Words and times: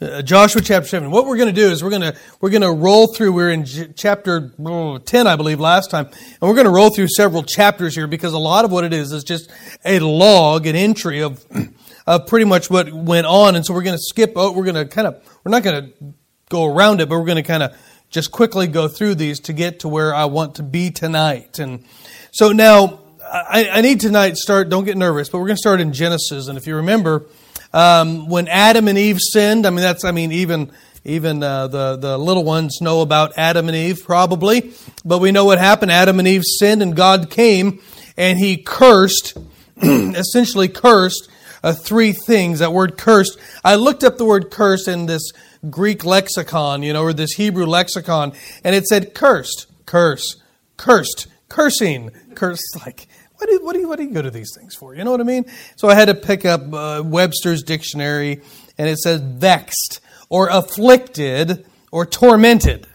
Uh, 0.00 0.22
Joshua 0.22 0.62
chapter 0.62 0.88
7. 0.88 1.10
What 1.10 1.26
we're 1.26 1.36
going 1.36 1.54
to 1.54 1.60
do 1.60 1.68
is 1.68 1.84
we're 1.84 1.90
going 1.90 2.00
to 2.00 2.16
we're 2.40 2.48
going 2.48 2.62
to 2.62 2.72
roll 2.72 3.12
through 3.12 3.32
we're 3.32 3.50
in 3.50 3.66
chapter 3.94 4.50
oh, 4.64 4.96
10 4.96 5.26
I 5.26 5.36
believe 5.36 5.60
last 5.60 5.90
time. 5.90 6.06
And 6.06 6.40
we're 6.40 6.54
going 6.54 6.64
to 6.64 6.70
roll 6.70 6.88
through 6.88 7.08
several 7.08 7.42
chapters 7.42 7.96
here 7.96 8.06
because 8.06 8.32
a 8.32 8.38
lot 8.38 8.64
of 8.64 8.72
what 8.72 8.84
it 8.84 8.94
is 8.94 9.12
is 9.12 9.24
just 9.24 9.50
a 9.84 9.98
log, 9.98 10.66
an 10.66 10.74
entry 10.74 11.20
of 11.20 11.44
of 12.06 12.26
pretty 12.26 12.46
much 12.46 12.70
what 12.70 12.90
went 12.90 13.26
on 13.26 13.56
and 13.56 13.66
so 13.66 13.74
we're 13.74 13.82
going 13.82 13.96
to 13.96 14.02
skip 14.02 14.32
oh, 14.36 14.52
we're 14.52 14.64
going 14.64 14.74
to 14.74 14.86
kind 14.86 15.06
of 15.06 15.22
we're 15.44 15.50
not 15.50 15.62
going 15.62 15.84
to 15.84 16.14
go 16.48 16.64
around 16.64 17.02
it 17.02 17.08
but 17.10 17.18
we're 17.18 17.26
going 17.26 17.36
to 17.36 17.42
kind 17.42 17.62
of 17.62 17.76
just 18.08 18.32
quickly 18.32 18.66
go 18.66 18.88
through 18.88 19.16
these 19.16 19.38
to 19.40 19.52
get 19.52 19.80
to 19.80 19.88
where 19.88 20.14
I 20.14 20.24
want 20.24 20.54
to 20.54 20.62
be 20.62 20.90
tonight. 20.90 21.58
And 21.58 21.84
so 22.32 22.52
now 22.52 23.00
I, 23.22 23.68
I 23.70 23.80
need 23.82 24.00
tonight 24.00 24.38
start 24.38 24.70
don't 24.70 24.84
get 24.84 24.96
nervous, 24.96 25.28
but 25.28 25.40
we're 25.40 25.46
going 25.46 25.56
to 25.56 25.60
start 25.60 25.78
in 25.78 25.92
Genesis 25.92 26.48
and 26.48 26.56
if 26.56 26.66
you 26.66 26.76
remember 26.76 27.26
um, 27.72 28.28
when 28.28 28.48
Adam 28.48 28.88
and 28.88 28.98
Eve 28.98 29.18
sinned, 29.20 29.66
I 29.66 29.70
mean, 29.70 29.80
that's, 29.80 30.04
I 30.04 30.10
mean, 30.10 30.32
even, 30.32 30.72
even 31.04 31.42
uh, 31.42 31.68
the, 31.68 31.96
the 31.96 32.18
little 32.18 32.44
ones 32.44 32.80
know 32.80 33.00
about 33.00 33.38
Adam 33.38 33.68
and 33.68 33.76
Eve, 33.76 34.02
probably. 34.04 34.72
But 35.04 35.18
we 35.18 35.32
know 35.32 35.44
what 35.44 35.58
happened. 35.58 35.92
Adam 35.92 36.18
and 36.18 36.28
Eve 36.28 36.42
sinned, 36.44 36.82
and 36.82 36.94
God 36.96 37.30
came 37.30 37.80
and 38.16 38.38
he 38.38 38.56
cursed, 38.58 39.38
essentially 39.82 40.68
cursed, 40.68 41.28
uh, 41.62 41.72
three 41.72 42.12
things. 42.12 42.58
That 42.58 42.72
word 42.72 42.96
cursed. 42.98 43.38
I 43.64 43.76
looked 43.76 44.04
up 44.04 44.18
the 44.18 44.24
word 44.24 44.50
curse 44.50 44.88
in 44.88 45.06
this 45.06 45.32
Greek 45.68 46.04
lexicon, 46.04 46.82
you 46.82 46.92
know, 46.92 47.02
or 47.02 47.12
this 47.12 47.32
Hebrew 47.32 47.66
lexicon, 47.66 48.32
and 48.64 48.74
it 48.74 48.86
said 48.86 49.14
cursed, 49.14 49.66
curse, 49.86 50.36
cursed, 50.76 51.28
cursing, 51.48 52.10
curse. 52.34 52.60
Like, 52.84 53.08
what 53.40 53.48
do, 53.48 53.64
what, 53.64 53.72
do 53.72 53.80
you, 53.80 53.88
what 53.88 53.96
do 53.96 54.04
you 54.04 54.10
go 54.10 54.20
to 54.20 54.30
these 54.30 54.54
things 54.54 54.74
for? 54.74 54.94
You 54.94 55.02
know 55.02 55.10
what 55.10 55.20
I 55.20 55.24
mean? 55.24 55.46
So 55.76 55.88
I 55.88 55.94
had 55.94 56.06
to 56.06 56.14
pick 56.14 56.44
up 56.44 56.72
uh, 56.74 57.02
Webster's 57.02 57.62
dictionary, 57.62 58.42
and 58.76 58.86
it 58.86 58.98
says 58.98 59.22
vexed, 59.22 60.00
or 60.28 60.48
afflicted, 60.50 61.66
or 61.90 62.04
tormented. 62.04 62.86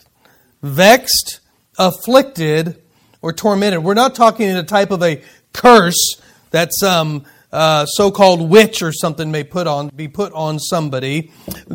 Vexed, 0.62 1.40
afflicted, 1.79 2.79
or 3.24 3.34
tormented. 3.34 3.84
We're 3.84 3.96
not 3.96 4.13
talking 4.13 4.48
in 4.48 4.55
a 4.55 4.63
type 4.63 4.91
of 4.91 5.02
a 5.02 5.24
curse 5.52 6.21
that 6.52 6.70
some 6.71 7.26
uh, 7.52 7.87
so-called 7.87 8.48
witch 8.48 8.84
or 8.84 8.91
something 8.91 9.32
may 9.32 9.43
put 9.43 9.65
on 9.65 9.87
be 9.87 10.07
put 10.07 10.32
on 10.34 10.59
somebody. 10.59 11.32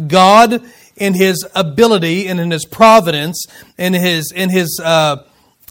God, 0.07 0.63
in 0.97 1.15
His 1.15 1.45
ability 1.57 2.29
and 2.29 2.39
in 2.39 2.53
His 2.53 2.65
providence, 2.67 3.47
in 3.77 3.95
His 3.95 4.31
in 4.31 4.49
His 4.49 4.81
uh, 4.83 5.25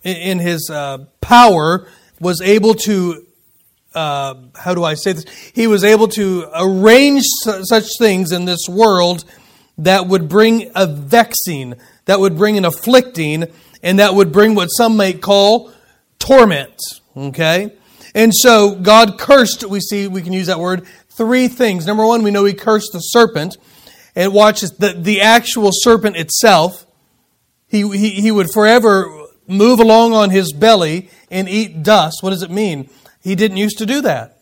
in 0.04 0.40
His 0.40 0.70
uh, 0.70 1.06
power, 1.22 1.88
was 2.20 2.42
able 2.42 2.74
to, 2.74 3.26
uh, 3.94 4.36
how 4.56 4.74
do 4.76 4.84
I 4.84 4.94
say 4.96 5.14
this? 5.14 5.26
He 5.54 5.68
was 5.68 5.84
able 5.84 6.08
to 6.10 6.48
arrange 6.56 7.24
such 7.44 7.98
things 7.98 8.32
in 8.32 8.46
this 8.46 8.68
world 8.70 9.26
that 9.78 10.08
would 10.08 10.28
bring 10.28 10.72
a 10.76 10.86
vexing, 10.86 11.76
that 12.06 12.20
would 12.20 12.38
bring 12.38 12.58
an 12.58 12.66
afflicting, 12.66 13.46
and 13.82 14.00
that 14.00 14.14
would 14.14 14.32
bring 14.32 14.56
what 14.56 14.68
some 14.68 14.98
might 14.98 15.22
call 15.22 15.72
torment. 16.20 16.80
Okay? 17.16 17.74
And 18.14 18.34
so 18.36 18.76
God 18.76 19.18
cursed, 19.18 19.64
we 19.64 19.80
see, 19.80 20.08
we 20.08 20.22
can 20.22 20.34
use 20.34 20.48
that 20.48 20.60
word, 20.60 20.86
three 21.10 21.48
things. 21.48 21.86
Number 21.86 22.06
one, 22.06 22.24
we 22.24 22.32
know 22.32 22.46
He 22.46 22.54
cursed 22.54 22.92
the 22.94 23.00
serpent. 23.00 23.58
And 24.16 24.34
watch 24.34 24.62
the, 24.62 24.96
the 24.98 25.22
actual 25.22 25.70
serpent 25.72 26.18
itself. 26.18 26.86
He, 27.68 27.88
he, 27.96 28.10
he 28.10 28.32
would 28.32 28.48
forever 28.52 29.08
move 29.50 29.80
along 29.80 30.14
on 30.14 30.30
his 30.30 30.54
belly 30.54 31.10
and 31.30 31.50
eat 31.50 31.84
dust. 31.84 32.20
What 32.22 32.30
does 32.30 32.44
it 32.44 32.52
mean? 32.52 32.90
He 33.22 33.36
didn't 33.36 33.58
used 33.58 33.80
to 33.80 33.86
do 33.86 34.02
that. 34.02 34.38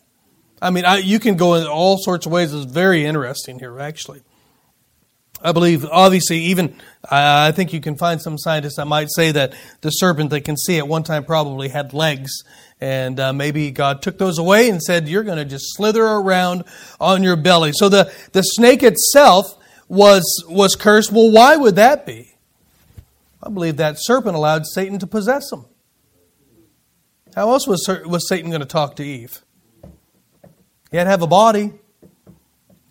I 0.62 0.70
mean, 0.70 0.86
I, 0.86 0.98
you 0.98 1.20
can 1.20 1.38
go 1.38 1.56
in 1.56 1.68
all 1.68 1.98
sorts 1.98 2.26
of 2.26 2.32
ways. 2.32 2.54
It's 2.54 2.72
very 2.72 3.06
interesting 3.06 3.60
here, 3.60 3.80
actually. 3.80 4.22
I 5.42 5.52
believe, 5.52 5.86
obviously, 5.86 6.40
even 6.46 6.76
I 7.10 7.52
think 7.52 7.72
you 7.72 7.80
can 7.80 7.96
find 7.96 8.20
some 8.20 8.40
scientists 8.40 8.78
that 8.78 8.86
might 8.86 9.08
say 9.12 9.32
that 9.32 9.54
the 9.82 9.92
serpent 9.92 10.32
that 10.32 10.42
can 10.42 10.58
see 10.58 10.80
at 10.80 10.88
one 10.88 11.04
time 11.04 11.24
probably 11.26 11.70
had 11.70 11.94
legs, 11.94 12.44
and 12.82 13.20
uh, 13.20 13.34
maybe 13.34 13.70
God 13.70 14.02
took 14.02 14.18
those 14.18 14.40
away 14.40 14.68
and 14.68 14.82
said, 14.82 15.08
"You're 15.08 15.24
going 15.24 15.38
to 15.38 15.46
just 15.46 15.76
slither 15.76 16.04
around 16.04 16.64
on 17.00 17.22
your 17.22 17.36
belly." 17.36 17.72
So 17.74 17.88
the 17.88 18.12
the 18.32 18.42
snake 18.42 18.82
itself 18.82 19.46
was 19.88 20.24
was 20.50 20.76
cursed. 20.76 21.12
Well, 21.12 21.32
why 21.32 21.56
would 21.56 21.76
that 21.76 22.08
be? 22.08 22.27
I 23.48 23.50
believe 23.50 23.78
that 23.78 23.96
serpent 23.98 24.36
allowed 24.36 24.66
Satan 24.66 25.00
to 25.00 25.08
possess 25.08 25.50
him. 25.54 25.64
How 27.34 27.50
else 27.52 27.66
was, 27.66 27.88
was 28.06 28.28
Satan 28.28 28.50
going 28.50 28.60
to 28.60 28.68
talk 28.68 28.98
to 28.98 29.06
Eve? 29.06 29.42
He 30.92 30.98
had 30.98 31.06
to 31.06 31.10
have 31.10 31.22
a 31.22 31.28
body. 31.28 31.72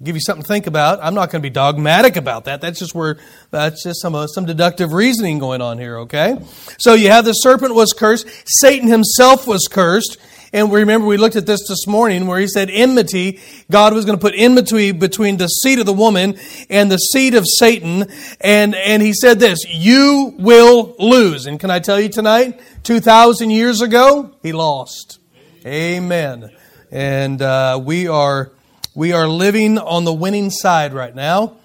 Give 0.03 0.17
you 0.17 0.21
something 0.23 0.43
to 0.43 0.49
think 0.49 0.67
about. 0.67 0.99
I'm 1.03 1.13
not 1.13 1.31
going 1.31 1.43
to 1.43 1.47
be 1.47 1.53
dogmatic 1.53 2.17
about 2.17 2.47
that. 2.47 2.63
That's 2.63 2.79
just 2.79 2.95
where 2.95 3.19
that's 3.51 3.83
just 3.83 4.01
some 4.01 4.15
uh, 4.15 4.27
some 4.27 4.47
deductive 4.47 4.93
reasoning 4.93 5.39
going 5.39 5.61
on 5.61 5.79
here. 5.79 5.99
Okay, 6.01 6.39
so 6.79 6.95
you 6.95 7.09
have 7.09 7.25
the 7.25 7.33
serpent 7.33 7.75
was 7.75 7.93
cursed. 7.93 8.27
Satan 8.47 8.89
himself 8.89 9.47
was 9.47 9.67
cursed. 9.71 10.19
And 10.57 10.73
remember 10.73 11.07
we 11.07 11.19
looked 11.19 11.37
at 11.37 11.45
this 11.45 11.69
this 11.69 11.87
morning 11.87 12.27
where 12.27 12.41
he 12.41 12.49
said 12.49 12.71
enmity. 12.71 13.41
God 13.71 13.93
was 13.93 14.07
going 14.07 14.17
to 14.17 14.21
put 14.23 14.33
enmity 14.35 14.91
between 14.91 15.37
the 15.37 15.49
seed 15.49 15.81
of 15.81 15.85
the 15.85 15.93
woman 15.93 16.39
and 16.71 16.91
the 16.91 16.97
seed 16.97 17.35
of 17.35 17.45
Satan. 17.47 18.07
And, 18.41 18.75
and 18.75 19.03
he 19.03 19.13
said 19.13 19.39
this, 19.39 19.67
you 19.69 20.35
will 20.39 20.97
lose. 20.99 21.45
And 21.45 21.61
can 21.61 21.71
I 21.71 21.79
tell 21.79 22.01
you 22.01 22.09
tonight, 22.09 22.59
2,000 22.85 23.51
years 23.51 23.83
ago, 23.83 24.35
he 24.43 24.53
lost. 24.55 25.19
Amen. 25.67 26.51
And 26.91 27.43
uh, 27.43 27.79
we 27.85 28.09
are 28.09 28.51
we 28.95 29.13
are 29.13 29.29
living 29.29 29.77
on 29.77 30.05
the 30.05 30.15
winning 30.15 30.49
side 30.49 30.95
right 30.95 31.15
now. 31.15 31.59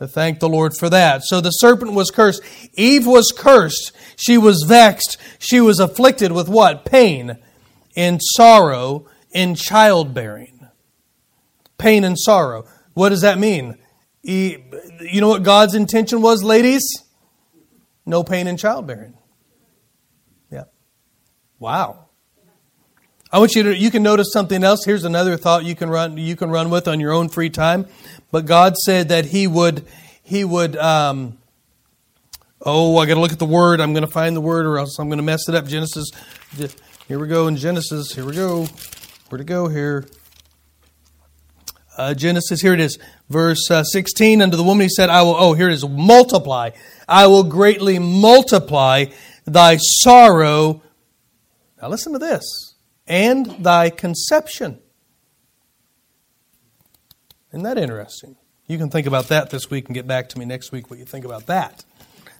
Thank 0.00 0.40
the 0.40 0.48
Lord 0.48 0.74
for 0.74 0.88
that. 0.88 1.22
So 1.24 1.42
the 1.42 1.50
serpent 1.50 1.92
was 1.92 2.10
cursed. 2.10 2.40
Eve 2.72 3.06
was 3.06 3.30
cursed. 3.36 3.92
She 4.16 4.38
was 4.38 4.64
vexed. 4.66 5.18
She 5.38 5.60
was 5.60 5.80
afflicted 5.80 6.32
with 6.32 6.48
what? 6.48 6.86
Pain 6.86 7.36
in 7.98 8.20
sorrow 8.20 9.06
in 9.32 9.56
childbearing. 9.56 10.68
Pain 11.78 12.04
and 12.04 12.16
sorrow. 12.16 12.64
What 12.94 13.08
does 13.08 13.22
that 13.22 13.38
mean? 13.38 13.76
You 14.22 14.62
know 15.14 15.28
what 15.28 15.42
God's 15.42 15.74
intention 15.74 16.22
was, 16.22 16.44
ladies? 16.44 16.82
No 18.06 18.22
pain 18.22 18.46
in 18.46 18.56
childbearing. 18.56 19.14
Yeah. 20.48 20.64
Wow. 21.58 22.06
I 23.32 23.40
want 23.40 23.56
you 23.56 23.64
to 23.64 23.76
you 23.76 23.90
can 23.90 24.04
notice 24.04 24.32
something 24.32 24.62
else. 24.62 24.84
Here's 24.84 25.04
another 25.04 25.36
thought 25.36 25.64
you 25.64 25.74
can 25.74 25.90
run 25.90 26.16
you 26.16 26.36
can 26.36 26.50
run 26.50 26.70
with 26.70 26.86
on 26.86 27.00
your 27.00 27.12
own 27.12 27.28
free 27.28 27.50
time. 27.50 27.86
But 28.30 28.46
God 28.46 28.76
said 28.76 29.08
that 29.08 29.26
He 29.26 29.48
would 29.48 29.84
He 30.22 30.44
would 30.44 30.76
um, 30.76 31.36
oh 32.62 32.96
I 32.96 33.06
got 33.06 33.14
to 33.14 33.20
look 33.20 33.32
at 33.32 33.40
the 33.40 33.44
word. 33.44 33.80
I'm 33.80 33.92
going 33.92 34.06
to 34.06 34.10
find 34.10 34.36
the 34.36 34.40
word, 34.40 34.66
or 34.66 34.78
else 34.78 34.98
I'm 35.00 35.08
going 35.08 35.18
to 35.18 35.24
mess 35.24 35.48
it 35.48 35.56
up. 35.56 35.66
Genesis 35.66 36.10
here 37.08 37.18
we 37.18 37.26
go 37.26 37.48
in 37.48 37.56
Genesis. 37.56 38.12
Here 38.12 38.26
we 38.26 38.34
go. 38.34 38.66
Where 39.30 39.38
to 39.38 39.44
go 39.44 39.68
here? 39.68 40.06
Uh, 41.96 42.12
Genesis, 42.12 42.60
here 42.60 42.74
it 42.74 42.80
is. 42.80 42.98
Verse 43.30 43.70
uh, 43.70 43.82
16. 43.82 44.42
Unto 44.42 44.58
the 44.58 44.62
woman 44.62 44.82
he 44.82 44.90
said, 44.90 45.08
I 45.08 45.22
will, 45.22 45.34
oh, 45.34 45.54
here 45.54 45.70
it 45.70 45.72
is, 45.72 45.88
multiply. 45.88 46.70
I 47.08 47.26
will 47.26 47.44
greatly 47.44 47.98
multiply 47.98 49.06
thy 49.46 49.78
sorrow. 49.78 50.82
Now 51.80 51.88
listen 51.88 52.12
to 52.12 52.18
this. 52.18 52.74
And 53.06 53.64
thy 53.64 53.88
conception. 53.88 54.78
Isn't 57.52 57.62
that 57.62 57.78
interesting? 57.78 58.36
You 58.66 58.76
can 58.76 58.90
think 58.90 59.06
about 59.06 59.28
that 59.28 59.48
this 59.48 59.70
week 59.70 59.86
and 59.86 59.94
get 59.94 60.06
back 60.06 60.28
to 60.28 60.38
me 60.38 60.44
next 60.44 60.72
week 60.72 60.90
what 60.90 60.98
you 60.98 61.06
think 61.06 61.24
about 61.24 61.46
that. 61.46 61.86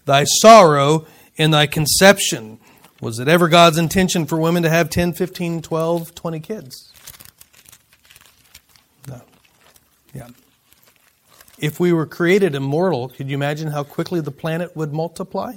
Thy 0.04 0.24
sorrow 0.24 1.06
and 1.38 1.54
thy 1.54 1.66
conception. 1.66 2.60
Was 3.00 3.20
it 3.20 3.28
ever 3.28 3.48
God's 3.48 3.78
intention 3.78 4.26
for 4.26 4.38
women 4.38 4.64
to 4.64 4.70
have 4.70 4.90
10, 4.90 5.12
15, 5.12 5.62
12, 5.62 6.14
20 6.14 6.40
kids? 6.40 6.92
No. 9.06 9.22
Yeah. 10.12 10.28
If 11.58 11.78
we 11.78 11.92
were 11.92 12.06
created 12.06 12.56
immortal, 12.56 13.08
could 13.08 13.28
you 13.28 13.34
imagine 13.34 13.68
how 13.68 13.84
quickly 13.84 14.20
the 14.20 14.32
planet 14.32 14.76
would 14.76 14.92
multiply 14.92 15.54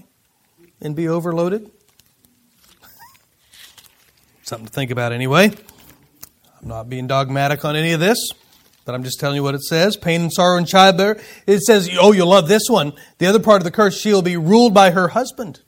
and 0.81 0.95
be 0.95 1.07
overloaded? 1.07 1.71
Something 4.43 4.67
to 4.67 4.71
think 4.71 4.91
about 4.91 5.11
anyway. 5.11 5.51
I'm 6.61 6.67
not 6.67 6.89
being 6.89 7.07
dogmatic 7.07 7.65
on 7.65 7.75
any 7.75 7.93
of 7.93 7.99
this, 7.99 8.19
but 8.85 8.93
I'm 8.93 9.03
just 9.03 9.19
telling 9.19 9.35
you 9.35 9.43
what 9.43 9.55
it 9.55 9.63
says. 9.63 9.97
Pain 9.97 10.21
and 10.21 10.33
sorrow 10.33 10.59
and 10.59 10.67
childbirth. 10.67 11.43
It 11.47 11.61
says, 11.61 11.89
oh, 11.99 12.11
you'll 12.11 12.27
love 12.29 12.47
this 12.47 12.69
one. 12.69 12.93
The 13.17 13.25
other 13.25 13.39
part 13.39 13.61
of 13.61 13.63
the 13.63 13.71
curse, 13.71 13.99
she'll 13.99 14.21
be 14.21 14.37
ruled 14.37 14.75
by 14.75 14.91
her 14.91 15.07
husband. 15.07 15.61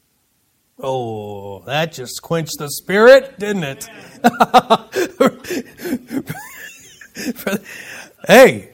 Oh, 0.79 1.63
that 1.65 1.93
just 1.93 2.21
quenched 2.21 2.57
the 2.57 2.69
spirit, 2.69 3.39
didn't 3.39 3.63
it? 3.63 3.89
hey, 8.27 8.71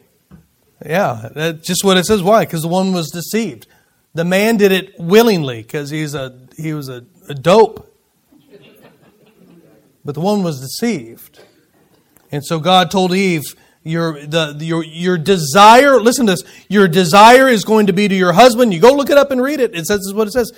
yeah, 0.85 1.29
that's 1.33 1.67
just 1.67 1.83
what 1.83 1.97
it 1.97 2.05
says. 2.05 2.23
Why? 2.23 2.45
Because 2.45 2.61
the 2.61 2.67
one 2.67 2.93
was 2.93 3.09
deceived. 3.09 3.67
The 4.13 4.25
man 4.25 4.57
did 4.57 4.71
it 4.71 4.93
willingly 4.97 5.61
because 5.61 5.89
he's 5.89 6.15
a 6.15 6.39
he 6.57 6.73
was 6.73 6.89
a, 6.89 7.05
a 7.27 7.33
dope. 7.33 7.85
But 10.05 10.15
the 10.15 10.21
one 10.21 10.43
was 10.43 10.61
deceived. 10.61 11.41
And 12.31 12.45
so 12.45 12.59
God 12.59 12.91
told 12.91 13.13
Eve, 13.13 13.43
Your, 13.83 14.25
the, 14.25 14.55
your, 14.59 14.83
your 14.83 15.17
desire, 15.17 15.99
listen 15.99 16.25
to 16.27 16.33
this, 16.33 16.43
your 16.67 16.87
desire 16.87 17.47
is 17.47 17.63
going 17.63 17.87
to 17.87 17.93
be 17.93 18.07
to 18.07 18.15
your 18.15 18.33
husband. 18.33 18.73
You 18.73 18.79
go 18.79 18.93
look 18.93 19.09
it 19.09 19.17
up 19.17 19.31
and 19.31 19.41
read 19.41 19.59
it. 19.59 19.75
It 19.75 19.85
says, 19.85 19.99
this 19.99 20.07
is 20.07 20.13
what 20.13 20.27
it 20.27 20.33
says. 20.33 20.51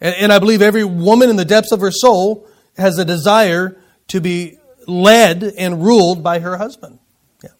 And, 0.00 0.14
and 0.16 0.32
I 0.32 0.38
believe 0.38 0.62
every 0.62 0.84
woman 0.84 1.30
in 1.30 1.36
the 1.36 1.44
depths 1.44 1.72
of 1.72 1.80
her 1.80 1.90
soul 1.90 2.46
has 2.76 2.98
a 2.98 3.04
desire 3.04 3.80
to 4.08 4.20
be 4.20 4.58
led 4.86 5.42
and 5.42 5.84
ruled 5.84 6.22
by 6.22 6.40
her 6.40 6.56
husband. 6.56 6.98
Yeah. 7.42 7.50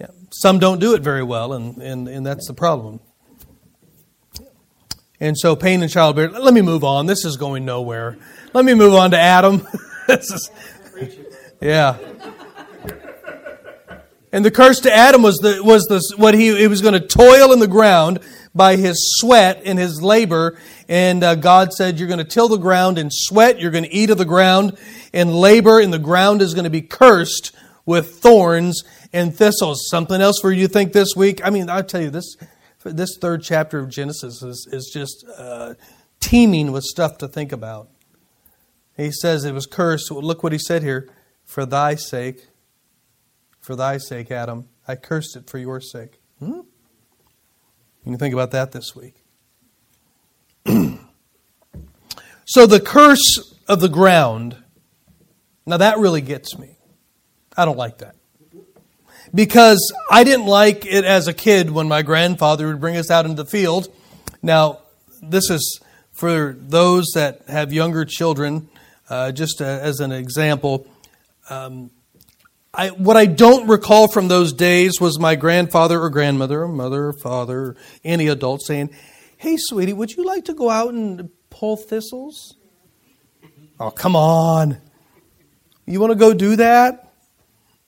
Yeah. 0.00 0.06
Some 0.30 0.58
don't 0.58 0.78
do 0.78 0.94
it 0.94 1.02
very 1.02 1.22
well, 1.22 1.52
and, 1.52 1.78
and, 1.82 2.08
and 2.08 2.24
that's 2.24 2.46
the 2.46 2.54
problem. 2.54 3.00
And 5.18 5.36
so 5.38 5.56
pain 5.56 5.82
and 5.82 5.90
childbearing. 5.90 6.32
Let 6.32 6.52
me 6.52 6.60
move 6.60 6.84
on. 6.84 7.06
This 7.06 7.24
is 7.24 7.36
going 7.36 7.64
nowhere. 7.64 8.18
Let 8.52 8.64
me 8.64 8.74
move 8.74 8.94
on 8.94 9.12
to 9.12 9.18
Adam. 9.18 9.66
is, 10.08 10.50
yeah. 11.60 11.96
And 14.30 14.44
the 14.44 14.50
curse 14.50 14.80
to 14.80 14.94
Adam 14.94 15.22
was 15.22 15.38
the 15.38 15.62
was 15.64 15.84
the 15.84 16.02
what 16.18 16.34
he 16.34 16.54
he 16.58 16.66
was 16.66 16.82
going 16.82 16.92
to 16.92 17.00
toil 17.00 17.52
in 17.52 17.58
the 17.58 17.66
ground 17.66 18.20
by 18.56 18.76
his 18.76 18.96
sweat 19.18 19.62
and 19.64 19.78
his 19.78 20.02
labor. 20.02 20.58
And 20.88 21.22
uh, 21.22 21.34
God 21.34 21.72
said, 21.72 21.98
"You're 21.98 22.08
going 22.08 22.18
to 22.18 22.24
till 22.24 22.48
the 22.48 22.56
ground 22.56 22.98
and 22.98 23.10
sweat. 23.12 23.60
You're 23.60 23.70
going 23.70 23.84
to 23.84 23.92
eat 23.92 24.10
of 24.10 24.18
the 24.18 24.24
ground, 24.24 24.78
and 25.12 25.34
labor 25.34 25.80
in 25.80 25.90
the 25.90 25.98
ground 25.98 26.42
is 26.42 26.54
going 26.54 26.64
to 26.64 26.70
be 26.70 26.82
cursed 26.82 27.54
with 27.84 28.16
thorns 28.16 28.82
and 29.12 29.36
thistles." 29.36 29.86
Something 29.88 30.20
else 30.20 30.38
for 30.40 30.52
you 30.52 30.66
to 30.66 30.72
think 30.72 30.92
this 30.92 31.14
week? 31.16 31.44
I 31.44 31.50
mean, 31.50 31.68
I'll 31.68 31.84
tell 31.84 32.02
you 32.02 32.10
this 32.10 32.36
this 32.84 33.16
third 33.20 33.42
chapter 33.42 33.78
of 33.78 33.88
Genesis 33.88 34.42
is, 34.42 34.68
is 34.70 34.90
just 34.92 35.24
uh, 35.36 35.74
teeming 36.20 36.72
with 36.72 36.84
stuff 36.84 37.18
to 37.18 37.28
think 37.28 37.52
about. 37.52 37.88
He 38.96 39.10
says 39.10 39.44
it 39.44 39.52
was 39.52 39.66
cursed. 39.66 40.10
Look 40.10 40.42
what 40.42 40.52
he 40.52 40.58
said 40.58 40.82
here 40.82 41.08
for 41.44 41.66
thy 41.66 41.94
sake, 41.94 42.48
for 43.60 43.76
thy 43.76 43.98
sake, 43.98 44.30
Adam, 44.30 44.68
I 44.86 44.96
cursed 44.96 45.36
it 45.36 45.48
for 45.48 45.58
your 45.58 45.80
sake. 45.80 46.18
Hmm? 46.38 46.60
You 48.06 48.16
think 48.16 48.32
about 48.32 48.52
that 48.52 48.72
this 48.72 48.94
week. 48.94 49.16
so 52.44 52.66
the 52.66 52.80
curse 52.80 53.54
of 53.68 53.80
the 53.80 53.88
ground, 53.88 54.56
now 55.66 55.76
that 55.76 55.98
really 55.98 56.20
gets 56.20 56.56
me. 56.56 56.76
I 57.56 57.64
don't 57.64 57.76
like 57.76 57.98
that 57.98 58.14
because 59.34 59.92
I 60.10 60.24
didn't 60.24 60.46
like 60.46 60.86
it 60.86 61.04
as 61.04 61.26
a 61.26 61.34
kid 61.34 61.70
when 61.70 61.88
my 61.88 62.02
grandfather 62.02 62.68
would 62.68 62.80
bring 62.80 62.96
us 62.96 63.10
out 63.10 63.24
into 63.24 63.42
the 63.42 63.48
field. 63.48 63.92
Now, 64.42 64.80
this 65.20 65.50
is 65.50 65.80
for 66.12 66.56
those 66.58 67.06
that 67.14 67.42
have 67.48 67.72
younger 67.72 68.04
children, 68.04 68.68
uh, 69.10 69.32
just 69.32 69.60
as 69.60 70.00
an 70.00 70.12
example. 70.12 70.86
Um, 71.50 71.90
I, 72.76 72.88
what 72.88 73.16
I 73.16 73.24
don't 73.24 73.68
recall 73.68 74.06
from 74.06 74.28
those 74.28 74.52
days 74.52 75.00
was 75.00 75.18
my 75.18 75.34
grandfather 75.34 76.00
or 76.00 76.10
grandmother, 76.10 76.62
or 76.62 76.68
mother 76.68 77.06
or 77.06 77.12
father, 77.14 77.58
or 77.58 77.76
any 78.04 78.28
adult 78.28 78.60
saying, 78.62 78.90
Hey, 79.38 79.56
sweetie, 79.58 79.94
would 79.94 80.12
you 80.12 80.24
like 80.24 80.44
to 80.44 80.54
go 80.54 80.68
out 80.68 80.92
and 80.92 81.30
pull 81.48 81.76
thistles? 81.76 82.56
Oh, 83.80 83.90
come 83.90 84.14
on. 84.14 84.78
You 85.86 86.00
want 86.00 86.10
to 86.10 86.18
go 86.18 86.34
do 86.34 86.56
that? 86.56 87.12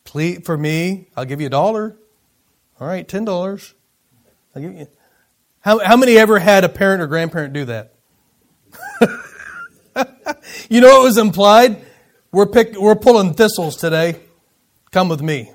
Please, 0.05 0.41
for 0.45 0.57
me, 0.57 1.09
I'll 1.17 1.27
give 1.27 1.41
you 1.41 1.49
a 1.49 1.51
dollar. 1.51 1.99
All 2.81 2.87
right, 2.87 3.07
ten 3.07 3.27
dollars. 3.27 3.75
I'll 4.55 4.63
give 4.63 4.73
you. 4.73 4.87
How, 5.61 5.81
how 5.81 5.97
many 5.99 6.17
ever 6.17 6.39
had 6.39 6.65
a 6.65 6.69
parent 6.69 7.03
or 7.03 7.07
grandparent 7.07 7.53
do 7.53 7.67
that? 7.67 7.95
you 10.71 10.81
know 10.81 10.89
what 10.89 11.05
was 11.05 11.19
implied? 11.19 11.85
We're 12.33 12.47
pick, 12.47 12.79
we're 12.79 12.95
pulling 12.95 13.35
thistles 13.35 13.77
today. 13.77 14.21
Come 14.99 15.09
with 15.09 15.23
me. 15.23 15.53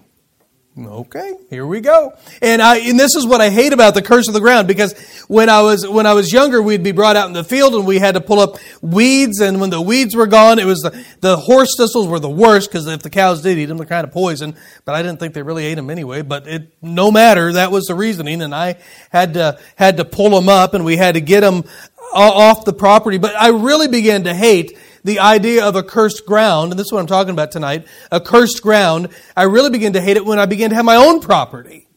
Okay, 0.79 1.33
here 1.49 1.67
we 1.67 1.81
go. 1.81 2.13
And 2.41 2.61
I 2.61 2.77
and 2.77 2.97
this 2.97 3.13
is 3.13 3.27
what 3.27 3.41
I 3.41 3.49
hate 3.49 3.73
about 3.73 3.93
the 3.93 4.01
curse 4.01 4.29
of 4.29 4.33
the 4.33 4.39
ground 4.39 4.69
because 4.69 4.93
when 5.27 5.49
I 5.49 5.61
was 5.61 5.85
when 5.85 6.05
I 6.05 6.13
was 6.13 6.31
younger, 6.31 6.61
we'd 6.61 6.81
be 6.81 6.93
brought 6.93 7.17
out 7.17 7.27
in 7.27 7.33
the 7.33 7.43
field 7.43 7.75
and 7.75 7.85
we 7.85 7.99
had 7.99 8.13
to 8.13 8.21
pull 8.21 8.39
up 8.39 8.55
weeds. 8.81 9.41
And 9.41 9.59
when 9.59 9.69
the 9.69 9.81
weeds 9.81 10.15
were 10.15 10.27
gone, 10.27 10.59
it 10.59 10.65
was 10.65 10.79
the, 10.79 11.05
the 11.19 11.35
horse 11.35 11.75
thistles 11.77 12.07
were 12.07 12.19
the 12.19 12.29
worst 12.29 12.71
because 12.71 12.87
if 12.87 13.01
the 13.01 13.09
cows 13.09 13.41
did 13.41 13.57
eat 13.57 13.65
them, 13.65 13.75
they're 13.75 13.85
kind 13.85 14.07
of 14.07 14.13
poison. 14.13 14.55
But 14.85 14.95
I 14.95 15.01
didn't 15.01 15.19
think 15.19 15.33
they 15.33 15.43
really 15.43 15.65
ate 15.65 15.75
them 15.75 15.89
anyway. 15.89 16.21
But 16.21 16.47
it 16.47 16.73
no 16.81 17.11
matter 17.11 17.51
that 17.51 17.69
was 17.69 17.87
the 17.87 17.95
reasoning, 17.95 18.41
and 18.41 18.55
I 18.55 18.77
had 19.09 19.33
to 19.33 19.59
had 19.75 19.97
to 19.97 20.05
pull 20.05 20.29
them 20.29 20.47
up 20.47 20.73
and 20.73 20.85
we 20.85 20.95
had 20.95 21.15
to 21.15 21.21
get 21.21 21.41
them 21.41 21.65
off 22.13 22.63
the 22.63 22.71
property. 22.71 23.17
But 23.17 23.35
I 23.35 23.49
really 23.49 23.89
began 23.89 24.23
to 24.23 24.33
hate 24.33 24.77
the 25.03 25.19
idea 25.19 25.65
of 25.65 25.75
a 25.75 25.83
cursed 25.83 26.25
ground, 26.25 26.71
and 26.71 26.79
this 26.79 26.87
is 26.87 26.91
what 26.91 26.99
I'm 26.99 27.07
talking 27.07 27.31
about 27.31 27.51
tonight, 27.51 27.87
a 28.11 28.21
cursed 28.21 28.61
ground, 28.61 29.09
I 29.35 29.43
really 29.43 29.69
begin 29.69 29.93
to 29.93 30.01
hate 30.01 30.17
it 30.17 30.25
when 30.25 30.39
I 30.39 30.45
begin 30.45 30.69
to 30.69 30.75
have 30.75 30.85
my 30.85 30.95
own 30.95 31.19
property. 31.19 31.87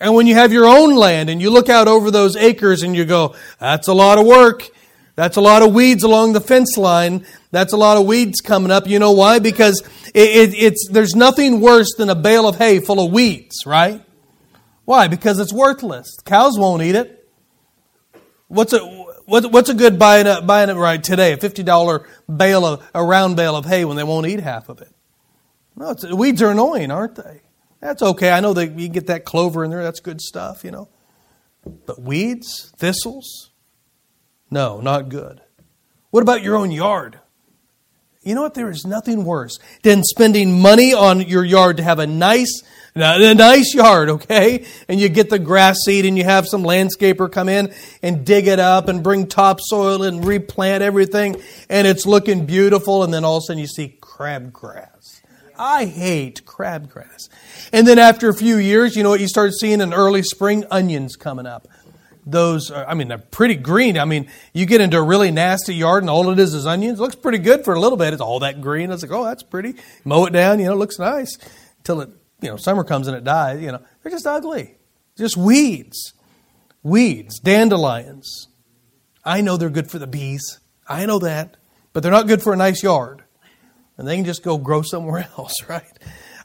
And 0.00 0.14
when 0.14 0.26
you 0.26 0.34
have 0.34 0.52
your 0.52 0.66
own 0.66 0.94
land 0.94 1.28
and 1.28 1.42
you 1.42 1.50
look 1.50 1.68
out 1.68 1.88
over 1.88 2.10
those 2.10 2.36
acres 2.36 2.82
and 2.82 2.94
you 2.94 3.04
go, 3.04 3.34
that's 3.58 3.88
a 3.88 3.92
lot 3.92 4.18
of 4.18 4.26
work. 4.26 4.68
That's 5.16 5.36
a 5.36 5.40
lot 5.40 5.62
of 5.62 5.74
weeds 5.74 6.04
along 6.04 6.34
the 6.34 6.40
fence 6.40 6.76
line. 6.76 7.26
That's 7.50 7.72
a 7.72 7.76
lot 7.76 7.96
of 7.96 8.06
weeds 8.06 8.40
coming 8.40 8.70
up. 8.70 8.86
You 8.86 9.00
know 9.00 9.10
why? 9.10 9.40
Because 9.40 9.82
it, 10.14 10.52
it, 10.52 10.54
it's, 10.54 10.88
there's 10.88 11.16
nothing 11.16 11.60
worse 11.60 11.88
than 11.96 12.10
a 12.10 12.14
bale 12.14 12.46
of 12.46 12.56
hay 12.56 12.78
full 12.78 13.04
of 13.04 13.10
weeds, 13.10 13.66
right? 13.66 14.04
Why? 14.84 15.08
Because 15.08 15.40
it's 15.40 15.52
worthless. 15.52 16.16
Cows 16.24 16.56
won't 16.56 16.82
eat 16.82 16.94
it. 16.94 17.28
What's 18.46 18.72
it? 18.72 18.82
What, 19.28 19.52
what's 19.52 19.68
a 19.68 19.74
good 19.74 19.98
buying 19.98 20.26
it, 20.26 20.46
buying 20.46 20.70
it 20.70 20.74
right 20.74 21.04
today? 21.04 21.34
A 21.34 21.36
$50 21.36 22.06
bale 22.34 22.64
of, 22.64 22.90
a 22.94 23.04
round 23.04 23.36
bale 23.36 23.56
of 23.56 23.66
hay 23.66 23.84
when 23.84 23.98
they 23.98 24.02
won't 24.02 24.26
eat 24.26 24.40
half 24.40 24.70
of 24.70 24.80
it. 24.80 24.90
No, 25.76 25.94
weeds 26.14 26.40
are 26.40 26.50
annoying, 26.50 26.90
aren't 26.90 27.16
they? 27.16 27.42
That's 27.78 28.00
okay. 28.00 28.30
I 28.30 28.40
know 28.40 28.54
that 28.54 28.78
you 28.78 28.88
get 28.88 29.08
that 29.08 29.26
clover 29.26 29.64
in 29.64 29.70
there. 29.70 29.82
That's 29.82 30.00
good 30.00 30.22
stuff, 30.22 30.64
you 30.64 30.70
know. 30.70 30.88
But 31.84 32.00
weeds, 32.00 32.72
thistles, 32.78 33.50
no, 34.50 34.80
not 34.80 35.10
good. 35.10 35.42
What 36.08 36.22
about 36.22 36.42
your 36.42 36.56
own 36.56 36.70
yard? 36.70 37.20
You 38.22 38.34
know 38.34 38.40
what? 38.40 38.54
There 38.54 38.70
is 38.70 38.86
nothing 38.86 39.26
worse 39.26 39.58
than 39.82 40.04
spending 40.04 40.58
money 40.58 40.94
on 40.94 41.20
your 41.20 41.44
yard 41.44 41.76
to 41.76 41.82
have 41.82 41.98
a 41.98 42.06
nice, 42.06 42.62
a 43.00 43.34
nice 43.34 43.74
yard, 43.74 44.08
okay? 44.10 44.64
And 44.88 45.00
you 45.00 45.08
get 45.08 45.30
the 45.30 45.38
grass 45.38 45.78
seed 45.84 46.04
and 46.04 46.16
you 46.16 46.24
have 46.24 46.46
some 46.46 46.62
landscaper 46.62 47.30
come 47.30 47.48
in 47.48 47.72
and 48.02 48.24
dig 48.24 48.46
it 48.46 48.58
up 48.58 48.88
and 48.88 49.02
bring 49.02 49.26
topsoil 49.26 50.02
and 50.02 50.24
replant 50.24 50.82
everything 50.82 51.40
and 51.68 51.86
it's 51.86 52.06
looking 52.06 52.46
beautiful 52.46 53.02
and 53.02 53.12
then 53.12 53.24
all 53.24 53.38
of 53.38 53.42
a 53.42 53.46
sudden 53.46 53.60
you 53.60 53.66
see 53.66 53.98
crabgrass. 54.00 55.20
I 55.58 55.86
hate 55.86 56.42
crabgrass. 56.44 57.28
And 57.72 57.86
then 57.86 57.98
after 57.98 58.28
a 58.28 58.34
few 58.34 58.56
years, 58.56 58.96
you 58.96 59.02
know 59.02 59.10
what 59.10 59.20
you 59.20 59.28
start 59.28 59.52
seeing 59.54 59.80
in 59.80 59.92
early 59.92 60.22
spring? 60.22 60.64
Onions 60.70 61.16
coming 61.16 61.46
up. 61.46 61.66
Those, 62.24 62.70
are, 62.70 62.86
I 62.86 62.94
mean, 62.94 63.08
they're 63.08 63.18
pretty 63.18 63.54
green. 63.54 63.98
I 63.98 64.04
mean, 64.04 64.28
you 64.52 64.66
get 64.66 64.80
into 64.80 64.98
a 64.98 65.02
really 65.02 65.30
nasty 65.30 65.74
yard 65.74 66.02
and 66.02 66.10
all 66.10 66.30
it 66.30 66.38
is 66.38 66.54
is 66.54 66.66
onions. 66.66 67.00
It 67.00 67.02
looks 67.02 67.16
pretty 67.16 67.38
good 67.38 67.64
for 67.64 67.74
a 67.74 67.80
little 67.80 67.96
bit. 67.96 68.12
It's 68.12 68.22
all 68.22 68.40
that 68.40 68.60
green. 68.60 68.92
It's 68.92 69.02
like, 69.02 69.12
oh, 69.12 69.24
that's 69.24 69.42
pretty. 69.42 69.74
Mow 70.04 70.26
it 70.26 70.32
down, 70.32 70.60
you 70.60 70.66
know, 70.66 70.74
it 70.74 70.76
looks 70.76 70.98
nice. 70.98 71.38
Until 71.78 72.02
it 72.02 72.10
you 72.40 72.48
know, 72.48 72.56
summer 72.56 72.84
comes 72.84 73.08
and 73.08 73.16
it 73.16 73.24
dies, 73.24 73.60
you 73.60 73.72
know, 73.72 73.82
they're 74.02 74.12
just 74.12 74.26
ugly. 74.26 74.76
Just 75.16 75.36
weeds. 75.36 76.14
Weeds, 76.82 77.40
dandelions. 77.40 78.48
I 79.24 79.40
know 79.40 79.56
they're 79.56 79.70
good 79.70 79.90
for 79.90 79.98
the 79.98 80.06
bees. 80.06 80.60
I 80.88 81.06
know 81.06 81.18
that. 81.18 81.56
But 81.92 82.02
they're 82.02 82.12
not 82.12 82.28
good 82.28 82.42
for 82.42 82.52
a 82.52 82.56
nice 82.56 82.82
yard. 82.82 83.24
And 83.96 84.06
they 84.06 84.16
can 84.16 84.24
just 84.24 84.44
go 84.44 84.58
grow 84.58 84.82
somewhere 84.82 85.28
else, 85.38 85.54
right? 85.68 85.82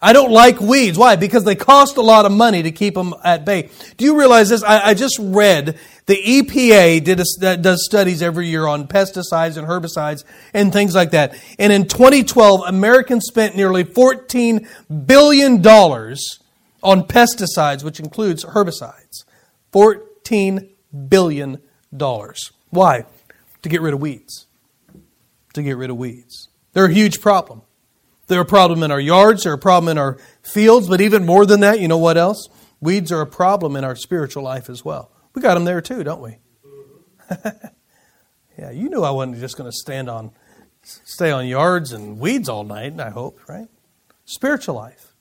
I 0.04 0.12
don't 0.12 0.32
like 0.32 0.60
weeds. 0.60 0.98
Why? 0.98 1.16
Because 1.16 1.46
they 1.46 1.56
cost 1.56 1.96
a 1.96 2.02
lot 2.02 2.26
of 2.26 2.32
money 2.34 2.62
to 2.64 2.72
keep 2.72 2.94
them 2.94 3.14
at 3.24 3.46
bay. 3.46 3.70
Do 3.96 4.04
you 4.04 4.20
realize 4.20 4.50
this? 4.50 4.62
I, 4.62 4.90
I 4.90 4.94
just 4.94 5.18
read 5.18 5.80
the 6.08 6.16
EPA 6.16 7.02
did 7.06 7.22
a, 7.22 7.58
does 7.58 7.86
studies 7.86 8.22
every 8.22 8.48
year 8.48 8.68
on 8.68 8.88
pesticides 8.88 9.56
and 9.56 9.66
herbicides 9.66 10.26
and 10.54 10.74
things 10.74 10.94
like 10.94 11.12
that. 11.12 11.42
And 11.58 11.72
in 11.72 11.88
2012, 11.88 12.64
Americans 12.68 13.24
spent 13.26 13.56
nearly 13.56 13.86
$14 13.86 14.68
billion 15.08 15.66
on 15.66 17.08
pesticides, 17.08 17.84
which 17.86 18.02
includes 18.02 18.44
herbicides. 18.44 19.24
$14 19.72 20.70
billion. 21.08 21.62
Why? 22.72 23.06
To 23.62 23.70
get 23.70 23.82
rid 23.82 23.94
of 23.94 24.02
weeds. 24.02 24.48
To 25.54 25.64
get 25.64 25.78
rid 25.78 25.90
of 25.90 25.96
weeds. 25.96 26.50
They're 26.74 26.86
a 26.86 26.94
huge 26.94 27.22
problem. 27.22 27.62
They're 28.28 28.42
a 28.42 28.46
problem 28.46 28.84
in 28.84 28.92
our 28.92 29.00
yards, 29.00 29.44
they're 29.44 29.54
a 29.54 29.58
problem 29.58 29.90
in 29.90 29.98
our 29.98 30.18
fields, 30.42 30.88
but 30.88 31.02
even 31.02 31.26
more 31.26 31.46
than 31.46 31.60
that, 31.60 31.80
you 31.80 31.88
know 31.88 31.98
what 31.98 32.18
else? 32.18 32.48
Weeds 32.80 33.12
are 33.12 33.22
a 33.22 33.28
problem 33.28 33.76
in 33.76 33.84
our 33.84 33.96
spiritual 33.96 34.44
life 34.44 34.70
as 34.70 34.84
well. 34.84 35.12
We 35.34 35.42
got 35.42 35.56
them 35.56 35.66
there 35.66 35.82
too, 35.82 36.04
don't 36.04 36.22
we? 36.22 36.38
yeah, 38.58 38.72
you 38.72 38.90
knew 38.90 39.04
I 39.04 39.12
wasn't 39.12 39.40
just 39.40 39.58
going 39.58 39.70
to 39.70 39.76
stand 39.76 40.10
on, 40.10 40.32
stay 40.84 41.32
on 41.32 41.48
yards 41.48 41.92
and 41.92 42.20
weeds 42.20 42.50
all 42.50 42.64
night, 42.64 43.00
I 43.00 43.10
hope, 43.10 43.40
right? 43.48 43.68
Spiritual 44.26 44.76
life. 44.76 45.14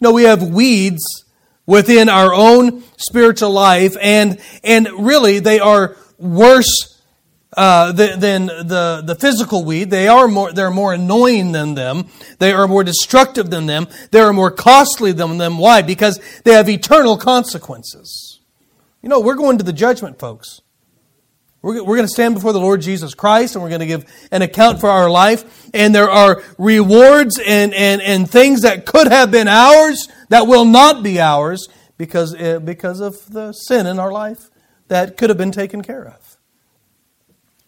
No, 0.00 0.12
we 0.12 0.24
have 0.24 0.42
weeds 0.42 1.24
within 1.66 2.08
our 2.08 2.32
own 2.32 2.82
spiritual 2.96 3.50
life, 3.50 3.96
and 4.00 4.40
and 4.64 4.88
really 4.98 5.38
they 5.38 5.60
are 5.60 5.96
worse 6.18 6.97
uh, 7.58 7.90
than 7.92 8.46
the, 8.46 9.02
the 9.04 9.16
physical 9.16 9.64
weed. 9.64 9.90
They 9.90 10.06
are 10.06 10.28
more, 10.28 10.52
they're 10.52 10.70
more 10.70 10.94
annoying 10.94 11.50
than 11.50 11.74
them. 11.74 12.06
They 12.38 12.52
are 12.52 12.68
more 12.68 12.84
destructive 12.84 13.50
than 13.50 13.66
them. 13.66 13.88
They 14.12 14.20
are 14.20 14.32
more 14.32 14.52
costly 14.52 15.10
than 15.10 15.38
them. 15.38 15.58
Why? 15.58 15.82
Because 15.82 16.20
they 16.44 16.52
have 16.52 16.68
eternal 16.68 17.16
consequences. 17.16 18.40
You 19.02 19.08
know, 19.08 19.18
we're 19.18 19.34
going 19.34 19.58
to 19.58 19.64
the 19.64 19.72
judgment, 19.72 20.20
folks. 20.20 20.60
We're, 21.60 21.82
we're 21.82 21.96
going 21.96 22.06
to 22.06 22.12
stand 22.12 22.34
before 22.34 22.52
the 22.52 22.60
Lord 22.60 22.80
Jesus 22.80 23.14
Christ 23.14 23.56
and 23.56 23.62
we're 23.62 23.70
going 23.70 23.80
to 23.80 23.86
give 23.86 24.04
an 24.30 24.42
account 24.42 24.80
for 24.80 24.88
our 24.88 25.10
life. 25.10 25.68
And 25.74 25.92
there 25.92 26.08
are 26.08 26.42
rewards 26.58 27.40
and, 27.44 27.74
and, 27.74 28.00
and 28.00 28.30
things 28.30 28.62
that 28.62 28.86
could 28.86 29.08
have 29.08 29.32
been 29.32 29.48
ours 29.48 30.08
that 30.28 30.46
will 30.46 30.64
not 30.64 31.02
be 31.02 31.18
ours 31.18 31.68
because, 31.96 32.36
uh, 32.36 32.60
because 32.60 33.00
of 33.00 33.32
the 33.32 33.50
sin 33.50 33.86
in 33.88 33.98
our 33.98 34.12
life 34.12 34.48
that 34.86 35.16
could 35.16 35.28
have 35.28 35.38
been 35.38 35.50
taken 35.50 35.82
care 35.82 36.06
of. 36.06 36.27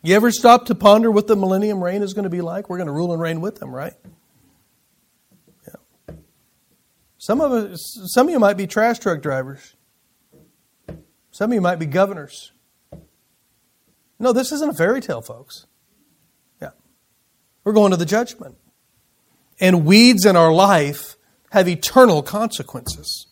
You 0.03 0.17
ever 0.17 0.31
stop 0.31 0.67
to 0.67 0.75
ponder 0.75 1.11
what 1.11 1.27
the 1.27 1.37
millennium 1.37 1.83
reign 1.83 2.03
is 2.03 2.15
going 2.15 2.25
to 2.25 2.31
be 2.31 2.41
like? 2.41 2.71
We're 2.71 2.79
going 2.79 2.87
to 2.87 2.93
rule 2.93 3.13
and 3.13 3.21
reign 3.21 3.41
with 3.41 3.57
them, 3.57 3.75
right? 3.75 3.93
Yeah. 5.67 6.15
Some 7.19 7.41
of 7.41 7.53
us, 7.53 7.99
some 8.07 8.29
of 8.29 8.33
you 8.33 8.39
might 8.39 8.57
be 8.57 8.67
trash 8.67 8.99
truck 8.99 9.21
drivers. 9.21 9.77
Some 11.33 11.51
of 11.51 11.55
you 11.55 11.61
might 11.61 11.79
be 11.79 11.87
governors. 11.87 12.53
No, 14.19 14.33
this 14.33 14.53
isn't 14.53 14.71
a 14.71 14.75
fairy 14.75 15.01
tale, 15.01 15.21
folks. 15.21 15.67
Yeah. 16.61 16.71
We're 17.65 17.73
going 17.73 17.91
to 17.91 17.97
the 17.97 18.07
judgment. 18.07 18.57
And 19.61 19.85
weeds 19.85 20.25
in 20.25 20.35
our 20.35 20.53
life 20.53 21.17
have 21.51 21.69
eternal 21.69 22.23
consequences. 22.23 23.27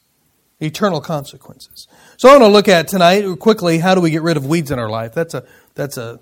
Eternal 0.61 1.01
consequences. 1.01 1.89
So 2.19 2.29
I 2.29 2.33
want 2.33 2.43
to 2.43 2.49
look 2.49 2.69
at 2.69 2.89
tonight 2.89 3.25
quickly 3.39 3.79
how 3.79 3.95
do 3.95 4.01
we 4.01 4.11
get 4.11 4.23
rid 4.23 4.37
of 4.37 4.45
weeds 4.45 4.71
in 4.71 4.79
our 4.79 4.91
life? 4.91 5.15
That's 5.15 5.33
a 5.33 5.47
that's 5.75 5.97
a 5.97 6.21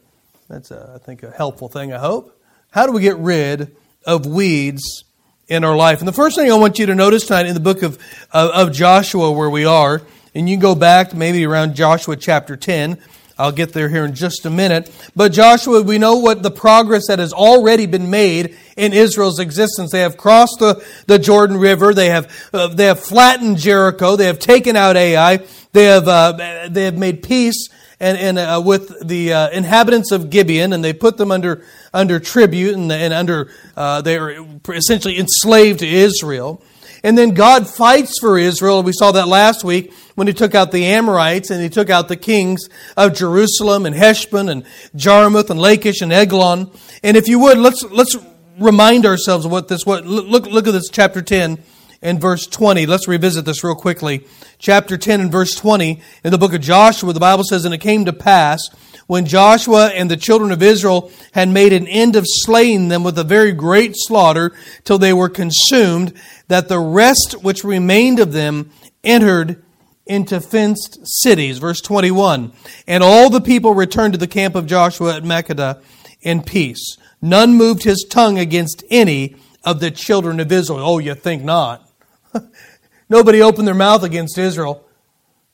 that's, 0.48 0.70
a, 0.70 0.92
I 0.94 1.04
think, 1.04 1.22
a 1.22 1.30
helpful 1.30 1.68
thing, 1.68 1.92
I 1.92 1.98
hope. 1.98 2.40
How 2.70 2.86
do 2.86 2.92
we 2.92 3.00
get 3.00 3.16
rid 3.16 3.76
of 4.04 4.26
weeds 4.26 5.04
in 5.48 5.64
our 5.64 5.76
life? 5.76 6.00
And 6.00 6.08
the 6.08 6.12
first 6.12 6.36
thing 6.36 6.50
I 6.50 6.54
want 6.54 6.78
you 6.78 6.86
to 6.86 6.94
notice 6.94 7.26
tonight 7.26 7.46
in 7.46 7.54
the 7.54 7.60
book 7.60 7.82
of, 7.82 7.98
of, 8.32 8.50
of 8.50 8.72
Joshua, 8.72 9.32
where 9.32 9.50
we 9.50 9.64
are, 9.64 10.02
and 10.34 10.48
you 10.48 10.56
go 10.56 10.74
back 10.74 11.14
maybe 11.14 11.44
around 11.46 11.74
Joshua 11.74 12.16
chapter 12.16 12.56
10. 12.56 12.98
I'll 13.38 13.52
get 13.52 13.72
there 13.72 13.88
here 13.88 14.04
in 14.04 14.14
just 14.14 14.46
a 14.46 14.50
minute. 14.50 14.90
But 15.14 15.32
Joshua, 15.32 15.82
we 15.82 15.98
know 15.98 16.16
what 16.16 16.42
the 16.42 16.50
progress 16.50 17.08
that 17.08 17.18
has 17.18 17.32
already 17.32 17.86
been 17.86 18.08
made 18.08 18.56
in 18.76 18.92
Israel's 18.92 19.38
existence. 19.38 19.92
They 19.92 20.00
have 20.00 20.16
crossed 20.16 20.58
the, 20.58 20.82
the 21.06 21.18
Jordan 21.18 21.58
River. 21.58 21.92
They 21.92 22.08
have, 22.08 22.32
uh, 22.54 22.68
they 22.68 22.86
have 22.86 23.00
flattened 23.00 23.58
Jericho. 23.58 24.16
They 24.16 24.26
have 24.26 24.38
taken 24.38 24.74
out 24.74 24.96
Ai. 24.96 25.46
They 25.72 25.84
have, 25.84 26.08
uh, 26.08 26.68
they 26.70 26.84
have 26.84 26.96
made 26.96 27.22
peace 27.22 27.68
and, 28.00 28.18
and 28.18 28.38
uh, 28.38 28.62
with 28.64 29.06
the 29.06 29.32
uh, 29.32 29.50
inhabitants 29.50 30.12
of 30.12 30.30
Gibeon, 30.30 30.72
and 30.72 30.84
they 30.84 30.92
put 30.92 31.16
them 31.16 31.30
under 31.30 31.64
under 31.94 32.20
tribute 32.20 32.74
and, 32.74 32.92
and 32.92 33.14
under 33.14 33.50
uh, 33.76 34.02
they 34.02 34.18
are 34.18 34.46
essentially 34.68 35.18
enslaved 35.18 35.80
to 35.80 35.86
Israel. 35.86 36.62
And 37.02 37.16
then 37.16 37.34
God 37.34 37.68
fights 37.68 38.18
for 38.20 38.38
Israel. 38.38 38.82
We 38.82 38.92
saw 38.92 39.12
that 39.12 39.28
last 39.28 39.64
week 39.64 39.92
when 40.14 40.26
He 40.26 40.32
took 40.32 40.54
out 40.54 40.72
the 40.72 40.86
Amorites 40.86 41.50
and 41.50 41.62
He 41.62 41.68
took 41.68 41.90
out 41.90 42.08
the 42.08 42.16
kings 42.16 42.68
of 42.96 43.14
Jerusalem 43.14 43.86
and 43.86 43.94
Heshbon 43.94 44.48
and 44.48 44.64
Jarmuth 44.94 45.50
and 45.50 45.60
Lachish 45.60 46.00
and 46.00 46.12
Eglon. 46.12 46.70
And 47.02 47.16
if 47.16 47.28
you 47.28 47.38
would, 47.40 47.58
let's 47.58 47.82
let's 47.84 48.16
remind 48.58 49.06
ourselves 49.06 49.44
of 49.44 49.52
what 49.52 49.68
this 49.68 49.84
what 49.84 50.06
look 50.06 50.46
look 50.46 50.66
at 50.66 50.72
this 50.72 50.88
chapter 50.90 51.22
ten 51.22 51.62
and 52.02 52.20
verse 52.20 52.46
20. 52.46 52.86
Let's 52.86 53.08
revisit 53.08 53.44
this 53.44 53.64
real 53.64 53.74
quickly. 53.74 54.24
Chapter 54.58 54.96
10 54.96 55.20
and 55.20 55.32
verse 55.32 55.54
20 55.54 56.00
in 56.24 56.30
the 56.30 56.38
book 56.38 56.54
of 56.54 56.60
Joshua, 56.60 57.12
the 57.12 57.20
Bible 57.20 57.44
says, 57.44 57.64
And 57.64 57.74
it 57.74 57.78
came 57.78 58.04
to 58.04 58.12
pass 58.12 58.60
when 59.06 59.26
Joshua 59.26 59.88
and 59.88 60.10
the 60.10 60.16
children 60.16 60.50
of 60.50 60.62
Israel 60.62 61.10
had 61.32 61.48
made 61.48 61.72
an 61.72 61.86
end 61.86 62.16
of 62.16 62.24
slaying 62.26 62.88
them 62.88 63.04
with 63.04 63.18
a 63.18 63.24
very 63.24 63.52
great 63.52 63.92
slaughter 63.94 64.52
till 64.84 64.98
they 64.98 65.12
were 65.12 65.28
consumed, 65.28 66.12
that 66.48 66.68
the 66.68 66.78
rest 66.78 67.36
which 67.42 67.64
remained 67.64 68.18
of 68.18 68.32
them 68.32 68.70
entered 69.04 69.62
into 70.06 70.40
fenced 70.40 70.98
cities. 71.04 71.58
Verse 71.58 71.80
21. 71.80 72.52
And 72.86 73.02
all 73.02 73.30
the 73.30 73.40
people 73.40 73.74
returned 73.74 74.14
to 74.14 74.18
the 74.18 74.26
camp 74.26 74.54
of 74.54 74.66
Joshua 74.66 75.16
at 75.16 75.24
Makkedah 75.24 75.82
in 76.20 76.42
peace. 76.42 76.96
None 77.20 77.54
moved 77.54 77.84
his 77.84 78.06
tongue 78.08 78.38
against 78.38 78.84
any 78.90 79.36
of 79.64 79.80
the 79.80 79.90
children 79.90 80.38
of 80.40 80.50
Israel. 80.50 80.80
Oh, 80.80 80.98
you 80.98 81.14
think 81.14 81.42
not. 81.42 81.88
nobody 83.08 83.42
opened 83.42 83.66
their 83.66 83.74
mouth 83.74 84.02
against 84.02 84.38
Israel. 84.38 84.84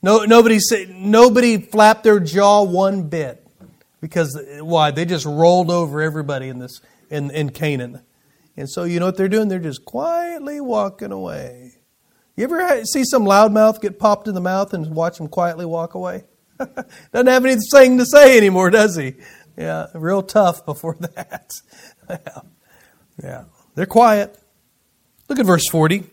No, 0.03 0.25
nobody, 0.25 0.59
nobody 0.89 1.59
flapped 1.59 2.05
their 2.05 2.21
jaw 2.21 2.63
one 2.63 3.09
bit. 3.09 3.42
Because, 4.03 4.39
why? 4.61 4.91
They 4.91 5.07
just 5.07 5.25
rolled 5.25 5.71
over 5.71 6.03
everybody 6.03 6.49
in, 6.49 6.59
this, 6.59 6.83
in, 7.09 7.31
in 7.31 7.51
Canaan. 7.51 8.03
And 8.57 8.69
so, 8.69 8.85
you 8.85 9.01
know 9.01 9.07
what 9.07 9.17
they're 9.17 9.29
doing? 9.29 9.49
They're 9.49 9.59
just 9.59 9.87
quietly 9.87 10.61
walking 10.61 11.13
away. 11.13 11.79
You 12.37 12.45
ever 12.45 12.85
see 12.85 13.05
some 13.05 13.25
loudmouth 13.25 13.81
get 13.81 13.99
popped 13.99 14.27
in 14.27 14.35
the 14.35 14.41
mouth 14.41 14.75
and 14.75 14.95
watch 14.95 15.21
him 15.21 15.29
quietly 15.29 15.65
walk 15.65 15.95
away? 15.95 16.25
Doesn't 16.59 17.27
have 17.29 17.47
anything 17.47 17.99
to 17.99 18.05
say 18.05 18.37
anymore, 18.37 18.71
does 18.71 18.97
he? 18.97 19.15
Yeah, 19.57 19.87
real 19.95 20.23
tough 20.23 20.67
before 20.67 20.97
that. 21.01 21.51
yeah. 22.11 22.41
yeah. 23.23 23.45
They're 23.75 23.87
quiet. 23.87 24.39
Look 25.29 25.39
at 25.39 25.47
verse 25.47 25.69
40. 25.71 26.05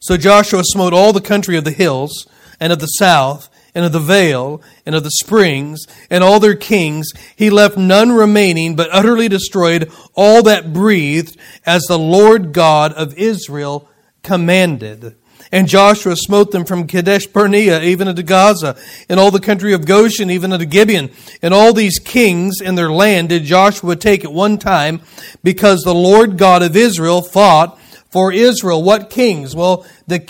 So 0.00 0.16
Joshua 0.16 0.62
smote 0.64 0.92
all 0.92 1.12
the 1.12 1.20
country 1.20 1.56
of 1.56 1.64
the 1.64 1.70
hills, 1.70 2.26
and 2.60 2.72
of 2.72 2.78
the 2.78 2.86
south, 2.86 3.48
and 3.74 3.84
of 3.84 3.92
the 3.92 3.98
vale, 3.98 4.60
and 4.84 4.94
of 4.94 5.04
the 5.04 5.10
springs, 5.10 5.86
and 6.10 6.22
all 6.22 6.40
their 6.40 6.54
kings. 6.54 7.12
He 7.34 7.50
left 7.50 7.76
none 7.76 8.12
remaining, 8.12 8.76
but 8.76 8.90
utterly 8.92 9.28
destroyed 9.28 9.90
all 10.14 10.42
that 10.42 10.72
breathed, 10.72 11.36
as 11.64 11.84
the 11.84 11.98
Lord 11.98 12.52
God 12.52 12.92
of 12.92 13.16
Israel 13.16 13.88
commanded. 14.22 15.16
And 15.52 15.66
Joshua 15.66 16.14
smote 16.16 16.52
them 16.52 16.64
from 16.64 16.86
Kadesh 16.86 17.26
Barnea 17.26 17.82
even 17.82 18.06
unto 18.06 18.22
Gaza, 18.22 18.76
and 19.08 19.18
all 19.18 19.32
the 19.32 19.40
country 19.40 19.72
of 19.72 19.86
Goshen 19.86 20.30
even 20.30 20.52
unto 20.52 20.64
Gibeon. 20.64 21.10
And 21.42 21.52
all 21.52 21.72
these 21.72 21.98
kings 21.98 22.60
and 22.60 22.78
their 22.78 22.92
land 22.92 23.30
did 23.30 23.44
Joshua 23.44 23.96
take 23.96 24.24
at 24.24 24.32
one 24.32 24.58
time, 24.58 25.00
because 25.42 25.80
the 25.80 25.94
Lord 25.94 26.38
God 26.38 26.62
of 26.62 26.76
Israel 26.76 27.22
fought 27.22 27.79
for 28.10 28.32
Israel. 28.32 28.82
What 28.82 29.08
kings? 29.08 29.54
Well, 29.54 29.86
the 30.06 30.20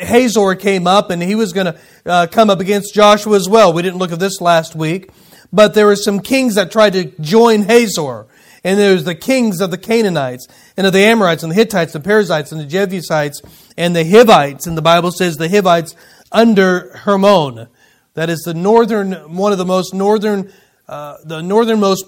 Hazor 0.00 0.54
came 0.56 0.86
up, 0.86 1.10
and 1.10 1.22
he 1.22 1.34
was 1.34 1.52
going 1.52 1.66
to 1.66 1.78
uh, 2.04 2.26
come 2.26 2.50
up 2.50 2.60
against 2.60 2.94
Joshua 2.94 3.36
as 3.36 3.48
well. 3.48 3.72
We 3.72 3.82
didn't 3.82 3.98
look 3.98 4.12
at 4.12 4.18
this 4.18 4.40
last 4.40 4.74
week, 4.74 5.10
but 5.52 5.74
there 5.74 5.86
were 5.86 5.96
some 5.96 6.20
kings 6.20 6.56
that 6.56 6.70
tried 6.70 6.92
to 6.94 7.04
join 7.20 7.62
Hazor. 7.62 8.26
And 8.64 8.78
there's 8.78 9.04
the 9.04 9.14
kings 9.14 9.60
of 9.60 9.70
the 9.70 9.78
Canaanites, 9.78 10.48
and 10.76 10.86
of 10.86 10.92
the 10.92 10.98
Amorites, 10.98 11.44
and 11.44 11.52
the 11.52 11.56
Hittites, 11.56 11.94
and 11.94 12.04
the 12.04 12.08
Perizzites, 12.08 12.50
and 12.50 12.60
the 12.60 12.66
Jebusites, 12.66 13.40
and 13.76 13.94
the 13.94 14.04
Hivites. 14.04 14.66
And 14.66 14.76
the 14.76 14.82
Bible 14.82 15.12
says 15.12 15.36
the 15.36 15.48
Hivites 15.48 15.94
under 16.32 16.96
Hermon. 16.98 17.68
That 18.14 18.30
is 18.30 18.40
the 18.40 18.54
northern, 18.54 19.12
one 19.36 19.52
of 19.52 19.58
the 19.58 19.64
most 19.64 19.94
northern, 19.94 20.52
uh, 20.88 21.18
the 21.24 21.40
northernmost 21.40 22.04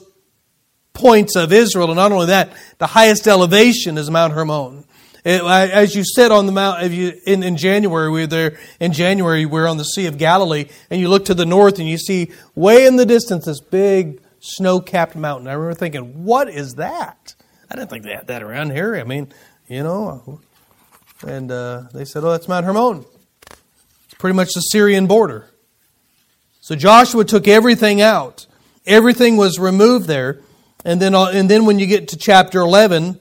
points 0.93 1.37
of 1.37 1.53
Israel. 1.53 1.89
And 1.89 1.97
not 1.97 2.13
only 2.13 2.27
that, 2.27 2.53
the 2.79 2.87
highest 2.87 3.27
elevation 3.27 3.99
is 3.99 4.11
Mount 4.11 4.33
Hermon. 4.33 4.85
It, 5.25 5.43
as 5.43 5.95
you 5.95 6.03
sit 6.05 6.33
on 6.33 6.47
the 6.47 6.53
mount, 6.53 6.91
you, 6.91 7.13
in, 7.27 7.43
in 7.43 7.57
January, 7.59 8.11
we 8.11 8.21
were 8.23 8.27
there 8.27 8.59
in 8.81 8.93
January, 8.93 9.45
we 9.45 9.61
are 9.61 9.69
on 9.69 9.77
the 9.77 9.85
Sea 9.85 10.07
of 10.07 10.17
Galilee, 10.17 10.67
and 10.89 10.99
you 10.99 11.11
look 11.11 11.27
to 11.27 11.35
the 11.35 11.45
north 11.45 11.79
and 11.79 11.87
you 11.87 11.99
see 11.99 12.33
way 12.55 12.87
in 12.87 12.97
the 12.97 13.05
distance 13.05 13.45
this 13.45 13.61
big 13.61 14.23
snow 14.41 14.81
capped 14.81 15.17
mountain. 15.17 15.47
I 15.47 15.53
remember 15.53 15.75
thinking, 15.75 16.25
what 16.25 16.49
is 16.49 16.77
that? 16.77 17.35
I 17.71 17.77
didn't 17.77 17.91
think 17.91 18.05
they 18.05 18.15
had 18.15 18.29
that 18.29 18.43
around 18.43 18.71
here. 18.73 18.97
I 18.97 19.05
mean, 19.05 19.33
you 19.69 19.83
know. 19.83 20.41
And 21.27 21.53
uh, 21.53 21.85
they 21.93 22.07
said, 22.07 22.25
oh, 22.25 22.31
that's 22.31 22.49
Mount 22.49 22.65
Hermon. 22.65 23.05
It's 23.47 24.15
pretty 24.19 24.35
much 24.35 24.55
the 24.55 24.61
Syrian 24.61 25.07
border. 25.07 25.51
So 26.61 26.75
Joshua 26.75 27.25
took 27.25 27.47
everything 27.47 28.01
out. 28.01 28.47
Everything 28.87 29.37
was 29.37 29.59
removed 29.59 30.07
there. 30.07 30.41
And 30.85 31.01
then, 31.01 31.15
uh, 31.15 31.27
and 31.27 31.49
then 31.49 31.67
when 31.67 31.79
you 31.79 31.87
get 31.87 32.09
to 32.09 32.17
chapter 32.17 32.61
11, 32.61 33.19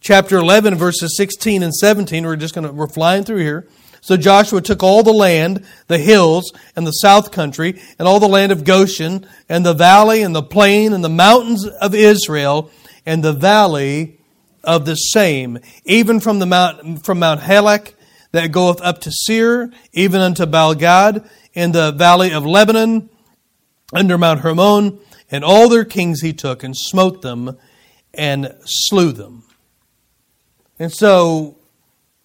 chapter 0.00 0.36
11, 0.36 0.76
verses 0.76 1.16
16 1.16 1.62
and 1.62 1.74
17, 1.74 2.24
we're 2.24 2.36
just 2.36 2.54
going 2.54 2.66
to, 2.66 2.72
we're 2.72 2.86
flying 2.86 3.24
through 3.24 3.42
here. 3.42 3.68
So 4.00 4.16
Joshua 4.16 4.60
took 4.60 4.82
all 4.82 5.02
the 5.02 5.12
land, 5.12 5.66
the 5.88 5.98
hills, 5.98 6.52
and 6.76 6.86
the 6.86 6.92
south 6.92 7.32
country, 7.32 7.80
and 7.98 8.08
all 8.08 8.20
the 8.20 8.28
land 8.28 8.52
of 8.52 8.64
Goshen, 8.64 9.26
and 9.48 9.66
the 9.66 9.74
valley, 9.74 10.22
and 10.22 10.34
the 10.34 10.42
plain, 10.42 10.92
and 10.92 11.04
the 11.04 11.08
mountains 11.08 11.66
of 11.66 11.94
Israel, 11.94 12.70
and 13.04 13.22
the 13.22 13.32
valley 13.32 14.18
of 14.64 14.86
the 14.86 14.94
same, 14.94 15.58
even 15.84 16.20
from 16.20 16.38
the 16.38 16.46
mount 16.46 17.04
from 17.04 17.18
Mount 17.18 17.40
Halak 17.40 17.94
that 18.32 18.52
goeth 18.52 18.80
up 18.80 19.00
to 19.02 19.10
Seir, 19.10 19.70
even 19.92 20.20
unto 20.20 20.44
Baalgad, 20.46 21.28
in 21.54 21.72
the 21.72 21.92
valley 21.92 22.32
of 22.32 22.44
Lebanon, 22.44 23.08
under 23.92 24.18
Mount 24.18 24.40
Hermon, 24.40 25.00
and 25.30 25.44
all 25.44 25.68
their 25.68 25.84
kings 25.84 26.20
he 26.20 26.32
took, 26.32 26.62
and 26.62 26.76
smote 26.76 27.22
them, 27.22 27.56
and 28.14 28.54
slew 28.64 29.12
them. 29.12 29.44
And 30.78 30.92
so 30.92 31.56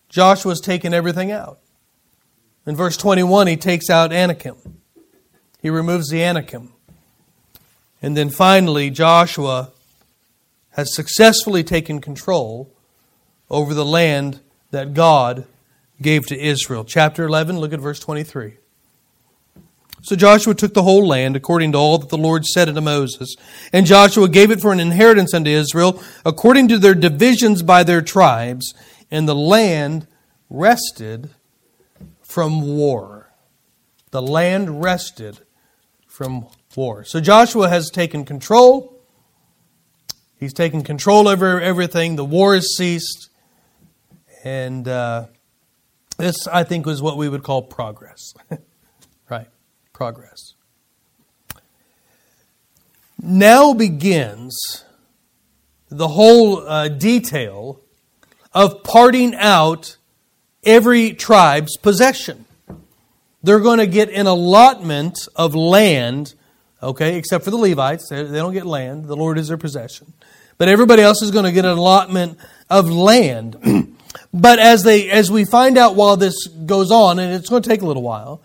Joshua's 0.10 0.62
taken 0.62 0.93
everything 0.93 1.31
out. 1.31 1.60
In 2.65 2.75
verse 2.75 2.95
21, 2.98 3.48
he 3.48 3.57
takes 3.57 3.89
out 3.89 4.13
Anakim. 4.13 4.55
He 5.62 5.69
removes 5.69 6.10
the 6.10 6.24
Anakim. 6.24 6.72
And 8.01 8.15
then 8.15 8.29
finally, 8.29 8.89
Joshua 8.89 9.72
has 10.72 10.93
successfully 10.95 11.63
taken 11.63 12.01
control 12.01 12.72
over 13.50 13.74
the 13.74 13.86
land 13.86 14.39
that 14.72 14.93
God 14.93 15.45
gave 16.01 16.25
to 16.27 16.39
Israel. 16.39 16.83
Chapter 16.83 17.25
11, 17.25 17.60
look 17.60 17.74
at 17.74 17.79
verse 17.79 18.00
23. 18.00 18.57
So 20.03 20.17
Joshua 20.17 20.53
took 20.53 20.74
the 20.74 20.83
whole 20.83 21.07
land 21.07 21.38
according 21.38 21.72
to 21.72 21.77
all 21.77 21.98
that 21.98 22.10
the 22.10 22.17
Lord 22.17 22.45
said 22.45 22.67
unto 22.67 22.81
Moses. 22.81 23.36
And 23.72 23.86
Joshua 23.86 24.27
gave 24.27 24.51
it 24.51 24.60
for 24.60 24.74
an 24.74 24.81
inheritance 24.81 25.33
unto 25.33 25.50
Israel 25.50 26.03
according 26.25 26.67
to 26.67 26.77
their 26.77 26.93
divisions 26.93 27.63
by 27.63 27.83
their 27.83 28.01
tribes. 28.01 28.74
And 29.10 29.29
the 29.29 29.36
land 29.36 30.07
rested 30.50 31.29
from 32.22 32.62
war. 32.62 33.31
The 34.12 34.22
land 34.22 34.83
rested 34.83 35.39
from 36.05 36.48
war. 36.75 37.05
So 37.05 37.22
Joshua 37.22 37.69
has 37.69 37.89
taken 37.89 38.25
control. 38.25 39.01
He's 40.38 40.53
taken 40.53 40.83
control 40.83 41.29
over 41.29 41.62
everything. 41.62 42.17
The 42.17 42.25
war 42.25 42.55
has 42.55 42.75
ceased. 42.75 43.29
And 44.43 44.86
uh, 44.86 45.27
this, 46.17 46.45
I 46.48 46.65
think, 46.65 46.86
was 46.86 47.01
what 47.01 47.15
we 47.15 47.29
would 47.29 47.43
call 47.43 47.62
progress. 47.62 48.33
Progress. 50.03 50.55
Now 53.22 53.74
begins 53.74 54.83
the 55.89 56.10
whole 56.10 56.57
uh, 56.57 56.89
detail 56.89 57.79
of 58.51 58.83
parting 58.83 59.33
out 59.33 59.95
every 60.62 61.13
tribe's 61.13 61.77
possession. 61.77 62.43
They're 63.43 63.62
going 63.62 63.79
to 63.79 63.88
get 63.88 64.10
an 64.10 64.27
allotment 64.27 65.19
of 65.38 65.55
land, 65.55 66.33
okay, 66.81 67.15
except 67.15 67.45
for 67.45 67.51
the 67.51 67.57
Levites. 67.57 68.10
They 68.10 68.25
don't 68.25 68.51
get 68.51 68.65
land. 68.65 69.05
The 69.05 69.15
Lord 69.15 69.38
is 69.38 69.48
their 69.48 69.57
possession. 69.57 70.12
But 70.57 70.67
everybody 70.67 71.01
else 71.01 71.22
is 71.22 71.31
going 71.31 71.45
to 71.45 71.53
get 71.53 71.63
an 71.63 71.77
allotment 71.77 72.38
of 72.69 72.89
land. 72.89 73.95
but 74.33 74.60
as 74.60 74.83
they 74.83 75.10
as 75.10 75.31
we 75.31 75.45
find 75.45 75.77
out 75.77 75.95
while 75.95 76.17
this 76.17 76.48
goes 76.48 76.91
on, 76.91 77.19
and 77.19 77.33
it's 77.33 77.48
going 77.48 77.63
to 77.63 77.69
take 77.69 77.83
a 77.83 77.86
little 77.86 78.03
while, 78.03 78.41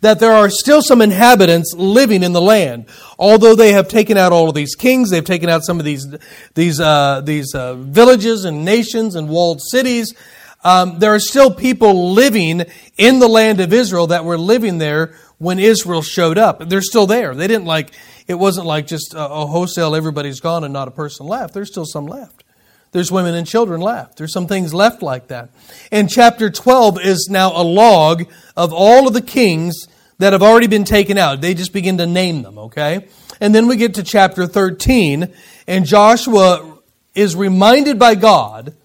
that 0.00 0.18
there 0.18 0.32
are 0.32 0.50
still 0.50 0.82
some 0.82 1.02
inhabitants 1.02 1.74
living 1.76 2.22
in 2.22 2.32
the 2.32 2.40
land. 2.40 2.86
Although 3.18 3.54
they 3.54 3.72
have 3.72 3.88
taken 3.88 4.16
out 4.16 4.32
all 4.32 4.48
of 4.48 4.54
these 4.54 4.74
kings, 4.74 5.10
they've 5.10 5.24
taken 5.24 5.48
out 5.48 5.62
some 5.64 5.78
of 5.78 5.84
these 5.84 6.06
these 6.54 6.80
uh, 6.80 7.20
these 7.22 7.54
uh, 7.54 7.74
villages 7.74 8.44
and 8.44 8.64
nations 8.64 9.14
and 9.14 9.28
walled 9.28 9.60
cities 9.60 10.14
um, 10.62 10.98
there 10.98 11.14
are 11.14 11.20
still 11.20 11.52
people 11.52 12.12
living 12.12 12.64
in 12.98 13.18
the 13.18 13.28
land 13.28 13.60
of 13.60 13.72
Israel 13.72 14.08
that 14.08 14.24
were 14.24 14.38
living 14.38 14.78
there 14.78 15.14
when 15.38 15.58
Israel 15.58 16.02
showed 16.02 16.36
up. 16.36 16.68
They're 16.68 16.82
still 16.82 17.06
there. 17.06 17.34
They 17.34 17.46
didn't 17.46 17.64
like, 17.64 17.92
it 18.26 18.34
wasn't 18.34 18.66
like 18.66 18.86
just 18.86 19.14
a, 19.14 19.26
a 19.26 19.46
wholesale 19.46 19.94
everybody's 19.96 20.40
gone 20.40 20.64
and 20.64 20.72
not 20.72 20.88
a 20.88 20.90
person 20.90 21.26
left. 21.26 21.54
There's 21.54 21.70
still 21.70 21.86
some 21.86 22.06
left. 22.06 22.44
There's 22.92 23.10
women 23.10 23.34
and 23.34 23.46
children 23.46 23.80
left. 23.80 24.18
There's 24.18 24.32
some 24.32 24.48
things 24.48 24.74
left 24.74 25.00
like 25.00 25.28
that. 25.28 25.48
And 25.90 26.10
chapter 26.10 26.50
12 26.50 27.00
is 27.00 27.28
now 27.30 27.52
a 27.54 27.62
log 27.62 28.24
of 28.56 28.72
all 28.72 29.06
of 29.06 29.14
the 29.14 29.22
kings 29.22 29.86
that 30.20 30.34
have 30.34 30.42
already 30.42 30.66
been 30.66 30.84
taken 30.84 31.16
out. 31.16 31.40
They 31.40 31.54
just 31.54 31.72
begin 31.72 31.96
to 31.96 32.06
name 32.06 32.42
them, 32.42 32.58
okay? 32.58 33.08
And 33.40 33.54
then 33.54 33.66
we 33.66 33.76
get 33.76 33.94
to 33.94 34.02
chapter 34.02 34.46
13, 34.46 35.32
and 35.66 35.86
Joshua 35.86 36.78
is 37.14 37.34
reminded 37.34 37.98
by 37.98 38.14
God 38.16 38.76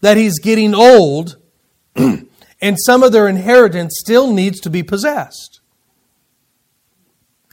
that 0.00 0.16
he's 0.16 0.40
getting 0.40 0.74
old 0.74 1.36
and 1.96 2.76
some 2.78 3.04
of 3.04 3.12
their 3.12 3.28
inheritance 3.28 3.96
still 3.96 4.32
needs 4.32 4.58
to 4.60 4.68
be 4.68 4.82
possessed. 4.82 5.60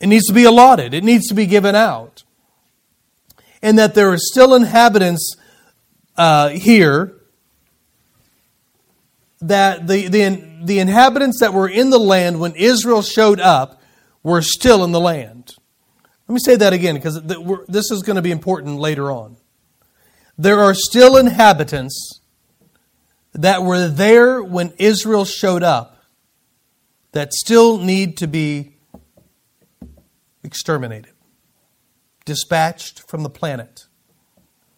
It 0.01 0.07
needs 0.07 0.25
to 0.25 0.33
be 0.33 0.45
allotted, 0.45 0.95
it 0.95 1.03
needs 1.03 1.27
to 1.27 1.35
be 1.35 1.45
given 1.45 1.75
out. 1.75 2.23
And 3.61 3.77
that 3.77 3.93
there 3.93 4.11
are 4.11 4.17
still 4.17 4.55
inhabitants 4.55 5.37
uh, 6.17 6.49
here 6.49 7.21
that 9.39 9.87
the, 9.87 10.07
the, 10.07 10.52
the 10.65 10.79
inhabitants 10.79 11.39
that 11.39 11.53
were 11.53 11.67
in 11.67 11.89
the 11.89 11.99
land 11.99 12.39
when 12.39 12.55
Israel 12.55 13.01
showed 13.01 13.39
up 13.39 13.81
were 14.23 14.41
still 14.41 14.83
in 14.83 14.91
the 14.91 14.99
land. 14.99 15.53
Let 16.27 16.33
me 16.33 16.39
say 16.43 16.55
that 16.55 16.73
again 16.73 16.95
because 16.95 17.21
this 17.67 17.91
is 17.91 18.01
going 18.01 18.15
to 18.15 18.21
be 18.21 18.31
important 18.31 18.79
later 18.79 19.11
on. 19.11 19.37
There 20.37 20.59
are 20.61 20.73
still 20.73 21.17
inhabitants 21.17 22.21
that 23.33 23.63
were 23.63 23.87
there 23.87 24.41
when 24.41 24.73
Israel 24.77 25.25
showed 25.25 25.63
up 25.63 26.03
that 27.11 27.33
still 27.33 27.77
need 27.77 28.17
to 28.17 28.27
be 28.27 28.75
exterminated, 30.43 31.13
dispatched 32.25 33.07
from 33.07 33.23
the 33.23 33.29
planet, 33.29 33.85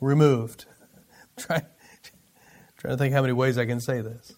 removed. 0.01 0.65
Try, 1.37 1.61
trying 2.77 2.93
to 2.93 2.97
think 2.97 3.13
how 3.13 3.21
many 3.21 3.33
ways 3.33 3.57
I 3.57 3.65
can 3.65 3.79
say 3.79 4.01
this. 4.01 4.33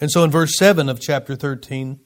And 0.00 0.10
so 0.10 0.22
in 0.24 0.30
verse 0.30 0.56
7 0.56 0.88
of 0.88 1.00
chapter 1.00 1.34
13, 1.34 2.00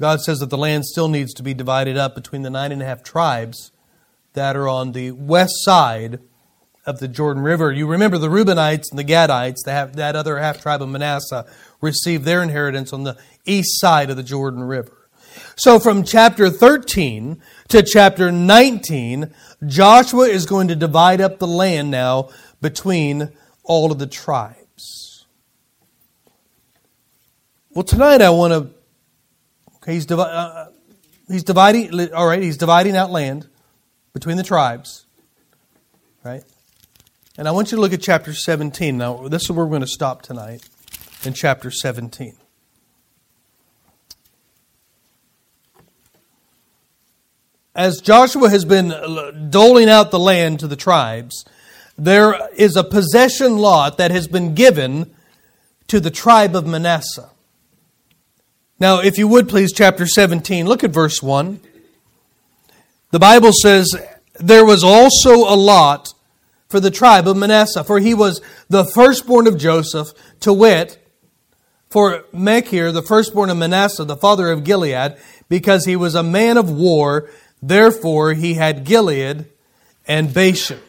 God 0.00 0.20
says 0.20 0.40
that 0.40 0.50
the 0.50 0.58
land 0.58 0.84
still 0.84 1.08
needs 1.08 1.32
to 1.34 1.42
be 1.42 1.54
divided 1.54 1.96
up 1.96 2.14
between 2.14 2.42
the 2.42 2.50
nine 2.50 2.72
and 2.72 2.82
a 2.82 2.84
half 2.84 3.02
tribes 3.02 3.72
that 4.34 4.56
are 4.56 4.68
on 4.68 4.92
the 4.92 5.12
west 5.12 5.54
side 5.58 6.20
of 6.84 7.00
the 7.00 7.08
Jordan 7.08 7.42
River. 7.42 7.72
You 7.72 7.86
remember 7.86 8.18
the 8.18 8.28
Reubenites 8.28 8.90
and 8.90 8.98
the 8.98 9.04
Gadites, 9.04 9.64
that, 9.64 10.16
other 10.16 10.38
half 10.38 10.60
tribe 10.60 10.82
of 10.82 10.88
Manasseh, 10.88 11.46
received 11.80 12.24
their 12.24 12.42
inheritance 12.42 12.92
on 12.92 13.04
the 13.04 13.16
east 13.44 13.80
side 13.80 14.10
of 14.10 14.16
the 14.16 14.22
Jordan 14.22 14.62
River. 14.62 15.08
So 15.56 15.78
from 15.78 16.02
chapter 16.02 16.50
13 16.50 17.40
to 17.68 17.82
chapter 17.82 18.30
19, 18.30 19.34
Joshua 19.66 20.28
is 20.28 20.46
going 20.46 20.68
to 20.68 20.76
divide 20.76 21.20
up 21.20 21.38
the 21.38 21.46
land 21.46 21.90
now 21.90 22.30
between 22.60 23.32
all 23.64 23.90
of 23.90 23.98
the 23.98 24.06
tribes. 24.06 24.65
Well, 27.76 27.84
tonight 27.84 28.22
I 28.22 28.30
want 28.30 28.52
to. 28.54 28.70
Okay, 29.76 29.92
he's, 29.92 30.06
divi- 30.06 30.22
uh, 30.22 30.68
he's 31.28 31.44
dividing. 31.44 32.10
All 32.14 32.26
right, 32.26 32.42
he's 32.42 32.56
dividing 32.56 32.96
out 32.96 33.10
land 33.10 33.46
between 34.14 34.38
the 34.38 34.42
tribes. 34.42 35.04
Right. 36.24 36.42
And 37.36 37.46
I 37.46 37.50
want 37.50 37.70
you 37.70 37.76
to 37.76 37.82
look 37.82 37.92
at 37.92 38.00
chapter 38.00 38.32
17. 38.32 38.96
Now, 38.96 39.28
this 39.28 39.42
is 39.42 39.50
where 39.50 39.66
we're 39.66 39.68
going 39.68 39.82
to 39.82 39.86
stop 39.86 40.22
tonight, 40.22 40.66
in 41.22 41.34
chapter 41.34 41.70
17. 41.70 42.38
As 47.74 48.00
Joshua 48.00 48.48
has 48.48 48.64
been 48.64 49.50
doling 49.50 49.90
out 49.90 50.10
the 50.10 50.18
land 50.18 50.60
to 50.60 50.66
the 50.66 50.76
tribes, 50.76 51.44
there 51.98 52.48
is 52.56 52.74
a 52.74 52.82
possession 52.82 53.58
lot 53.58 53.98
that 53.98 54.12
has 54.12 54.26
been 54.28 54.54
given 54.54 55.14
to 55.88 56.00
the 56.00 56.10
tribe 56.10 56.56
of 56.56 56.66
Manasseh. 56.66 57.28
Now, 58.78 59.00
if 59.00 59.16
you 59.16 59.26
would 59.28 59.48
please, 59.48 59.72
chapter 59.72 60.06
17, 60.06 60.66
look 60.66 60.84
at 60.84 60.90
verse 60.90 61.22
1. 61.22 61.60
The 63.10 63.18
Bible 63.18 63.52
says, 63.52 63.94
There 64.34 64.66
was 64.66 64.84
also 64.84 65.36
a 65.36 65.56
lot 65.56 66.12
for 66.68 66.78
the 66.78 66.90
tribe 66.90 67.26
of 67.26 67.36
Manasseh, 67.38 67.84
for 67.84 68.00
he 68.00 68.12
was 68.12 68.42
the 68.68 68.84
firstborn 68.84 69.46
of 69.46 69.56
Joseph, 69.56 70.08
to 70.40 70.52
wit, 70.52 70.98
for 71.88 72.24
Machir, 72.32 72.92
the 72.92 73.00
firstborn 73.00 73.48
of 73.48 73.56
Manasseh, 73.56 74.04
the 74.04 74.16
father 74.16 74.50
of 74.50 74.64
Gilead, 74.64 75.16
because 75.48 75.86
he 75.86 75.96
was 75.96 76.14
a 76.14 76.22
man 76.22 76.58
of 76.58 76.68
war, 76.70 77.30
therefore 77.62 78.34
he 78.34 78.54
had 78.54 78.84
Gilead 78.84 79.46
and 80.06 80.34
Bashan. 80.34 80.80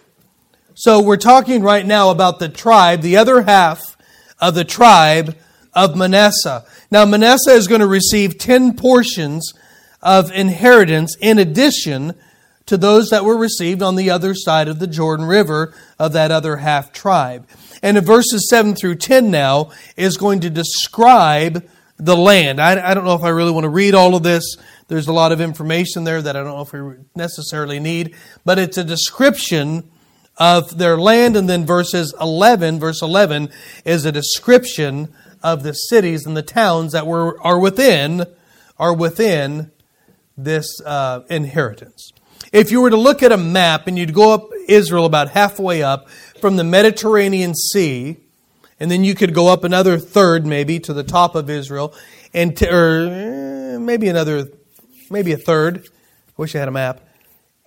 So 0.73 1.01
we're 1.01 1.15
talking 1.15 1.61
right 1.61 1.85
now 1.85 2.09
about 2.09 2.39
the 2.39 2.49
tribe, 2.49 3.01
the 3.01 3.15
other 3.15 3.43
half 3.43 3.95
of 4.39 4.55
the 4.55 4.65
tribe 4.65 5.37
of 5.77 5.95
Manasseh. 5.95 6.65
Now 6.89 7.05
Manasseh 7.05 7.51
is 7.51 7.67
going 7.67 7.81
to 7.81 7.87
receive 7.87 8.39
10 8.39 8.75
portions 8.75 9.53
of 10.01 10.31
inheritance 10.31 11.15
in 11.21 11.37
addition 11.37 12.15
to 12.65 12.77
those 12.77 13.11
that 13.11 13.23
were 13.23 13.37
received 13.37 13.83
on 13.83 13.95
the 13.95 14.09
other 14.09 14.33
side 14.33 14.67
of 14.67 14.79
the 14.79 14.87
Jordan 14.87 15.25
River 15.25 15.75
of 15.99 16.13
that 16.13 16.31
other 16.31 16.57
half 16.57 16.91
tribe. 16.91 17.47
And 17.83 17.95
in 17.95 18.03
verses 18.03 18.49
7 18.49 18.73
through 18.73 18.95
10 18.95 19.29
now 19.29 19.71
is 19.95 20.17
going 20.17 20.39
to 20.41 20.49
describe 20.49 21.69
the 21.97 22.17
land. 22.17 22.59
I, 22.59 22.91
I, 22.91 22.93
don't 22.95 23.05
know 23.05 23.13
if 23.13 23.23
I 23.23 23.29
really 23.29 23.51
want 23.51 23.65
to 23.65 23.69
read 23.69 23.93
all 23.93 24.15
of 24.15 24.23
this. 24.23 24.57
There's 24.87 25.07
a 25.07 25.13
lot 25.13 25.31
of 25.31 25.39
information 25.39 26.05
there 26.05 26.21
that 26.23 26.35
I 26.35 26.41
don't 26.41 26.55
know 26.55 26.61
if 26.61 26.73
we 26.73 26.95
necessarily 27.15 27.79
need, 27.79 28.15
but 28.43 28.57
it's 28.57 28.77
a 28.77 28.83
description 28.83 29.89
of 30.37 30.77
their 30.79 30.97
land. 30.97 31.37
And 31.37 31.47
then 31.47 31.65
verses 31.67 32.15
11, 32.19 32.79
verse 32.79 33.03
11 33.03 33.49
is 33.85 34.05
a 34.05 34.11
description 34.11 35.13
of 35.53 35.63
the 35.63 35.73
cities 35.73 36.25
and 36.25 36.35
the 36.35 36.43
towns 36.43 36.91
that 36.91 37.05
were, 37.07 37.39
are 37.41 37.59
within, 37.59 38.25
are 38.77 38.93
within 38.93 39.71
this 40.37 40.67
uh, 40.85 41.21
inheritance. 41.29 42.11
If 42.51 42.71
you 42.71 42.81
were 42.81 42.89
to 42.89 42.97
look 42.97 43.23
at 43.23 43.31
a 43.31 43.37
map 43.37 43.87
and 43.87 43.97
you'd 43.97 44.13
go 44.13 44.33
up 44.33 44.49
Israel 44.67 45.05
about 45.05 45.29
halfway 45.29 45.81
up 45.83 46.09
from 46.41 46.55
the 46.55 46.63
Mediterranean 46.63 47.53
Sea 47.55 48.17
And 48.79 48.91
then 48.91 49.03
you 49.03 49.15
could 49.15 49.33
go 49.33 49.47
up 49.47 49.63
another 49.63 49.97
third, 49.97 50.45
maybe, 50.45 50.79
to 50.81 50.93
the 50.93 51.03
top 51.03 51.35
of 51.35 51.49
Israel, 51.49 51.95
and 52.33 52.61
or 52.61 53.07
eh, 53.09 53.77
maybe 53.79 54.07
another, 54.07 54.49
maybe 55.09 55.31
a 55.33 55.37
third. 55.37 55.89
Wish 56.37 56.55
I 56.55 56.59
had 56.59 56.67
a 56.67 56.71
map. 56.71 57.01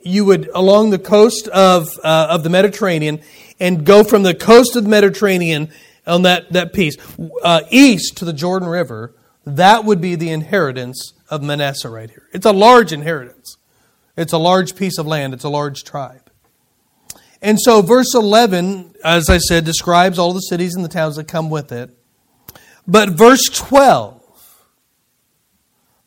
You 0.03 0.25
would 0.27 0.49
along 0.55 0.91
the 0.91 1.01
coast 1.01 1.49
of 1.49 1.99
uh, 2.05 2.29
of 2.31 2.45
the 2.45 2.51
Mediterranean, 2.51 3.23
and 3.59 3.85
go 3.85 4.05
from 4.05 4.23
the 4.23 4.35
coast 4.35 4.77
of 4.77 4.85
the 4.85 4.89
Mediterranean 4.89 5.71
on 6.07 6.23
that 6.23 6.53
that 6.53 6.73
piece 6.73 6.97
uh, 7.43 7.63
east 7.71 8.17
to 8.19 8.25
the 8.25 8.33
Jordan 8.33 8.69
River. 8.69 9.15
That 9.45 9.85
would 9.85 10.01
be 10.01 10.15
the 10.15 10.31
inheritance 10.31 11.15
of 11.29 11.43
Manasseh 11.43 11.89
right 11.89 12.11
here. 12.11 12.29
It's 12.33 12.47
a 12.47 12.53
large 12.53 12.93
inheritance. 12.93 13.57
It's 14.17 14.33
a 14.33 14.39
large 14.39 14.77
piece 14.77 14.99
of 14.99 15.07
land. 15.07 15.33
It's 15.33 15.45
a 15.45 15.49
large 15.49 15.85
tribe. 15.85 16.31
And 17.43 17.59
so, 17.59 17.81
verse 17.81 18.15
11, 18.15 18.97
as 19.03 19.31
I 19.31 19.39
said, 19.39 19.65
describes 19.65 20.19
all 20.19 20.35
the 20.35 20.41
cities 20.41 20.75
and 20.75 20.85
the 20.85 20.91
towns 20.91 21.17
that 21.17 21.27
come 21.27 21.49
with 21.49 21.73
it. 21.73 21.91
But 22.87 23.11
verse 23.11 23.45
12, 23.45 24.23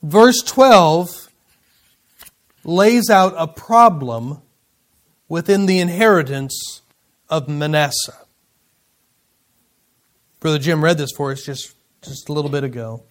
verse 0.04 0.44
12 0.44 1.30
lays 2.64 3.10
out 3.10 3.34
a 3.38 3.48
problem 3.48 4.42
within 5.28 5.66
the 5.66 5.80
inheritance 5.80 6.82
of 7.30 7.48
Manasseh. 7.48 8.23
Brother 10.44 10.60
Jim 10.60 10.84
read 10.84 11.00
this 11.00 11.12
for 11.18 11.32
us 11.32 11.44
just, 11.44 11.74
just 12.04 12.30
a 12.30 12.34
little 12.34 12.52
bit 12.52 12.64
ago. 12.64 13.04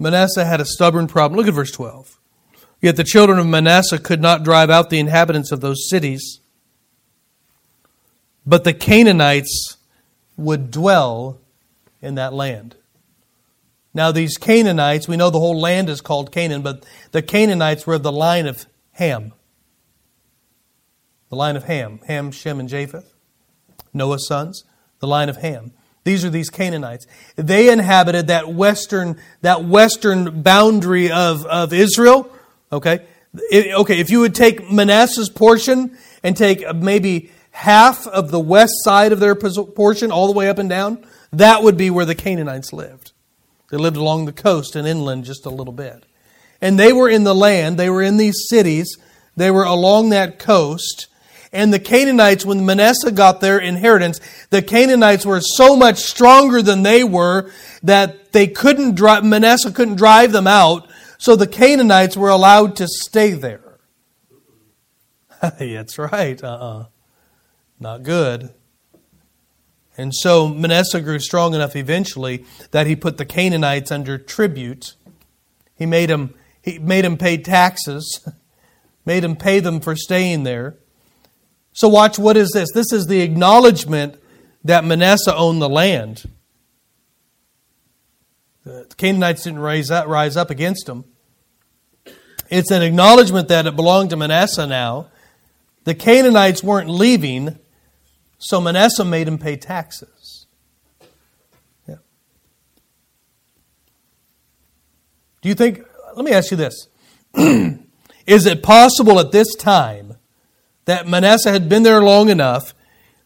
Manasseh 0.00 0.44
had 0.44 0.60
a 0.60 0.64
stubborn 0.64 1.06
problem. 1.06 1.38
Look 1.38 1.46
at 1.46 1.54
verse 1.54 1.70
12. 1.70 2.18
Yet 2.80 2.96
the 2.96 3.04
children 3.04 3.38
of 3.38 3.46
Manasseh 3.46 4.00
could 4.00 4.20
not 4.20 4.42
drive 4.42 4.70
out 4.70 4.90
the 4.90 4.98
inhabitants 4.98 5.52
of 5.52 5.60
those 5.60 5.88
cities 5.88 6.40
but 8.48 8.64
the 8.64 8.72
Canaanites 8.72 9.76
would 10.38 10.70
dwell 10.70 11.38
in 12.00 12.14
that 12.14 12.32
land. 12.32 12.76
Now, 13.92 14.10
these 14.10 14.38
Canaanites, 14.38 15.06
we 15.06 15.18
know 15.18 15.28
the 15.28 15.38
whole 15.38 15.60
land 15.60 15.90
is 15.90 16.00
called 16.00 16.32
Canaan, 16.32 16.62
but 16.62 16.86
the 17.12 17.20
Canaanites 17.20 17.86
were 17.86 17.94
of 17.94 18.02
the 18.02 18.12
line 18.12 18.46
of 18.46 18.66
Ham. 18.92 19.34
The 21.28 21.36
line 21.36 21.56
of 21.56 21.64
Ham. 21.64 22.00
Ham, 22.06 22.30
Shem, 22.30 22.58
and 22.58 22.70
Japheth. 22.70 23.12
Noah's 23.92 24.26
sons. 24.26 24.64
The 25.00 25.06
line 25.06 25.28
of 25.28 25.38
Ham. 25.38 25.72
These 26.04 26.24
are 26.24 26.30
these 26.30 26.50
Canaanites. 26.50 27.06
They 27.36 27.70
inhabited 27.70 28.28
that 28.28 28.48
western, 28.48 29.18
that 29.42 29.64
western 29.64 30.42
boundary 30.42 31.10
of, 31.10 31.44
of 31.46 31.72
Israel. 31.72 32.30
Okay? 32.72 33.04
okay, 33.52 34.00
if 34.00 34.10
you 34.10 34.20
would 34.20 34.34
take 34.34 34.70
Manasseh's 34.70 35.28
portion 35.28 35.96
and 36.22 36.36
take 36.36 36.74
maybe 36.74 37.30
half 37.50 38.06
of 38.06 38.30
the 38.30 38.40
west 38.40 38.72
side 38.82 39.12
of 39.12 39.20
their 39.20 39.34
portion, 39.34 40.10
all 40.10 40.26
the 40.26 40.32
way 40.32 40.48
up 40.48 40.58
and 40.58 40.68
down, 40.68 41.04
that 41.32 41.62
would 41.62 41.76
be 41.76 41.90
where 41.90 42.04
the 42.04 42.14
Canaanites 42.14 42.72
lived. 42.72 43.12
They 43.70 43.76
lived 43.76 43.96
along 43.96 44.24
the 44.24 44.32
coast 44.32 44.76
and 44.76 44.86
inland 44.86 45.24
just 45.24 45.44
a 45.44 45.50
little 45.50 45.72
bit. 45.72 46.04
And 46.60 46.78
they 46.78 46.92
were 46.92 47.08
in 47.08 47.24
the 47.24 47.34
land, 47.34 47.78
they 47.78 47.90
were 47.90 48.02
in 48.02 48.16
these 48.16 48.46
cities, 48.48 48.96
they 49.36 49.50
were 49.50 49.64
along 49.64 50.08
that 50.10 50.38
coast. 50.38 51.06
And 51.52 51.72
the 51.72 51.78
Canaanites, 51.78 52.44
when 52.44 52.66
Manasseh 52.66 53.10
got 53.10 53.40
their 53.40 53.58
inheritance, 53.58 54.20
the 54.50 54.60
Canaanites 54.60 55.24
were 55.24 55.40
so 55.40 55.76
much 55.76 55.98
stronger 55.98 56.60
than 56.60 56.82
they 56.82 57.02
were 57.04 57.50
that 57.82 58.32
they 58.32 58.46
couldn't 58.46 58.94
drive, 58.94 59.24
Manasseh 59.24 59.72
couldn't 59.72 59.96
drive 59.96 60.32
them 60.32 60.46
out. 60.46 60.88
So 61.16 61.36
the 61.36 61.46
Canaanites 61.46 62.16
were 62.16 62.28
allowed 62.28 62.76
to 62.76 62.86
stay 62.86 63.32
there. 63.32 63.78
That's 65.40 65.98
right. 65.98 66.42
Uh-uh. 66.42 66.86
Not 67.80 68.02
good. 68.02 68.50
And 69.96 70.14
so 70.14 70.48
Manasseh 70.48 71.00
grew 71.00 71.18
strong 71.18 71.54
enough 71.54 71.74
eventually 71.74 72.44
that 72.70 72.86
he 72.86 72.94
put 72.94 73.16
the 73.16 73.24
Canaanites 73.24 73.90
under 73.90 74.16
tribute. 74.16 74.94
He 75.74 75.86
made 75.86 76.08
them, 76.08 76.34
he 76.62 76.78
made 76.78 77.04
them 77.04 77.16
pay 77.16 77.38
taxes, 77.38 78.24
made 79.04 79.24
them 79.24 79.34
pay 79.34 79.58
them 79.60 79.80
for 79.80 79.96
staying 79.96 80.44
there. 80.44 80.76
So, 81.78 81.86
watch 81.86 82.18
what 82.18 82.36
is 82.36 82.50
this? 82.52 82.72
This 82.74 82.92
is 82.92 83.06
the 83.06 83.20
acknowledgement 83.20 84.20
that 84.64 84.84
Manasseh 84.84 85.32
owned 85.32 85.62
the 85.62 85.68
land. 85.68 86.28
The 88.64 88.84
Canaanites 88.96 89.44
didn't 89.44 89.60
rise 89.60 89.88
up, 89.88 90.08
rise 90.08 90.36
up 90.36 90.50
against 90.50 90.88
him. 90.88 91.04
It's 92.50 92.72
an 92.72 92.82
acknowledgement 92.82 93.46
that 93.46 93.68
it 93.68 93.76
belonged 93.76 94.10
to 94.10 94.16
Manasseh 94.16 94.66
now. 94.66 95.06
The 95.84 95.94
Canaanites 95.94 96.64
weren't 96.64 96.90
leaving, 96.90 97.60
so 98.38 98.60
Manasseh 98.60 99.04
made 99.04 99.28
him 99.28 99.38
pay 99.38 99.54
taxes. 99.54 100.48
Yeah. 101.86 101.98
Do 105.42 105.48
you 105.48 105.54
think, 105.54 105.84
let 106.16 106.24
me 106.24 106.32
ask 106.32 106.50
you 106.50 106.56
this. 106.56 106.88
Is 108.26 108.46
it 108.46 108.64
possible 108.64 109.20
at 109.20 109.30
this 109.30 109.54
time 109.54 110.07
that 110.88 111.06
Manasseh 111.06 111.52
had 111.52 111.68
been 111.68 111.82
there 111.82 112.00
long 112.00 112.30
enough? 112.30 112.72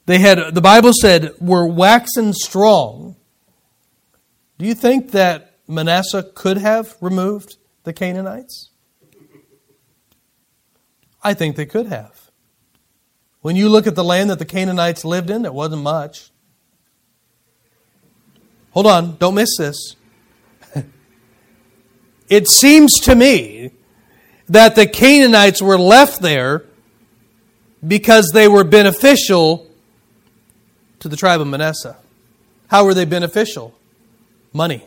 They 0.06 0.18
had, 0.18 0.52
the 0.52 0.60
Bible 0.60 0.90
said, 0.92 1.30
were 1.40 1.64
waxen 1.64 2.32
strong. 2.32 3.14
Do 4.58 4.64
you 4.64 4.74
think 4.74 5.12
that 5.12 5.58
Manasseh 5.68 6.24
could 6.34 6.58
have 6.58 6.96
removed 7.00 7.58
the 7.84 7.92
Canaanites? 7.92 8.70
I 11.22 11.34
think 11.34 11.54
they 11.54 11.64
could 11.64 11.86
have. 11.86 12.32
When 13.42 13.54
you 13.54 13.68
look 13.68 13.86
at 13.86 13.94
the 13.94 14.02
land 14.02 14.30
that 14.30 14.40
the 14.40 14.44
Canaanites 14.44 15.04
lived 15.04 15.30
in, 15.30 15.44
it 15.44 15.54
wasn't 15.54 15.82
much. 15.82 16.32
Hold 18.72 18.88
on, 18.88 19.16
don't 19.18 19.36
miss 19.36 19.56
this. 19.56 19.94
it 22.28 22.48
seems 22.48 22.98
to 23.02 23.14
me 23.14 23.70
that 24.48 24.74
the 24.74 24.88
Canaanites 24.88 25.62
were 25.62 25.78
left 25.78 26.22
there 26.22 26.66
because 27.86 28.30
they 28.32 28.48
were 28.48 28.64
beneficial 28.64 29.66
to 31.00 31.08
the 31.08 31.16
tribe 31.16 31.40
of 31.40 31.46
Manasseh. 31.46 31.96
How 32.68 32.84
were 32.84 32.94
they 32.94 33.04
beneficial? 33.04 33.74
Money. 34.52 34.86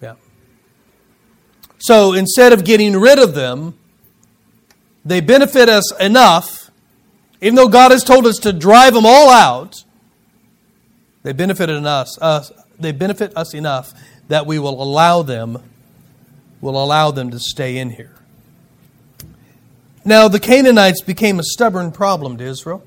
Yeah. 0.00 0.14
So 1.78 2.12
instead 2.12 2.52
of 2.52 2.64
getting 2.64 2.96
rid 2.96 3.18
of 3.18 3.34
them, 3.34 3.78
they 5.04 5.20
benefit 5.20 5.68
us 5.68 5.92
enough, 5.98 6.70
even 7.40 7.54
though 7.54 7.68
God 7.68 7.92
has 7.92 8.02
told 8.02 8.26
us 8.26 8.38
to 8.38 8.52
drive 8.52 8.94
them 8.94 9.06
all 9.06 9.30
out, 9.30 9.84
they 11.22 11.32
benefited 11.32 11.84
us, 11.86 12.18
us 12.20 12.50
they 12.78 12.92
benefit 12.92 13.36
us 13.36 13.54
enough 13.54 13.94
that 14.28 14.46
we 14.46 14.58
will 14.58 14.82
allow 14.82 15.22
them 15.22 15.58
will 16.60 16.82
allow 16.82 17.10
them 17.10 17.30
to 17.30 17.38
stay 17.38 17.76
in 17.76 17.90
here. 17.90 18.14
Now 20.04 20.28
the 20.28 20.40
Canaanites 20.40 21.00
became 21.00 21.38
a 21.38 21.42
stubborn 21.42 21.90
problem 21.90 22.36
to 22.36 22.44
Israel. 22.44 22.84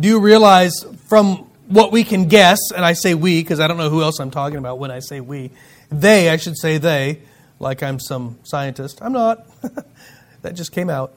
Do 0.00 0.08
you 0.08 0.18
realize 0.18 0.84
from 1.06 1.50
what 1.68 1.92
we 1.92 2.04
can 2.04 2.26
guess, 2.28 2.58
and 2.74 2.84
I 2.84 2.94
say 2.94 3.14
we 3.14 3.42
because 3.42 3.60
I 3.60 3.68
don't 3.68 3.76
know 3.76 3.90
who 3.90 4.02
else 4.02 4.18
I'm 4.18 4.30
talking 4.30 4.58
about 4.58 4.78
when 4.78 4.90
I 4.90 5.00
say 5.00 5.20
we, 5.20 5.50
they, 5.90 6.30
I 6.30 6.36
should 6.36 6.56
say 6.56 6.78
they, 6.78 7.20
like 7.60 7.82
I'm 7.82 8.00
some 8.00 8.38
scientist. 8.44 8.98
I'm 9.02 9.12
not. 9.12 9.46
that 10.42 10.54
just 10.54 10.72
came 10.72 10.88
out. 10.88 11.12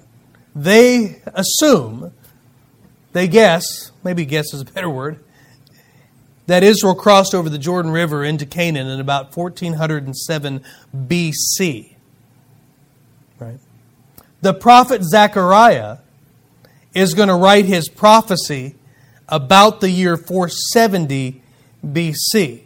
They 0.55 1.21
assume, 1.27 2.11
they 3.13 3.27
guess, 3.27 3.91
maybe 4.03 4.25
guess 4.25 4.53
is 4.53 4.61
a 4.61 4.65
better 4.65 4.89
word, 4.89 5.23
that 6.47 6.63
Israel 6.63 6.95
crossed 6.95 7.33
over 7.33 7.49
the 7.49 7.57
Jordan 7.57 7.91
River 7.91 8.23
into 8.23 8.45
Canaan 8.45 8.87
in 8.87 8.99
about 8.99 9.35
1407 9.35 10.63
BC. 10.95 11.96
The 14.41 14.53
prophet 14.53 15.03
Zechariah 15.03 15.97
is 16.93 17.13
going 17.13 17.29
to 17.29 17.35
write 17.35 17.65
his 17.65 17.89
prophecy 17.89 18.75
about 19.27 19.81
the 19.81 19.89
year 19.89 20.17
470 20.17 21.41
BC. 21.85 22.61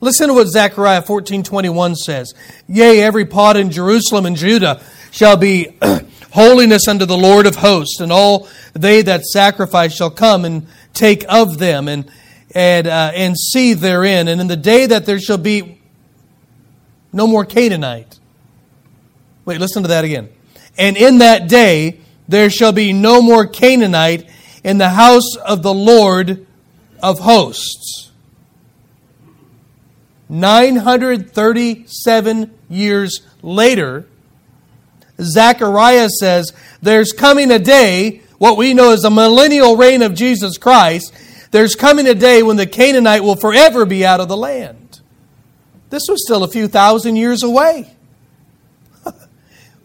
Listen 0.00 0.28
to 0.28 0.34
what 0.34 0.48
Zechariah 0.48 1.02
14:21 1.02 1.96
says. 1.96 2.34
Yea, 2.68 3.00
every 3.00 3.24
pot 3.24 3.56
in 3.56 3.70
Jerusalem 3.70 4.26
and 4.26 4.36
Judah 4.36 4.80
shall 5.10 5.36
be 5.36 5.68
holiness 6.32 6.86
unto 6.86 7.06
the 7.06 7.16
Lord 7.16 7.46
of 7.46 7.56
hosts, 7.56 8.00
and 8.00 8.12
all 8.12 8.48
they 8.74 9.00
that 9.02 9.24
sacrifice 9.24 9.94
shall 9.94 10.10
come 10.10 10.44
and 10.44 10.66
take 10.92 11.24
of 11.28 11.58
them 11.58 11.88
and 11.88 12.10
and 12.54 12.86
uh, 12.86 13.12
and 13.14 13.38
see 13.38 13.72
therein. 13.72 14.28
And 14.28 14.40
in 14.40 14.48
the 14.48 14.56
day 14.56 14.86
that 14.86 15.06
there 15.06 15.18
shall 15.18 15.38
be 15.38 15.80
no 17.12 17.26
more 17.26 17.46
Canaanite. 17.46 18.18
Wait, 19.46 19.60
listen 19.60 19.82
to 19.82 19.88
that 19.88 20.04
again. 20.04 20.28
And 20.78 20.96
in 20.96 21.18
that 21.18 21.48
day 21.48 21.98
there 22.28 22.50
shall 22.50 22.72
be 22.72 22.92
no 22.92 23.22
more 23.22 23.46
Canaanite 23.46 24.28
in 24.64 24.78
the 24.78 24.88
house 24.90 25.36
of 25.36 25.62
the 25.62 25.74
Lord 25.74 26.44
of 27.02 27.20
hosts. 27.20 28.10
937 30.28 32.52
years 32.68 33.20
later, 33.42 34.08
Zechariah 35.20 36.08
says, 36.08 36.52
There's 36.82 37.12
coming 37.12 37.52
a 37.52 37.60
day 37.60 38.22
what 38.38 38.56
we 38.56 38.74
know 38.74 38.92
as 38.92 39.02
the 39.02 39.10
millennial 39.10 39.76
reign 39.76 40.02
of 40.02 40.14
Jesus 40.14 40.58
Christ, 40.58 41.12
there's 41.50 41.74
coming 41.74 42.06
a 42.06 42.14
day 42.14 42.42
when 42.42 42.56
the 42.56 42.66
Canaanite 42.66 43.22
will 43.22 43.36
forever 43.36 43.86
be 43.86 44.04
out 44.04 44.20
of 44.20 44.28
the 44.28 44.36
land. 44.36 45.00
This 45.90 46.02
was 46.08 46.24
still 46.24 46.44
a 46.44 46.48
few 46.48 46.68
thousand 46.68 47.16
years 47.16 47.42
away. 47.42 47.95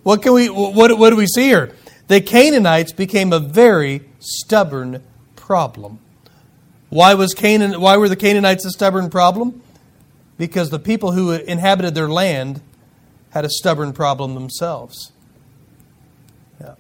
What 0.03 0.21
can 0.21 0.33
we 0.33 0.49
what, 0.49 0.97
what 0.97 1.09
do 1.09 1.15
we 1.15 1.27
see 1.27 1.43
here? 1.43 1.75
The 2.07 2.21
Canaanites 2.21 2.91
became 2.91 3.31
a 3.31 3.39
very 3.39 4.01
stubborn 4.19 5.03
problem. 5.35 5.99
Why 6.89 7.13
was 7.13 7.33
Canaan 7.33 7.79
why 7.79 7.97
were 7.97 8.09
the 8.09 8.15
Canaanites 8.15 8.65
a 8.65 8.71
stubborn 8.71 9.09
problem? 9.09 9.61
Because 10.37 10.69
the 10.69 10.79
people 10.79 11.11
who 11.11 11.31
inhabited 11.31 11.95
their 11.95 12.09
land 12.09 12.61
had 13.31 13.45
a 13.45 13.49
stubborn 13.49 13.93
problem 13.93 14.33
themselves. 14.33 15.11
Yeah. 16.59 16.75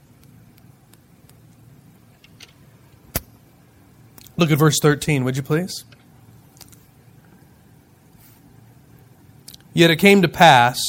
Look 4.35 4.51
at 4.51 4.57
verse 4.57 4.79
13, 4.81 5.23
would 5.23 5.37
you 5.37 5.43
please? 5.43 5.85
Yet 9.73 9.89
it 9.89 9.97
came 9.97 10.21
to 10.21 10.27
pass, 10.27 10.81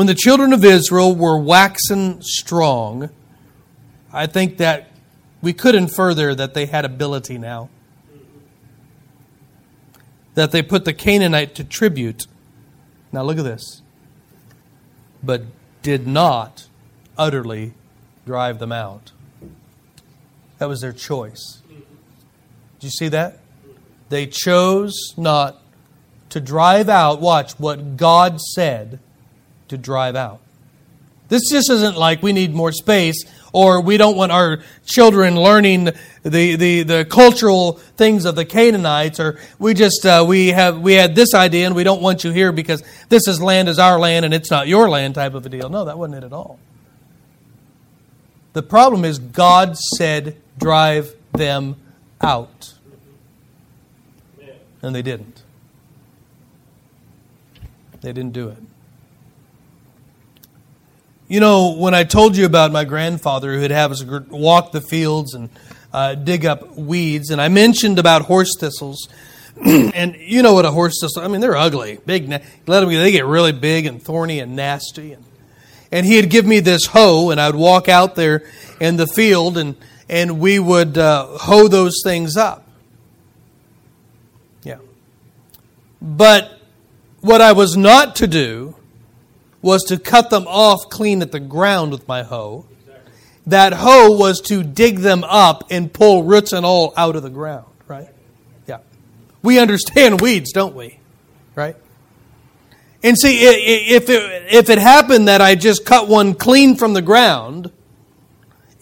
when 0.00 0.06
the 0.06 0.14
children 0.14 0.54
of 0.54 0.64
Israel 0.64 1.14
were 1.14 1.38
waxen 1.38 2.22
strong, 2.22 3.10
I 4.10 4.26
think 4.26 4.56
that 4.56 4.88
we 5.42 5.52
could 5.52 5.74
infer 5.74 6.14
there 6.14 6.34
that 6.34 6.54
they 6.54 6.64
had 6.64 6.86
ability 6.86 7.36
now. 7.36 7.68
That 10.36 10.52
they 10.52 10.62
put 10.62 10.86
the 10.86 10.94
Canaanite 10.94 11.54
to 11.56 11.64
tribute. 11.64 12.26
Now 13.12 13.24
look 13.24 13.36
at 13.36 13.44
this. 13.44 13.82
But 15.22 15.42
did 15.82 16.06
not 16.06 16.66
utterly 17.18 17.74
drive 18.24 18.58
them 18.58 18.72
out. 18.72 19.12
That 20.56 20.70
was 20.70 20.80
their 20.80 20.94
choice. 20.94 21.60
Do 21.68 22.86
you 22.86 22.90
see 22.90 23.08
that? 23.08 23.38
They 24.08 24.26
chose 24.26 25.12
not 25.18 25.60
to 26.30 26.40
drive 26.40 26.88
out, 26.88 27.20
watch, 27.20 27.52
what 27.58 27.98
God 27.98 28.40
said 28.40 28.98
to 29.70 29.78
drive 29.78 30.14
out. 30.14 30.40
This 31.28 31.42
just 31.48 31.70
isn't 31.70 31.96
like 31.96 32.22
we 32.22 32.32
need 32.32 32.52
more 32.52 32.72
space 32.72 33.24
or 33.52 33.80
we 33.80 33.96
don't 33.96 34.16
want 34.16 34.32
our 34.32 34.62
children 34.84 35.36
learning 35.36 35.84
the, 36.24 36.56
the, 36.56 36.82
the 36.82 37.04
cultural 37.04 37.74
things 37.96 38.24
of 38.24 38.34
the 38.34 38.44
Canaanites 38.44 39.20
or 39.20 39.38
we 39.58 39.72
just 39.72 40.04
uh, 40.04 40.24
we 40.26 40.48
have 40.48 40.80
we 40.80 40.94
had 40.94 41.14
this 41.14 41.32
idea 41.32 41.66
and 41.66 41.76
we 41.76 41.84
don't 41.84 42.02
want 42.02 42.24
you 42.24 42.32
here 42.32 42.50
because 42.50 42.82
this 43.08 43.28
is 43.28 43.40
land 43.40 43.68
is 43.68 43.78
our 43.78 43.98
land 43.98 44.24
and 44.24 44.34
it's 44.34 44.50
not 44.50 44.66
your 44.66 44.90
land 44.90 45.14
type 45.14 45.34
of 45.34 45.46
a 45.46 45.48
deal. 45.48 45.68
No, 45.68 45.84
that 45.84 45.96
wasn't 45.96 46.22
it 46.22 46.26
at 46.26 46.32
all. 46.32 46.58
The 48.52 48.62
problem 48.62 49.04
is 49.04 49.20
God 49.20 49.76
said 49.78 50.36
drive 50.58 51.14
them 51.32 51.76
out. 52.20 52.74
And 54.82 54.94
they 54.94 55.02
didn't. 55.02 55.42
They 58.00 58.12
didn't 58.12 58.32
do 58.32 58.48
it. 58.48 58.58
You 61.30 61.38
know, 61.38 61.76
when 61.76 61.94
I 61.94 62.02
told 62.02 62.36
you 62.36 62.44
about 62.44 62.72
my 62.72 62.84
grandfather 62.84 63.56
who'd 63.56 63.70
have 63.70 63.92
us 63.92 64.02
walk 64.02 64.72
the 64.72 64.80
fields 64.80 65.32
and 65.34 65.48
uh, 65.92 66.16
dig 66.16 66.44
up 66.44 66.76
weeds, 66.76 67.30
and 67.30 67.40
I 67.40 67.46
mentioned 67.46 68.00
about 68.00 68.22
horse 68.22 68.56
thistles, 68.58 69.08
and 69.64 70.16
you 70.16 70.42
know 70.42 70.54
what 70.54 70.64
a 70.64 70.72
horse 70.72 70.98
thistle? 71.00 71.22
I 71.22 71.28
mean, 71.28 71.40
they're 71.40 71.56
ugly, 71.56 72.00
big. 72.04 72.28
Let 72.28 72.80
them. 72.80 72.88
They 72.88 73.12
get 73.12 73.26
really 73.26 73.52
big 73.52 73.86
and 73.86 74.02
thorny 74.02 74.40
and 74.40 74.56
nasty. 74.56 75.12
And, 75.12 75.24
and 75.92 76.04
he 76.04 76.16
would 76.16 76.30
give 76.30 76.46
me 76.46 76.58
this 76.58 76.86
hoe, 76.86 77.30
and 77.30 77.40
I 77.40 77.46
would 77.46 77.54
walk 77.54 77.88
out 77.88 78.16
there 78.16 78.42
in 78.80 78.96
the 78.96 79.06
field, 79.06 79.56
and 79.56 79.76
and 80.08 80.40
we 80.40 80.58
would 80.58 80.98
uh, 80.98 81.26
hoe 81.38 81.68
those 81.68 82.00
things 82.02 82.36
up. 82.36 82.66
Yeah. 84.64 84.78
But 86.02 86.58
what 87.20 87.40
I 87.40 87.52
was 87.52 87.76
not 87.76 88.16
to 88.16 88.26
do 88.26 88.74
was 89.62 89.82
to 89.84 89.98
cut 89.98 90.30
them 90.30 90.46
off 90.46 90.88
clean 90.88 91.22
at 91.22 91.32
the 91.32 91.40
ground 91.40 91.92
with 91.92 92.06
my 92.08 92.22
hoe. 92.22 92.66
That 93.46 93.72
hoe 93.72 94.16
was 94.16 94.40
to 94.42 94.62
dig 94.62 94.98
them 94.98 95.24
up 95.24 95.64
and 95.70 95.92
pull 95.92 96.24
roots 96.24 96.52
and 96.52 96.64
all 96.64 96.92
out 96.96 97.16
of 97.16 97.22
the 97.22 97.30
ground, 97.30 97.66
right? 97.86 98.08
Yeah. 98.66 98.78
We 99.42 99.58
understand 99.58 100.20
weeds, 100.22 100.52
don't 100.52 100.74
we? 100.74 100.98
Right? 101.54 101.76
And 103.02 103.16
see, 103.18 103.38
if 103.40 104.10
it, 104.10 104.52
if 104.52 104.68
it 104.68 104.78
happened 104.78 105.28
that 105.28 105.40
I 105.40 105.54
just 105.54 105.86
cut 105.86 106.06
one 106.06 106.34
clean 106.34 106.76
from 106.76 106.92
the 106.92 107.00
ground, 107.00 107.72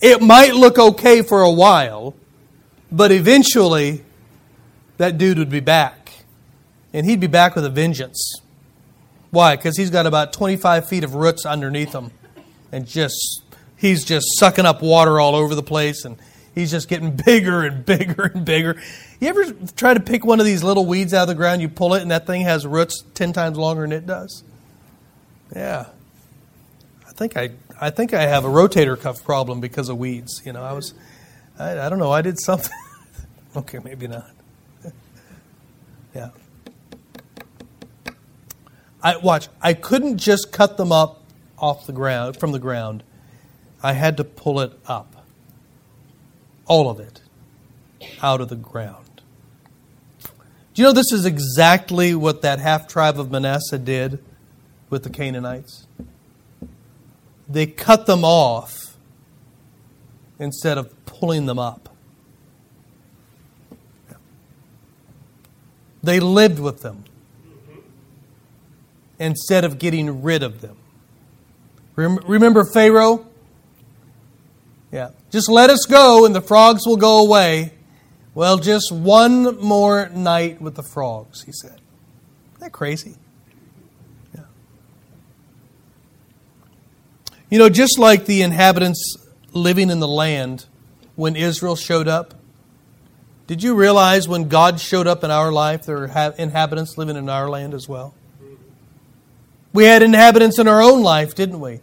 it 0.01 0.21
might 0.21 0.55
look 0.55 0.79
okay 0.79 1.23
for 1.23 1.43
a 1.43 1.51
while, 1.51 2.15
but 2.91 3.13
eventually 3.13 4.05
that 4.97 5.19
dude 5.19 5.39
would 5.39 5.51
be 5.51 5.61
back. 5.61 6.13
And 6.93 7.07
he'd 7.07 7.21
be 7.21 7.27
back 7.29 7.55
with 7.55 7.65
a 7.65 7.71
vengeance. 7.71 8.41
Why? 9.31 9.57
Because 9.57 9.77
he's 9.77 9.91
got 9.91 10.07
about 10.07 10.33
25 10.33 10.89
feet 10.89 11.05
of 11.05 11.15
roots 11.15 11.45
underneath 11.45 11.95
him. 11.95 12.11
And 12.73 12.87
just, 12.87 13.43
he's 13.77 14.05
just 14.05 14.27
sucking 14.39 14.67
up 14.67 14.83
water 14.83 15.21
all 15.21 15.35
over 15.35 15.55
the 15.55 15.63
place. 15.63 16.05
And 16.05 16.17
he's 16.55 16.71
just 16.71 16.89
getting 16.89 17.17
bigger 17.25 17.63
and 17.63 17.85
bigger 17.85 18.25
and 18.35 18.45
bigger. 18.45 18.81
You 19.21 19.29
ever 19.29 19.45
try 19.77 19.95
to 19.95 20.01
pick 20.01 20.25
one 20.25 20.41
of 20.41 20.47
these 20.47 20.63
little 20.63 20.87
weeds 20.87 21.13
out 21.13 21.23
of 21.23 21.29
the 21.29 21.35
ground, 21.35 21.61
you 21.61 21.69
pull 21.69 21.95
it, 21.95 22.03
and 22.03 22.11
that 22.11 22.27
thing 22.27 22.43
has 22.43 22.67
roots 22.67 23.03
10 23.15 23.33
times 23.33 23.59
longer 23.59 23.83
than 23.83 23.93
it 23.93 24.07
does? 24.07 24.45
Yeah. 25.55 25.87
I 27.07 27.13
think 27.13 27.37
I 27.37 27.51
I 27.81 27.91
think 27.91 28.13
I 28.13 28.23
have 28.23 28.45
a 28.45 28.49
rotator 28.49 29.01
cuff 29.01 29.25
problem 29.25 29.61
because 29.61 29.89
of 29.89 29.99
weeds. 29.99 30.43
You 30.45 30.53
know, 30.53 30.63
I 30.63 30.73
was, 30.73 30.95
I, 31.59 31.79
I 31.79 31.89
don't 31.89 31.99
know, 31.99 32.11
I 32.11 32.23
did 32.23 32.41
something. 32.41 32.73
okay, 33.57 33.79
maybe 33.79 34.09
not. 34.09 34.31
yeah. 36.15 36.31
I 39.03 39.17
watch. 39.17 39.49
I 39.61 39.75
couldn't 39.75 40.19
just 40.19 40.53
cut 40.53 40.77
them 40.77 40.93
up 40.93 41.23
off 41.59 41.87
the 41.87 41.93
ground 41.93 42.39
from 42.39 42.53
the 42.53 42.59
ground. 42.59 43.03
I 43.83 43.93
had 43.93 44.17
to 44.17 44.25
pull 44.25 44.61
it 44.61 44.73
up. 44.87 45.25
All 46.67 46.91
of 46.91 47.01
it 47.01 47.23
out 48.23 48.41
of 48.41 48.49
the 48.49 48.57
ground. 48.57 49.23
Do 50.75 50.83
you 50.83 50.85
know 50.85 50.93
this 50.93 51.13
is 51.13 51.25
exactly 51.25 52.15
what 52.15 52.43
that 52.43 52.59
half 52.59 52.87
tribe 52.87 53.19
of 53.19 53.31
Manasseh 53.31 53.79
did 53.79 54.23
with 54.91 55.03
the 55.03 55.11
Canaanites? 55.11 55.87
they 57.49 57.67
cut 57.67 58.07
them 58.07 58.25
off 58.25 58.97
instead 60.39 60.77
of 60.77 60.93
pulling 61.07 61.47
them 61.47 61.59
up. 61.59 61.89
They 66.03 66.21
lived 66.21 66.61
with 66.61 66.83
them 66.83 67.05
instead 69.19 69.65
of 69.65 69.79
getting 69.79 70.23
rid 70.23 70.43
of 70.43 70.61
them. 70.61 70.77
Remember 71.97 72.65
Pharaoh? 72.65 73.27
Yeah. 74.93 75.11
Just 75.31 75.49
let 75.49 75.69
us 75.71 75.85
go 75.85 76.25
and 76.25 76.35
the 76.35 76.41
frogs 76.41 76.87
will 76.87 76.97
go 76.97 77.25
away. 77.25 77.73
Well, 78.35 78.59
just 78.59 78.93
one 78.93 79.59
more 79.61 80.09
night 80.11 80.63
with 80.63 80.77
the 80.77 80.83
frogs, 80.83 81.43
he 81.43 81.51
said. 81.53 81.81
Isn't 82.53 82.61
that 82.61 82.73
crazy? 82.73 83.17
Yeah. 84.35 84.43
You 87.51 87.59
know, 87.59 87.69
just 87.69 87.99
like 87.99 88.27
the 88.27 88.43
inhabitants 88.43 89.17
living 89.53 89.91
in 89.91 89.99
the 89.99 90.09
land 90.09 90.67
when 91.17 91.35
Israel 91.35 91.75
showed 91.75 92.07
up, 92.07 92.35
did 93.49 93.63
you 93.63 93.75
realize 93.75 94.29
when 94.29 94.49
God 94.49 94.79
showed 94.79 95.09
up 95.09 95.25
in 95.25 95.33
our 95.33 95.51
life, 95.51 95.85
there 95.85 95.97
were 95.97 96.35
inhabitants 96.39 96.97
living 96.97 97.17
in 97.17 97.29
our 97.29 97.49
land 97.49 97.75
as 97.75 97.89
well? 97.89 98.15
We 99.73 99.85
had 99.85 100.03
inhabitants 100.03 100.59
in 100.59 100.67
our 100.69 100.83
own 100.83 101.03
life, 101.03 101.35
didn't 101.35 101.61
we? 101.61 101.81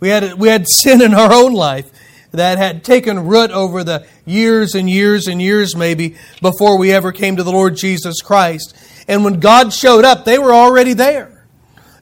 We 0.00 0.08
had, 0.08 0.34
we 0.34 0.48
had 0.48 0.66
sin 0.68 1.02
in 1.02 1.14
our 1.14 1.32
own 1.32 1.52
life 1.52 1.90
that 2.32 2.58
had 2.58 2.84
taken 2.84 3.26
root 3.26 3.50
over 3.50 3.82
the 3.82 4.06
years 4.24 4.74
and 4.74 4.88
years 4.88 5.26
and 5.26 5.40
years, 5.40 5.74
maybe, 5.74 6.16
before 6.40 6.78
we 6.78 6.92
ever 6.92 7.12
came 7.12 7.36
to 7.36 7.42
the 7.42 7.52
Lord 7.52 7.76
Jesus 7.76 8.20
Christ. 8.20 8.76
And 9.08 9.24
when 9.24 9.40
God 9.40 9.72
showed 9.72 10.04
up, 10.04 10.24
they 10.24 10.38
were 10.38 10.52
already 10.52 10.92
there. 10.92 11.46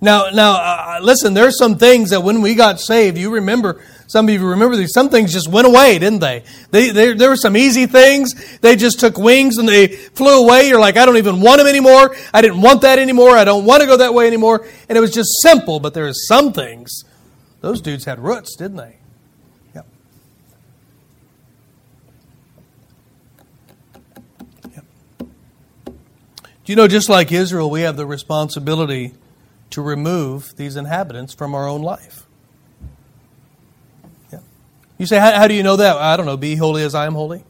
Now, 0.00 0.30
now, 0.30 0.52
uh, 0.54 0.98
listen. 1.02 1.34
There's 1.34 1.58
some 1.58 1.78
things 1.78 2.10
that 2.10 2.22
when 2.22 2.42
we 2.42 2.54
got 2.54 2.80
saved, 2.80 3.16
you 3.16 3.30
remember. 3.30 3.82
Some 4.08 4.28
of 4.28 4.34
you 4.34 4.46
remember 4.46 4.76
these. 4.76 4.92
Some 4.92 5.08
things 5.08 5.32
just 5.32 5.48
went 5.48 5.66
away, 5.66 5.98
didn't 5.98 6.20
they? 6.20 6.44
they, 6.70 6.90
they 6.90 7.14
there 7.14 7.28
were 7.28 7.36
some 7.36 7.56
easy 7.56 7.86
things. 7.86 8.58
They 8.58 8.76
just 8.76 9.00
took 9.00 9.18
wings 9.18 9.58
and 9.58 9.68
they 9.68 9.88
flew 9.88 10.44
away. 10.44 10.68
You're 10.68 10.80
like, 10.80 10.96
I 10.96 11.04
don't 11.06 11.16
even 11.16 11.40
want 11.40 11.58
them 11.58 11.66
anymore. 11.66 12.14
I 12.32 12.40
didn't 12.40 12.60
want 12.60 12.82
that 12.82 12.98
anymore. 12.98 13.36
I 13.36 13.44
don't 13.44 13.64
want 13.64 13.80
to 13.80 13.86
go 13.86 13.96
that 13.96 14.14
way 14.14 14.26
anymore. 14.26 14.66
And 14.88 14.96
it 14.96 15.00
was 15.00 15.12
just 15.12 15.40
simple. 15.42 15.80
But 15.80 15.94
there 15.94 16.06
are 16.06 16.14
some 16.14 16.52
things. 16.52 17.04
Those 17.60 17.80
dudes 17.80 18.04
had 18.04 18.20
roots, 18.20 18.54
didn't 18.54 18.76
they? 18.76 18.96
Yep. 19.74 19.86
Yep. 24.72 24.84
Do 25.86 25.92
you 26.66 26.76
know, 26.76 26.86
just 26.86 27.08
like 27.08 27.32
Israel, 27.32 27.70
we 27.70 27.80
have 27.80 27.96
the 27.96 28.06
responsibility 28.06 29.14
to 29.70 29.82
remove 29.82 30.56
these 30.56 30.76
inhabitants 30.76 31.34
from 31.34 31.56
our 31.56 31.68
own 31.68 31.82
life. 31.82 32.26
You 34.98 35.06
say, 35.06 35.18
how, 35.18 35.32
how 35.32 35.48
do 35.48 35.54
you 35.54 35.62
know 35.62 35.76
that? 35.76 35.96
I 35.96 36.16
don't 36.16 36.26
know. 36.26 36.36
Be 36.36 36.56
holy 36.56 36.82
as 36.82 36.94
I 36.94 37.06
am 37.06 37.14
holy. 37.14 37.44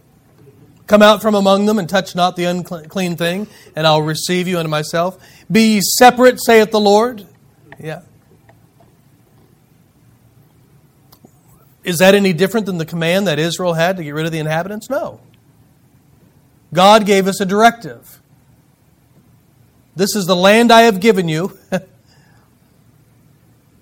Come 0.87 1.03
out 1.03 1.21
from 1.21 1.35
among 1.35 1.67
them 1.67 1.79
and 1.79 1.89
touch 1.89 2.15
not 2.15 2.37
the 2.37 2.45
unclean 2.45 3.17
thing, 3.17 3.49
and 3.75 3.87
I'll 3.87 4.03
receive 4.03 4.47
you 4.47 4.59
unto 4.59 4.71
myself. 4.71 5.19
Be 5.51 5.75
ye 5.75 5.81
separate, 5.81 6.39
saith 6.43 6.71
the 6.71 6.81
Lord. 6.81 7.27
Yeah. 7.79 8.03
Is 11.83 11.99
that 11.99 12.15
any 12.15 12.33
different 12.33 12.67
than 12.67 12.79
the 12.79 12.87
command 12.87 13.27
that 13.27 13.39
Israel 13.39 13.75
had 13.75 13.97
to 13.97 14.05
get 14.05 14.15
rid 14.15 14.27
of 14.27 14.33
the 14.33 14.39
inhabitants? 14.39 14.89
No. 14.91 15.21
God 16.73 17.07
gave 17.07 17.27
us 17.27 17.41
a 17.41 17.47
directive. 17.47 18.21
This 19.95 20.15
is 20.15 20.27
the 20.27 20.37
land 20.37 20.73
I 20.73 20.83
have 20.83 21.01
given 21.01 21.29
you. 21.29 21.57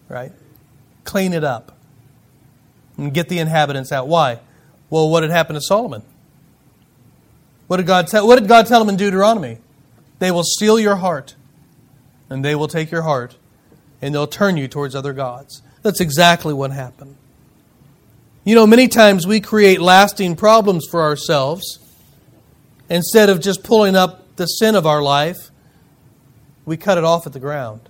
right? 0.09 0.33
Clean 1.05 1.33
it 1.33 1.45
up 1.45 1.75
and 2.97 3.13
get 3.13 3.29
the 3.29 3.39
inhabitants 3.39 3.93
out. 3.93 4.09
Why? 4.09 4.41
Well, 4.91 5.09
what 5.09 5.23
had 5.23 5.33
happened 5.33 5.57
to 5.57 5.63
Solomon? 5.63 6.03
What 7.67 7.79
did 7.79 7.87
God 7.87 8.07
tell, 8.09 8.27
what 8.27 8.39
did 8.39 8.49
God 8.49 8.67
tell 8.67 8.81
him 8.83 8.89
in 8.89 8.97
Deuteronomy? 8.97 9.59
They 10.19 10.31
will 10.31 10.45
steal 10.45 10.79
your 10.79 10.97
heart, 10.97 11.35
and 12.31 12.45
they 12.45 12.55
will 12.55 12.69
take 12.69 12.91
your 12.91 13.03
heart, 13.03 13.37
and 14.01 14.15
they'll 14.15 14.27
turn 14.27 14.57
you 14.57 14.69
towards 14.69 14.95
other 14.95 15.13
gods. 15.13 15.63
That's 15.83 16.01
exactly 16.01 16.55
what 16.55 16.71
happened. 16.71 17.17
You 18.45 18.55
know, 18.55 18.67
many 18.67 18.89
times 18.89 19.27
we 19.27 19.41
create 19.41 19.81
lasting 19.81 20.37
problems 20.37 20.87
for 20.91 21.03
ourselves. 21.03 21.79
Instead 22.91 23.31
of 23.31 23.41
just 23.41 23.65
pulling 23.65 23.97
up 23.97 24.37
the 24.37 24.47
sin 24.47 24.75
of 24.75 24.87
our 24.87 25.03
life, 25.03 25.51
we 26.67 26.77
cut 26.77 26.99
it 26.99 27.05
off 27.05 27.27
at 27.27 27.33
the 27.33 27.41
ground. 27.41 27.81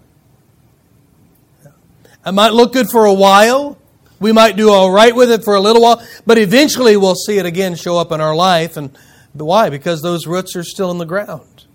It 2.25 2.33
might 2.33 2.53
look 2.53 2.73
good 2.73 2.89
for 2.89 3.05
a 3.05 3.13
while. 3.13 3.77
We 4.25 4.33
might 4.33 4.57
do 4.57 4.71
all 4.71 4.91
right 4.91 5.15
with 5.15 5.31
it 5.31 5.45
for 5.45 5.55
a 5.55 5.61
little 5.61 5.83
while, 5.83 6.03
but 6.25 6.39
eventually 6.39 6.97
we'll 6.97 7.15
see 7.15 7.37
it 7.37 7.45
again 7.45 7.75
show 7.75 7.99
up 7.99 8.11
in 8.11 8.23
our 8.23 8.35
life. 8.35 8.79
And 8.79 8.97
why? 9.35 9.69
Because 9.69 10.01
those 10.01 10.27
roots 10.27 10.57
are 10.57 10.65
still 10.65 10.91
in 10.91 10.97
the 10.97 11.05
ground. 11.05 11.67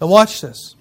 Now, 0.00 0.06
watch 0.06 0.40
this. 0.40 0.74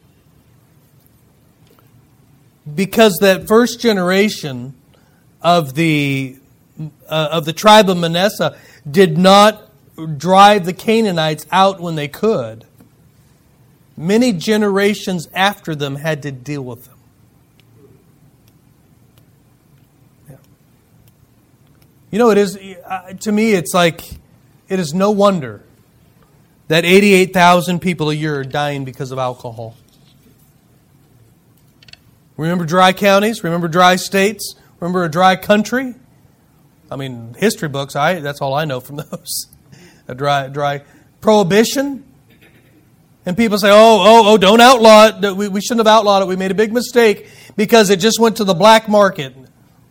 Because 2.74 3.18
that 3.20 3.46
first 3.46 3.82
generation 3.82 4.74
of 5.42 5.74
the 5.74 6.38
uh, 7.10 7.28
of 7.32 7.44
the 7.44 7.52
tribe 7.52 7.90
of 7.90 7.98
Manasseh 7.98 8.58
did 8.90 9.18
not 9.18 9.70
drive 10.18 10.64
the 10.64 10.72
Canaanites 10.72 11.46
out 11.52 11.82
when 11.82 11.96
they 11.96 12.08
could 12.08 12.66
many 13.98 14.32
generations 14.32 15.28
after 15.34 15.76
them 15.76 15.98
had 15.98 16.24
to 16.24 16.32
deal 16.32 16.62
with 16.62 16.86
them. 16.86 16.99
You 22.12 22.18
know, 22.18 22.32
it 22.32 22.38
is, 22.38 22.58
uh, 22.58 23.14
to 23.22 23.32
me, 23.32 23.54
it's 23.54 23.74
like, 23.74 24.04
it 24.68 24.80
is 24.80 24.94
no 24.94 25.12
wonder 25.12 25.64
that 26.68 26.86
88,000 26.86 27.80
people 27.80 28.10
a 28.10 28.14
year 28.14 28.40
are 28.40 28.44
dying 28.44 28.86
because 28.86 29.12
of 29.12 29.20
alcohol. 29.20 29.76
Remember 32.38 32.66
dry 32.66 32.94
counties? 32.94 33.44
Remember 33.44 33.68
dry 33.68 33.96
states? 33.96 34.56
Remember 34.80 35.04
a 35.04 35.10
dry 35.10 35.36
country? 35.36 35.94
I 36.90 36.96
mean, 36.96 37.36
history 37.38 37.68
books, 37.68 37.96
I, 37.96 38.22
that's 38.22 38.42
all 38.42 38.54
I 38.54 38.66
know 38.66 38.80
from 38.80 38.96
those. 39.12 39.48
a 40.08 40.16
dry, 40.16 40.48
dry 40.48 40.84
prohibition. 41.22 42.06
And 43.26 43.36
people 43.36 43.58
say, 43.58 43.70
oh, 43.70 43.74
oh, 43.74 44.34
oh, 44.34 44.38
don't 44.38 44.62
outlaw 44.62 45.08
it. 45.08 45.36
We, 45.36 45.48
we 45.50 45.62
shouldn't 45.62 45.86
have 45.86 45.94
outlawed 45.94 46.24
it. 46.24 46.28
We 46.28 46.36
made 46.36 46.52
a 46.52 46.56
big 46.56 46.72
mistake 46.72 47.28
because 47.56 47.90
it 47.90 48.00
just 48.00 48.20
went 48.20 48.38
to 48.38 48.44
the 48.44 48.54
black 48.54 48.88
market. 48.88 49.36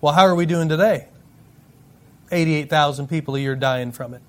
Well, 0.00 0.12
how 0.12 0.22
are 0.22 0.34
we 0.34 0.46
doing 0.46 0.68
today? 0.68 1.07
88,000 2.30 3.08
people 3.08 3.36
a 3.36 3.40
year 3.40 3.54
dying 3.54 3.92
from 3.92 4.14
it. 4.14 4.22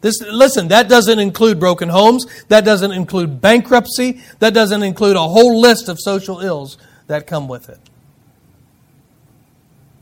This, 0.00 0.20
listen, 0.20 0.68
that 0.68 0.88
doesn't 0.88 1.18
include 1.18 1.58
broken 1.58 1.88
homes. 1.88 2.26
That 2.48 2.64
doesn't 2.64 2.92
include 2.92 3.40
bankruptcy. 3.40 4.20
That 4.38 4.52
doesn't 4.52 4.82
include 4.82 5.16
a 5.16 5.26
whole 5.26 5.60
list 5.60 5.88
of 5.88 5.98
social 5.98 6.40
ills 6.40 6.76
that 7.06 7.26
come 7.26 7.48
with 7.48 7.70
it. 7.70 7.80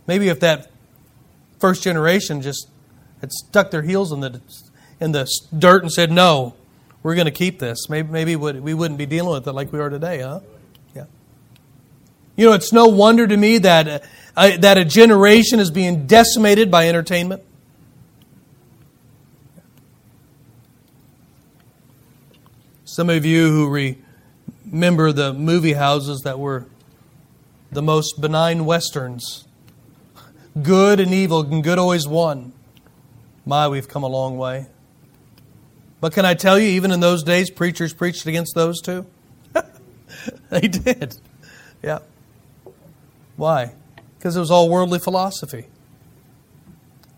Maybe 0.09 0.29
if 0.29 0.41
that 0.41 0.71
first 1.61 1.85
generation 1.85 2.43
just 2.43 2.69
had 3.21 3.31
stuck 3.33 3.71
their 3.71 3.83
heels 3.83 4.11
in 4.11 4.19
the, 4.19 4.41
in 4.99 5.13
the 5.13 5.31
dirt 5.57 5.85
and 5.85 5.93
said, 5.93 6.11
no, 6.11 6.55
we're 7.05 7.15
going 7.15 7.27
to 7.27 7.31
keep 7.31 7.61
this. 7.61 7.89
Maybe, 7.89 8.09
maybe 8.09 8.35
we 8.35 8.75
wouldn't 8.75 8.99
be 8.99 9.07
dealing 9.07 9.33
with 9.33 9.47
it 9.47 9.53
like 9.53 9.73
we 9.73 9.79
are 9.79 9.89
today, 9.91 10.21
huh? 10.21 10.41
Yeah. 10.97 11.05
You 12.35 12.47
know, 12.47 12.53
it's 12.55 12.73
no 12.73 12.87
wonder 12.87 13.27
to 13.27 13.37
me 13.37 13.59
that, 13.59 14.03
uh, 14.37 14.57
that 14.59 14.79
a 14.79 14.85
generation 14.85 15.61
is 15.61 15.71
being 15.71 16.07
decimated 16.07 16.71
by 16.71 16.89
entertainment. 16.89 17.43
Some 22.85 23.09
of 23.09 23.25
you 23.25 23.49
who 23.49 23.97
remember 24.71 25.13
the 25.13 25.33
movie 25.33 25.73
houses 25.73 26.23
that 26.25 26.39
were 26.39 26.67
the 27.71 27.83
most 27.83 28.21
benign 28.21 28.67
westerns 28.67 29.47
good 30.61 31.01
and 31.01 31.13
evil, 31.13 31.41
and 31.41 31.63
good 31.63 31.79
always 31.79 32.07
won. 32.07 32.53
My, 33.47 33.69
we've 33.69 33.89
come 33.89 34.03
a 34.03 34.09
long 34.09 34.39
way. 34.39 34.67
But 36.01 36.13
can 36.13 36.25
I 36.25 36.35
tell 36.35 36.59
you, 36.59 36.69
even 36.69 36.91
in 36.91 37.01
those 37.01 37.23
days, 37.23 37.51
preachers 37.51 37.95
preached 37.95 38.27
against 38.27 38.55
those 38.55 38.81
too? 38.81 39.07
they 40.51 40.69
did. 40.69 41.17
Yeah. 41.83 42.01
Why? 43.37 43.73
Because 44.23 44.37
it 44.37 44.39
was 44.41 44.53
all 44.53 44.69
worldly 44.69 45.01
philosophy. 45.01 45.67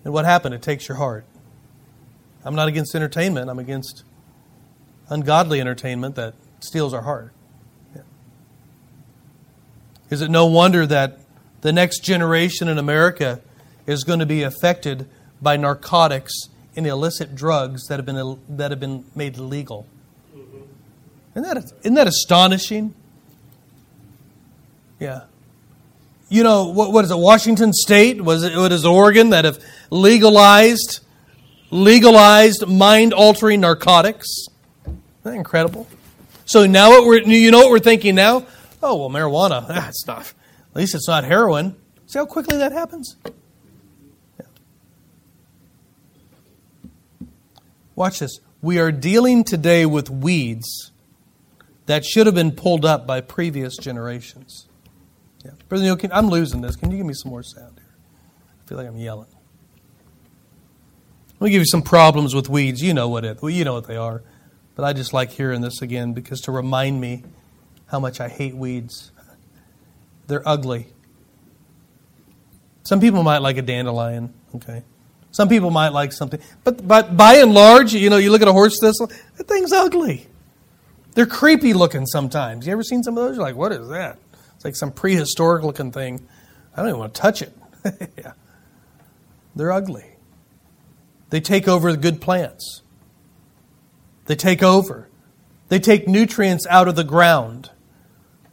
And 0.04 0.14
what 0.14 0.24
happened? 0.24 0.54
It 0.54 0.62
takes 0.62 0.88
your 0.88 0.96
heart. 0.96 1.26
I'm 2.46 2.54
not 2.54 2.66
against 2.66 2.94
entertainment, 2.94 3.50
I'm 3.50 3.58
against 3.58 4.04
ungodly 5.10 5.60
entertainment 5.60 6.14
that 6.14 6.32
steals 6.60 6.94
our 6.94 7.02
heart. 7.02 7.34
Yeah. 7.94 8.00
Is 10.08 10.22
it 10.22 10.30
no 10.30 10.46
wonder 10.46 10.86
that 10.86 11.18
the 11.60 11.74
next 11.74 11.98
generation 12.04 12.68
in 12.68 12.78
America 12.78 13.42
is 13.86 14.02
going 14.02 14.20
to 14.20 14.26
be 14.26 14.42
affected 14.42 15.06
by 15.42 15.58
narcotics 15.58 16.32
and 16.74 16.86
illicit 16.86 17.34
drugs 17.34 17.86
that 17.88 17.98
have 17.98 18.06
been, 18.06 18.38
that 18.48 18.70
have 18.70 18.80
been 18.80 19.04
made 19.14 19.36
legal. 19.36 19.86
Mm-hmm. 20.34 21.38
Isn't 21.38 21.54
that, 21.54 21.72
isn't 21.82 21.94
that 21.94 22.06
astonishing? 22.06 22.94
Yeah. 24.98 25.24
You 26.34 26.42
know, 26.42 26.64
what, 26.64 26.90
what 26.90 27.04
is 27.04 27.12
it, 27.12 27.16
Washington 27.16 27.72
State? 27.72 28.20
Was 28.20 28.42
it, 28.42 28.56
what 28.56 28.72
is 28.72 28.84
Oregon 28.84 29.30
that 29.30 29.44
have 29.44 29.64
legalized, 29.90 30.98
legalized 31.70 32.66
mind-altering 32.66 33.60
narcotics? 33.60 34.26
Isn't 34.84 35.00
that 35.22 35.34
incredible? 35.34 35.86
So 36.44 36.66
now 36.66 36.90
what 36.90 37.06
we're, 37.06 37.20
you 37.20 37.52
know 37.52 37.58
what 37.58 37.70
we're 37.70 37.78
thinking 37.78 38.16
now? 38.16 38.46
Oh, 38.82 38.96
well, 38.96 39.10
marijuana, 39.10 39.64
that's 39.68 40.04
not, 40.08 40.22
at 40.22 40.74
least 40.74 40.96
it's 40.96 41.06
not 41.06 41.22
heroin. 41.22 41.76
See 42.06 42.18
how 42.18 42.26
quickly 42.26 42.58
that 42.58 42.72
happens? 42.72 43.14
Watch 47.94 48.18
this. 48.18 48.40
We 48.60 48.80
are 48.80 48.90
dealing 48.90 49.44
today 49.44 49.86
with 49.86 50.10
weeds 50.10 50.90
that 51.86 52.04
should 52.04 52.26
have 52.26 52.34
been 52.34 52.50
pulled 52.50 52.84
up 52.84 53.06
by 53.06 53.20
previous 53.20 53.76
generations. 53.76 54.66
Yeah. 55.44 55.52
Brother 55.68 55.84
Neil, 55.84 55.96
can, 55.96 56.12
I'm 56.12 56.28
losing 56.28 56.60
this. 56.60 56.76
Can 56.76 56.90
you 56.90 56.96
give 56.96 57.06
me 57.06 57.14
some 57.14 57.30
more 57.30 57.42
sound 57.42 57.74
here? 57.76 57.94
I 58.64 58.68
feel 58.68 58.78
like 58.78 58.86
I'm 58.86 58.96
yelling. 58.96 59.28
Let 61.40 61.46
me 61.46 61.50
give 61.50 61.60
you 61.60 61.66
some 61.66 61.82
problems 61.82 62.34
with 62.34 62.48
weeds. 62.48 62.82
You 62.82 62.94
know 62.94 63.08
what 63.08 63.24
it. 63.24 63.42
Well, 63.42 63.50
you 63.50 63.64
know 63.64 63.74
what 63.74 63.86
they 63.86 63.96
are. 63.96 64.22
But 64.74 64.84
I 64.84 64.92
just 64.92 65.12
like 65.12 65.30
hearing 65.30 65.60
this 65.60 65.82
again 65.82 66.12
because 66.14 66.40
to 66.42 66.52
remind 66.52 67.00
me 67.00 67.22
how 67.86 68.00
much 68.00 68.20
I 68.20 68.28
hate 68.28 68.56
weeds. 68.56 69.12
They're 70.26 70.46
ugly. 70.48 70.86
Some 72.84 73.00
people 73.00 73.22
might 73.22 73.38
like 73.38 73.56
a 73.56 73.62
dandelion, 73.62 74.32
okay? 74.54 74.82
Some 75.30 75.48
people 75.48 75.70
might 75.70 75.88
like 75.88 76.12
something, 76.12 76.40
but, 76.62 76.86
but 76.86 77.16
by 77.16 77.36
and 77.36 77.52
large, 77.52 77.92
you 77.92 78.08
know, 78.08 78.18
you 78.18 78.30
look 78.30 78.42
at 78.42 78.48
a 78.48 78.52
horse 78.52 78.78
thistle, 78.80 79.10
that 79.36 79.48
thing's 79.48 79.72
ugly. 79.72 80.26
They're 81.14 81.26
creepy 81.26 81.72
looking 81.72 82.06
sometimes. 82.06 82.66
You 82.66 82.72
ever 82.72 82.82
seen 82.82 83.02
some 83.02 83.16
of 83.16 83.24
those? 83.24 83.36
You're 83.36 83.44
like, 83.44 83.56
what 83.56 83.72
is 83.72 83.88
that? 83.88 84.18
It's 84.64 84.64
like 84.64 84.76
some 84.76 84.92
prehistoric 84.92 85.62
looking 85.62 85.92
thing. 85.92 86.26
I 86.72 86.80
don't 86.80 86.88
even 86.88 87.00
want 87.00 87.14
to 87.14 87.20
touch 87.20 87.42
it. 87.42 87.52
yeah. 88.16 88.32
They're 89.54 89.70
ugly. 89.70 90.06
They 91.28 91.40
take 91.40 91.68
over 91.68 91.92
the 91.92 91.98
good 91.98 92.22
plants. 92.22 92.80
They 94.24 94.36
take 94.36 94.62
over. 94.62 95.10
They 95.68 95.78
take 95.78 96.08
nutrients 96.08 96.66
out 96.66 96.88
of 96.88 96.96
the 96.96 97.04
ground. 97.04 97.72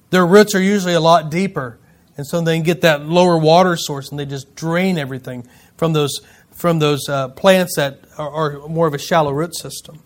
Their 0.10 0.26
roots 0.26 0.54
are 0.54 0.62
usually 0.62 0.96
a 0.96 1.00
lot 1.00 1.32
deeper, 1.32 1.80
and 2.18 2.28
so 2.28 2.42
they 2.42 2.58
can 2.58 2.64
get 2.64 2.82
that 2.82 3.06
lower 3.06 3.38
water 3.38 3.78
source 3.78 4.10
and 4.10 4.20
they 4.20 4.26
just 4.26 4.54
drain 4.54 4.98
everything 4.98 5.48
from 5.78 5.94
those 5.94 6.20
from 6.52 6.80
those 6.80 7.08
uh, 7.08 7.30
plants 7.30 7.78
that 7.78 8.02
are, 8.18 8.64
are 8.64 8.68
more 8.68 8.86
of 8.86 8.94
a 8.94 8.98
shallow 8.98 9.32
root 9.32 9.56
system. 9.56 10.04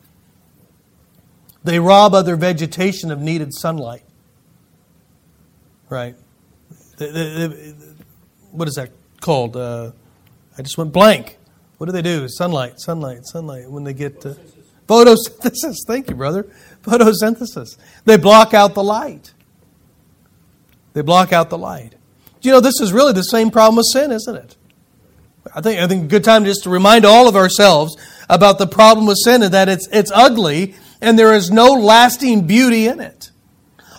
They 1.63 1.79
rob 1.79 2.13
other 2.13 2.35
vegetation 2.35 3.09
of 3.09 3.19
needed 3.19 3.55
sunlight. 3.55 4.03
Right? 5.95 6.15
what 8.51 8.67
is 8.67 8.73
that 8.73 8.89
called? 9.21 9.55
Uh, 9.55 9.93
I 10.57 10.61
just 10.61 10.77
went 10.77 10.91
blank. 10.91 11.37
What 11.77 11.85
do 11.85 11.93
they 11.93 12.01
do? 12.01 12.27
Sunlight, 12.27 12.81
sunlight, 12.81 13.25
sunlight. 13.25 13.71
When 13.71 13.85
they 13.85 13.93
get 13.93 14.19
to 14.21 14.37
photosynthesis. 14.89 15.77
Thank 15.87 16.09
you, 16.09 16.15
brother. 16.17 16.51
Photosynthesis. 16.81 17.77
They 18.03 18.17
block 18.17 18.53
out 18.53 18.73
the 18.73 18.83
light. 18.83 19.33
They 20.91 21.01
block 21.01 21.31
out 21.31 21.49
the 21.49 21.57
light. 21.57 21.95
You 22.41 22.51
know, 22.51 22.59
this 22.59 22.81
is 22.81 22.91
really 22.91 23.13
the 23.13 23.23
same 23.23 23.49
problem 23.49 23.77
with 23.77 23.87
sin, 23.93 24.11
isn't 24.11 24.35
it? 24.35 24.57
I 25.55 25.61
think 25.61 25.79
I 25.79 25.87
think 25.87 26.03
a 26.03 26.07
good 26.07 26.25
time 26.25 26.43
just 26.43 26.63
to 26.63 26.69
remind 26.69 27.05
all 27.05 27.29
of 27.29 27.37
ourselves 27.37 27.95
about 28.29 28.57
the 28.57 28.67
problem 28.67 29.05
with 29.07 29.17
sin 29.23 29.43
and 29.43 29.53
that 29.53 29.69
it's 29.69 29.87
it's 29.93 30.11
ugly 30.13 30.75
and 31.01 31.17
there 31.17 31.33
is 31.33 31.51
no 31.51 31.71
lasting 31.71 32.47
beauty 32.47 32.85
in 32.85 32.99
it. 32.99 33.31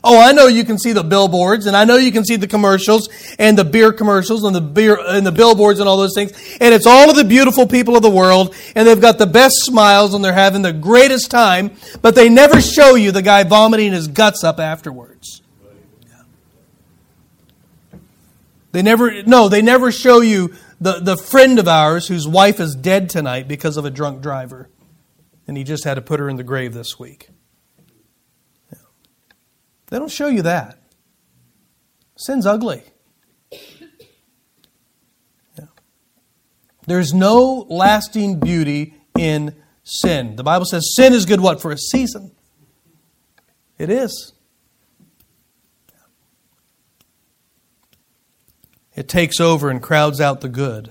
Oh, 0.09 0.21
I 0.21 0.31
know 0.31 0.47
you 0.47 0.65
can 0.65 0.79
see 0.79 0.93
the 0.93 1.03
billboards 1.03 1.67
and 1.67 1.77
I 1.77 1.85
know 1.85 1.97
you 1.97 2.13
can 2.13 2.25
see 2.25 2.37
the 2.37 2.47
commercials 2.47 3.09
and 3.41 3.59
the 3.59 3.65
beer 3.65 3.93
commercials 3.93 4.45
and 4.45 4.55
the 4.55 4.61
beer 4.61 4.97
and 5.01 5.27
the 5.27 5.33
billboards 5.33 5.81
and 5.81 5.89
all 5.89 5.97
those 5.97 6.15
things. 6.15 6.31
And 6.61 6.73
it's 6.73 6.87
all 6.87 7.11
of 7.11 7.17
the 7.17 7.25
beautiful 7.25 7.67
people 7.67 7.97
of 7.97 8.03
the 8.03 8.11
world 8.11 8.55
and 8.77 8.87
they've 8.87 9.01
got 9.01 9.19
the 9.19 9.27
best 9.27 9.57
smiles 9.65 10.15
and 10.15 10.25
they're 10.25 10.33
having 10.33 10.63
the 10.63 10.73
greatest 10.73 11.29
time, 11.29 11.73
but 12.03 12.15
they 12.15 12.29
never 12.29 12.61
show 12.61 12.95
you 12.95 13.11
the 13.11 13.21
guy 13.21 13.43
vomiting 13.43 13.93
his 13.93 14.07
guts 14.07 14.45
up 14.45 14.61
afterwards. 14.61 15.43
They 18.71 18.83
never 18.83 19.25
no, 19.25 19.49
they 19.49 19.61
never 19.61 19.91
show 19.91 20.21
you 20.21 20.55
the, 20.81 21.01
the 21.01 21.17
friend 21.17 21.59
of 21.59 21.67
ours 21.67 22.07
whose 22.07 22.29
wife 22.29 22.61
is 22.61 22.77
dead 22.77 23.11
tonight 23.11 23.49
because 23.49 23.77
of 23.77 23.85
a 23.85 23.91
drunk 23.91 24.23
driver. 24.23 24.71
And 25.49 25.57
he 25.57 25.65
just 25.65 25.83
had 25.83 25.95
to 25.95 26.01
put 26.01 26.21
her 26.21 26.29
in 26.29 26.37
the 26.37 26.45
grave 26.45 26.75
this 26.75 26.97
week. 26.97 27.31
They 29.89 29.99
don't 29.99 30.11
show 30.11 30.29
you 30.29 30.43
that. 30.43 30.79
Sin's 32.17 32.47
ugly. 32.47 32.83
Yeah. 35.59 35.67
There's 36.87 37.13
no 37.13 37.67
lasting 37.69 38.41
beauty 38.41 38.95
in 39.17 39.55
sin. 39.85 40.37
The 40.37 40.43
Bible 40.43 40.65
says 40.65 40.95
sin 40.97 41.13
is 41.13 41.27
good 41.27 41.41
what? 41.41 41.61
For 41.61 41.71
a 41.71 41.79
season. 41.79 42.33
It 43.79 43.91
is. 43.91 44.33
It 48.97 49.09
takes 49.09 49.41
over 49.41 49.69
and 49.69 49.83
crowds 49.83 50.23
out 50.23 50.41
the 50.41 50.49
good. 50.49 50.91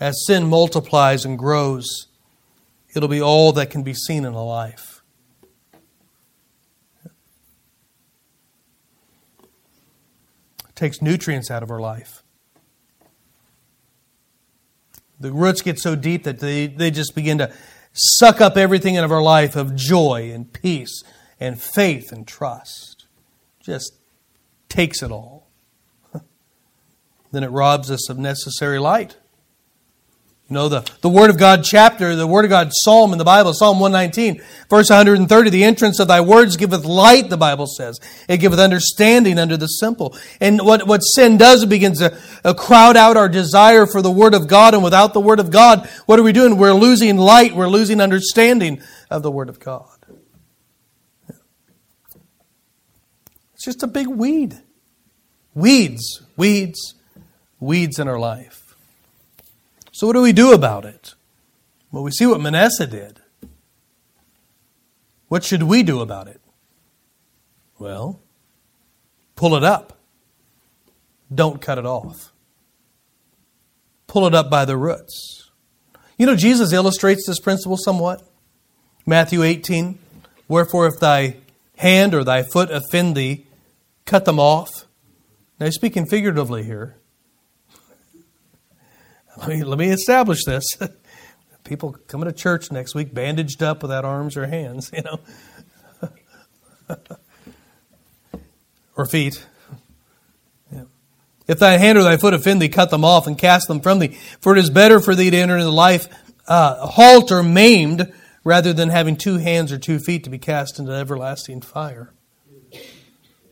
As 0.00 0.24
sin 0.26 0.46
multiplies 0.46 1.26
and 1.26 1.38
grows, 1.38 2.06
it'll 2.94 3.08
be 3.08 3.20
all 3.20 3.52
that 3.52 3.68
can 3.68 3.82
be 3.82 3.92
seen 3.92 4.24
in 4.24 4.32
a 4.32 4.42
life. 4.42 4.89
Takes 10.80 11.02
nutrients 11.02 11.50
out 11.50 11.62
of 11.62 11.70
our 11.70 11.78
life. 11.78 12.22
The 15.20 15.30
roots 15.30 15.60
get 15.60 15.78
so 15.78 15.94
deep 15.94 16.24
that 16.24 16.38
they, 16.38 16.68
they 16.68 16.90
just 16.90 17.14
begin 17.14 17.36
to 17.36 17.52
suck 17.92 18.40
up 18.40 18.56
everything 18.56 18.96
out 18.96 19.04
of 19.04 19.12
our 19.12 19.20
life 19.20 19.56
of 19.56 19.76
joy 19.76 20.30
and 20.32 20.50
peace 20.50 21.02
and 21.38 21.60
faith 21.60 22.12
and 22.12 22.26
trust. 22.26 23.04
Just 23.62 23.92
takes 24.70 25.02
it 25.02 25.10
all. 25.10 25.48
then 27.30 27.44
it 27.44 27.50
robs 27.50 27.90
us 27.90 28.08
of 28.08 28.16
necessary 28.16 28.78
light. 28.78 29.18
You 30.50 30.54
know, 30.54 30.68
the, 30.68 30.90
the 31.00 31.08
Word 31.08 31.30
of 31.30 31.38
God 31.38 31.62
chapter, 31.62 32.16
the 32.16 32.26
Word 32.26 32.44
of 32.44 32.48
God 32.48 32.72
psalm 32.72 33.12
in 33.12 33.18
the 33.18 33.24
Bible, 33.24 33.54
Psalm 33.54 33.78
119, 33.78 34.42
verse 34.68 34.90
130, 34.90 35.48
the 35.48 35.62
entrance 35.62 36.00
of 36.00 36.08
thy 36.08 36.20
words 36.20 36.56
giveth 36.56 36.84
light, 36.84 37.30
the 37.30 37.36
Bible 37.36 37.68
says. 37.68 38.00
It 38.28 38.38
giveth 38.38 38.58
understanding 38.58 39.38
unto 39.38 39.56
the 39.56 39.68
simple. 39.68 40.16
And 40.40 40.60
what, 40.60 40.88
what 40.88 41.02
sin 41.02 41.38
does, 41.38 41.62
it 41.62 41.68
begins 41.68 42.00
to 42.00 42.18
uh, 42.44 42.54
crowd 42.54 42.96
out 42.96 43.16
our 43.16 43.28
desire 43.28 43.86
for 43.86 44.02
the 44.02 44.10
Word 44.10 44.34
of 44.34 44.48
God. 44.48 44.74
And 44.74 44.82
without 44.82 45.14
the 45.14 45.20
Word 45.20 45.38
of 45.38 45.52
God, 45.52 45.88
what 46.06 46.18
are 46.18 46.24
we 46.24 46.32
doing? 46.32 46.56
We're 46.56 46.74
losing 46.74 47.16
light. 47.16 47.54
We're 47.54 47.68
losing 47.68 48.00
understanding 48.00 48.82
of 49.08 49.22
the 49.22 49.30
Word 49.30 49.50
of 49.50 49.60
God. 49.60 49.86
It's 53.54 53.64
just 53.64 53.84
a 53.84 53.86
big 53.86 54.08
weed. 54.08 54.58
Weeds, 55.54 56.22
weeds, 56.36 56.94
weeds 57.60 58.00
in 58.00 58.08
our 58.08 58.18
life. 58.18 58.59
So, 60.00 60.06
what 60.06 60.14
do 60.14 60.22
we 60.22 60.32
do 60.32 60.54
about 60.54 60.86
it? 60.86 61.14
Well, 61.92 62.02
we 62.02 62.10
see 62.10 62.24
what 62.24 62.40
Manasseh 62.40 62.86
did. 62.86 63.20
What 65.28 65.44
should 65.44 65.64
we 65.64 65.82
do 65.82 66.00
about 66.00 66.26
it? 66.26 66.40
Well, 67.78 68.18
pull 69.36 69.56
it 69.56 69.62
up. 69.62 69.98
Don't 71.30 71.60
cut 71.60 71.76
it 71.76 71.84
off. 71.84 72.32
Pull 74.06 74.26
it 74.26 74.34
up 74.34 74.48
by 74.48 74.64
the 74.64 74.78
roots. 74.78 75.50
You 76.16 76.24
know, 76.24 76.34
Jesus 76.34 76.72
illustrates 76.72 77.26
this 77.26 77.38
principle 77.38 77.76
somewhat. 77.76 78.26
Matthew 79.04 79.42
18 79.42 79.98
Wherefore, 80.48 80.86
if 80.86 80.98
thy 80.98 81.36
hand 81.76 82.14
or 82.14 82.24
thy 82.24 82.44
foot 82.44 82.70
offend 82.70 83.16
thee, 83.16 83.44
cut 84.06 84.24
them 84.24 84.40
off. 84.40 84.70
Now, 85.58 85.66
he's 85.66 85.74
speaking 85.74 86.06
figuratively 86.06 86.62
here. 86.62 86.96
Let 89.46 89.48
me, 89.48 89.64
let 89.64 89.78
me 89.78 89.88
establish 89.88 90.44
this. 90.44 90.76
People 91.64 91.96
coming 92.08 92.26
to 92.26 92.32
church 92.32 92.70
next 92.70 92.94
week 92.94 93.14
bandaged 93.14 93.62
up 93.62 93.80
without 93.80 94.04
arms 94.04 94.36
or 94.36 94.46
hands, 94.46 94.90
you 94.92 95.02
know, 95.02 95.20
or 98.96 99.06
feet. 99.06 99.46
If 101.46 101.58
thy 101.58 101.78
hand 101.78 101.96
or 101.96 102.02
thy 102.02 102.16
foot 102.16 102.34
offend 102.34 102.60
thee, 102.60 102.68
cut 102.68 102.90
them 102.90 103.04
off 103.04 103.26
and 103.26 103.36
cast 103.36 103.66
them 103.66 103.80
from 103.80 103.98
thee. 103.98 104.18
For 104.40 104.54
it 104.54 104.58
is 104.58 104.68
better 104.68 105.00
for 105.00 105.14
thee 105.14 105.30
to 105.30 105.36
enter 105.36 105.56
into 105.56 105.70
life 105.70 106.06
uh, 106.46 106.86
halt 106.86 107.32
or 107.32 107.42
maimed 107.42 108.12
rather 108.44 108.72
than 108.72 108.90
having 108.90 109.16
two 109.16 109.38
hands 109.38 109.72
or 109.72 109.78
two 109.78 109.98
feet 109.98 110.22
to 110.24 110.30
be 110.30 110.38
cast 110.38 110.78
into 110.78 110.92
everlasting 110.92 111.62
fire. 111.62 112.12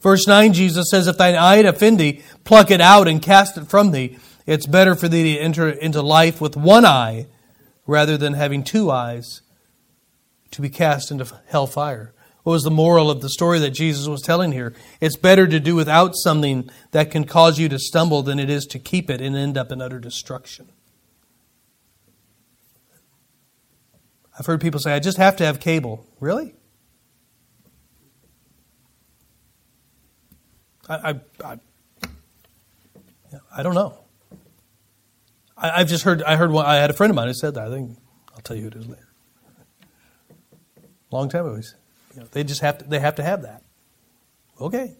Verse 0.00 0.28
9, 0.28 0.52
Jesus 0.52 0.90
says, 0.90 1.08
If 1.08 1.18
thine 1.18 1.34
eye 1.34 1.56
offend 1.56 1.98
thee, 1.98 2.22
pluck 2.44 2.70
it 2.70 2.80
out 2.80 3.08
and 3.08 3.22
cast 3.22 3.56
it 3.56 3.66
from 3.66 3.90
thee. 3.90 4.18
It's 4.48 4.66
better 4.66 4.94
for 4.94 5.08
thee 5.08 5.34
to 5.34 5.40
enter 5.40 5.68
into 5.68 6.00
life 6.00 6.40
with 6.40 6.56
one 6.56 6.86
eye 6.86 7.26
rather 7.86 8.16
than 8.16 8.32
having 8.32 8.64
two 8.64 8.90
eyes 8.90 9.42
to 10.52 10.62
be 10.62 10.70
cast 10.70 11.10
into 11.10 11.30
hellfire. 11.48 12.14
What 12.44 12.54
was 12.54 12.62
the 12.62 12.70
moral 12.70 13.10
of 13.10 13.20
the 13.20 13.28
story 13.28 13.58
that 13.58 13.72
Jesus 13.72 14.06
was 14.06 14.22
telling 14.22 14.52
here? 14.52 14.72
It's 15.02 15.18
better 15.18 15.46
to 15.46 15.60
do 15.60 15.74
without 15.74 16.16
something 16.16 16.70
that 16.92 17.10
can 17.10 17.24
cause 17.24 17.58
you 17.58 17.68
to 17.68 17.78
stumble 17.78 18.22
than 18.22 18.38
it 18.38 18.48
is 18.48 18.64
to 18.68 18.78
keep 18.78 19.10
it 19.10 19.20
and 19.20 19.36
end 19.36 19.58
up 19.58 19.70
in 19.70 19.82
utter 19.82 20.00
destruction. 20.00 20.70
I've 24.38 24.46
heard 24.46 24.62
people 24.62 24.80
say, 24.80 24.94
I 24.94 24.98
just 24.98 25.18
have 25.18 25.36
to 25.36 25.44
have 25.44 25.60
cable. 25.60 26.06
Really? 26.20 26.54
I, 30.88 31.10
I, 31.10 31.20
I, 31.44 31.58
I 33.54 33.62
don't 33.62 33.74
know. 33.74 34.07
I, 35.60 35.78
have 35.80 35.88
just 35.88 36.04
heard. 36.04 36.22
I 36.22 36.36
heard 36.36 36.50
one. 36.50 36.64
I 36.64 36.76
had 36.76 36.90
a 36.90 36.92
friend 36.92 37.10
of 37.10 37.16
mine 37.16 37.26
who 37.26 37.34
said 37.34 37.54
that. 37.54 37.66
I 37.66 37.70
think 37.70 37.98
I'll 38.34 38.40
tell 38.40 38.56
you 38.56 38.62
who 38.62 38.68
it 38.68 38.74
is 38.76 38.86
later. 38.86 39.08
Long 41.10 41.28
time 41.28 41.46
ago, 41.46 41.60
you 42.14 42.20
know, 42.20 42.28
they 42.32 42.44
just 42.44 42.60
have 42.60 42.78
to. 42.78 42.84
They 42.84 43.00
have 43.00 43.16
to 43.16 43.22
have 43.22 43.42
that. 43.42 43.62
Okay. 44.60 44.94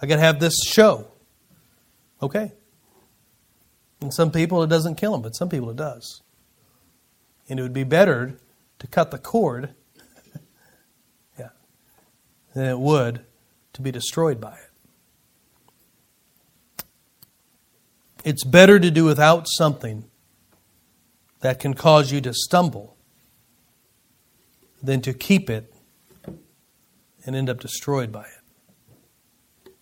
I 0.00 0.06
got 0.06 0.16
to 0.16 0.22
have 0.22 0.40
this 0.40 0.54
show. 0.64 1.06
Okay. 2.20 2.52
And 4.00 4.12
some 4.12 4.32
people 4.32 4.62
it 4.62 4.68
doesn't 4.68 4.96
kill 4.96 5.12
them, 5.12 5.22
but 5.22 5.36
some 5.36 5.48
people 5.48 5.70
it 5.70 5.76
does. 5.76 6.22
And 7.48 7.60
it 7.60 7.62
would 7.62 7.72
be 7.72 7.84
better 7.84 8.38
to 8.80 8.86
cut 8.88 9.12
the 9.12 9.18
cord, 9.18 9.74
yeah, 11.38 11.50
than 12.54 12.66
it 12.66 12.78
would 12.78 13.24
to 13.74 13.82
be 13.82 13.92
destroyed 13.92 14.40
by 14.40 14.54
it. 14.54 14.71
It's 18.24 18.44
better 18.44 18.78
to 18.78 18.90
do 18.90 19.04
without 19.04 19.46
something 19.48 20.04
that 21.40 21.58
can 21.58 21.74
cause 21.74 22.12
you 22.12 22.20
to 22.20 22.32
stumble 22.32 22.96
than 24.82 25.00
to 25.02 25.12
keep 25.12 25.50
it 25.50 25.72
and 27.24 27.36
end 27.36 27.48
up 27.48 27.60
destroyed 27.60 28.12
by 28.12 28.22
it. 28.24 29.72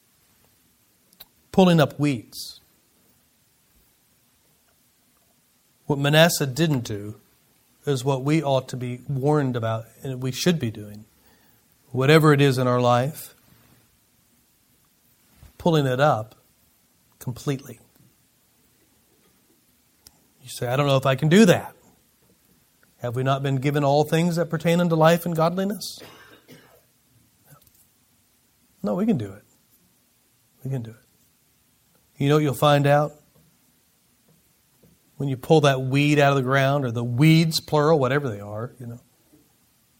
Pulling 1.53 1.81
up 1.81 1.99
weeds. 1.99 2.61
What 5.87 5.99
Manasseh 5.99 6.47
didn't 6.47 6.85
do 6.85 7.17
is 7.85 8.05
what 8.05 8.23
we 8.23 8.43
ought 8.43 8.69
to 8.69 8.77
be 8.77 9.01
warned 9.09 9.57
about 9.57 9.87
and 10.03 10.23
we 10.23 10.33
should 10.33 10.59
be 10.59 10.71
doing. 10.71 11.05
Whatever 11.91 12.33
it 12.33 12.41
is 12.41 12.57
in 12.57 12.67
our 12.69 12.81
life, 12.81 13.35
pulling 15.59 15.87
it 15.87 15.99
up 16.01 16.37
completely. 17.19 17.81
You 20.51 20.57
say, 20.57 20.67
I 20.67 20.75
don't 20.75 20.89
know 20.89 20.97
if 20.97 21.07
I 21.07 21.15
can 21.15 21.29
do 21.29 21.45
that. 21.45 21.77
Have 22.99 23.15
we 23.15 23.23
not 23.23 23.41
been 23.41 23.57
given 23.57 23.85
all 23.85 24.03
things 24.03 24.35
that 24.35 24.51
pertain 24.51 24.81
unto 24.81 24.97
life 24.97 25.25
and 25.25 25.37
godliness? 25.37 26.01
No, 28.83 28.97
we 28.97 29.07
can 29.07 29.17
do 29.17 29.33
it. 29.33 29.45
We 30.65 30.71
can 30.73 30.83
do 30.83 30.91
it. 30.91 30.97
You 32.17 32.29
know 32.29 32.35
what 32.35 32.43
you'll 32.43 32.55
find 32.55 32.89
out? 32.89 33.13
When 35.19 35.29
you 35.29 35.37
pull 35.37 35.61
that 35.61 35.83
weed 35.83 36.19
out 36.19 36.33
of 36.33 36.37
the 36.37 36.43
ground, 36.43 36.85
or 36.85 36.91
the 36.91 37.05
weeds, 37.05 37.61
plural, 37.61 38.01
whatever 38.01 38.29
they 38.29 38.41
are, 38.41 38.75
you 38.81 38.87
know. 38.87 39.01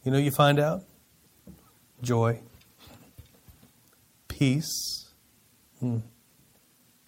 You 0.03 0.11
know 0.11 0.19
you 0.19 0.33
find 0.33 0.59
out? 0.59 0.83
Joy. 2.03 2.41
Peace. 4.27 5.13
Hmm. 5.79 5.99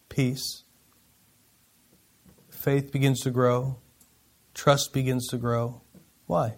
Peace. 0.09 0.62
Faith 2.63 2.93
begins 2.93 3.19
to 3.23 3.31
grow. 3.33 3.75
Trust 4.55 4.93
begins 4.93 5.27
to 5.27 5.37
grow. 5.37 5.81
Why? 6.29 6.55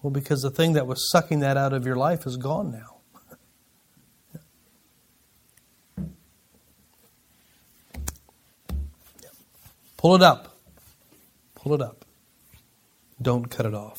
Well, 0.00 0.12
because 0.12 0.42
the 0.42 0.50
thing 0.50 0.74
that 0.74 0.86
was 0.86 1.10
sucking 1.10 1.40
that 1.40 1.56
out 1.56 1.72
of 1.72 1.84
your 1.84 1.96
life 1.96 2.24
is 2.24 2.36
gone 2.36 2.70
now. 2.70 2.92
Pull 9.96 10.14
it 10.14 10.22
up. 10.22 10.56
Pull 11.56 11.74
it 11.74 11.82
up. 11.82 12.04
Don't 13.20 13.46
cut 13.46 13.66
it 13.66 13.74
off. 13.74 13.98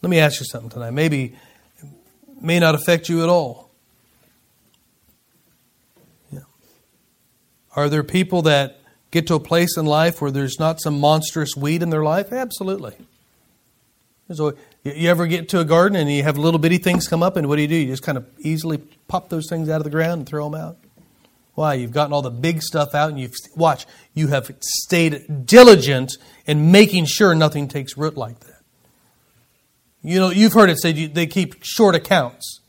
Let 0.00 0.08
me 0.08 0.18
ask 0.18 0.40
you 0.40 0.46
something 0.46 0.70
tonight. 0.70 0.92
Maybe 0.92 1.36
may 2.40 2.58
not 2.58 2.74
affect 2.74 3.10
you 3.10 3.22
at 3.22 3.28
all. 3.28 3.70
Yeah. 6.30 6.40
Are 7.76 7.90
there 7.90 8.02
people 8.02 8.40
that 8.42 8.78
get 9.12 9.28
to 9.28 9.34
a 9.34 9.40
place 9.40 9.76
in 9.76 9.86
life 9.86 10.20
where 10.20 10.32
there's 10.32 10.58
not 10.58 10.80
some 10.80 10.98
monstrous 10.98 11.54
weed 11.56 11.82
in 11.82 11.90
their 11.90 12.02
life? 12.02 12.32
Absolutely. 12.32 12.94
So 14.32 14.54
you 14.82 15.08
ever 15.10 15.26
get 15.26 15.50
to 15.50 15.60
a 15.60 15.64
garden 15.64 15.96
and 15.96 16.10
you 16.10 16.22
have 16.22 16.38
little 16.38 16.58
bitty 16.58 16.78
things 16.78 17.06
come 17.06 17.22
up, 17.22 17.36
and 17.36 17.48
what 17.48 17.56
do 17.56 17.62
you 17.62 17.68
do? 17.68 17.76
You 17.76 17.86
just 17.86 18.02
kind 18.02 18.18
of 18.18 18.26
easily 18.38 18.78
pop 19.06 19.28
those 19.28 19.48
things 19.48 19.68
out 19.68 19.76
of 19.76 19.84
the 19.84 19.90
ground 19.90 20.20
and 20.20 20.28
throw 20.28 20.50
them 20.50 20.60
out. 20.60 20.78
Why? 21.54 21.74
You've 21.74 21.92
gotten 21.92 22.14
all 22.14 22.22
the 22.22 22.30
big 22.30 22.62
stuff 22.62 22.94
out, 22.94 23.10
and 23.10 23.20
you've 23.20 23.34
watch. 23.54 23.86
You 24.14 24.28
have 24.28 24.50
stayed 24.60 25.46
diligent 25.46 26.16
in 26.46 26.72
making 26.72 27.04
sure 27.04 27.34
nothing 27.34 27.68
takes 27.68 27.96
root 27.98 28.16
like 28.16 28.40
that. 28.40 28.62
You 30.02 30.18
know, 30.18 30.30
you've 30.30 30.54
heard 30.54 30.70
it 30.70 30.78
said 30.78 30.96
you, 30.96 31.08
they 31.08 31.26
keep 31.26 31.62
short 31.62 31.94
accounts. 31.94 32.60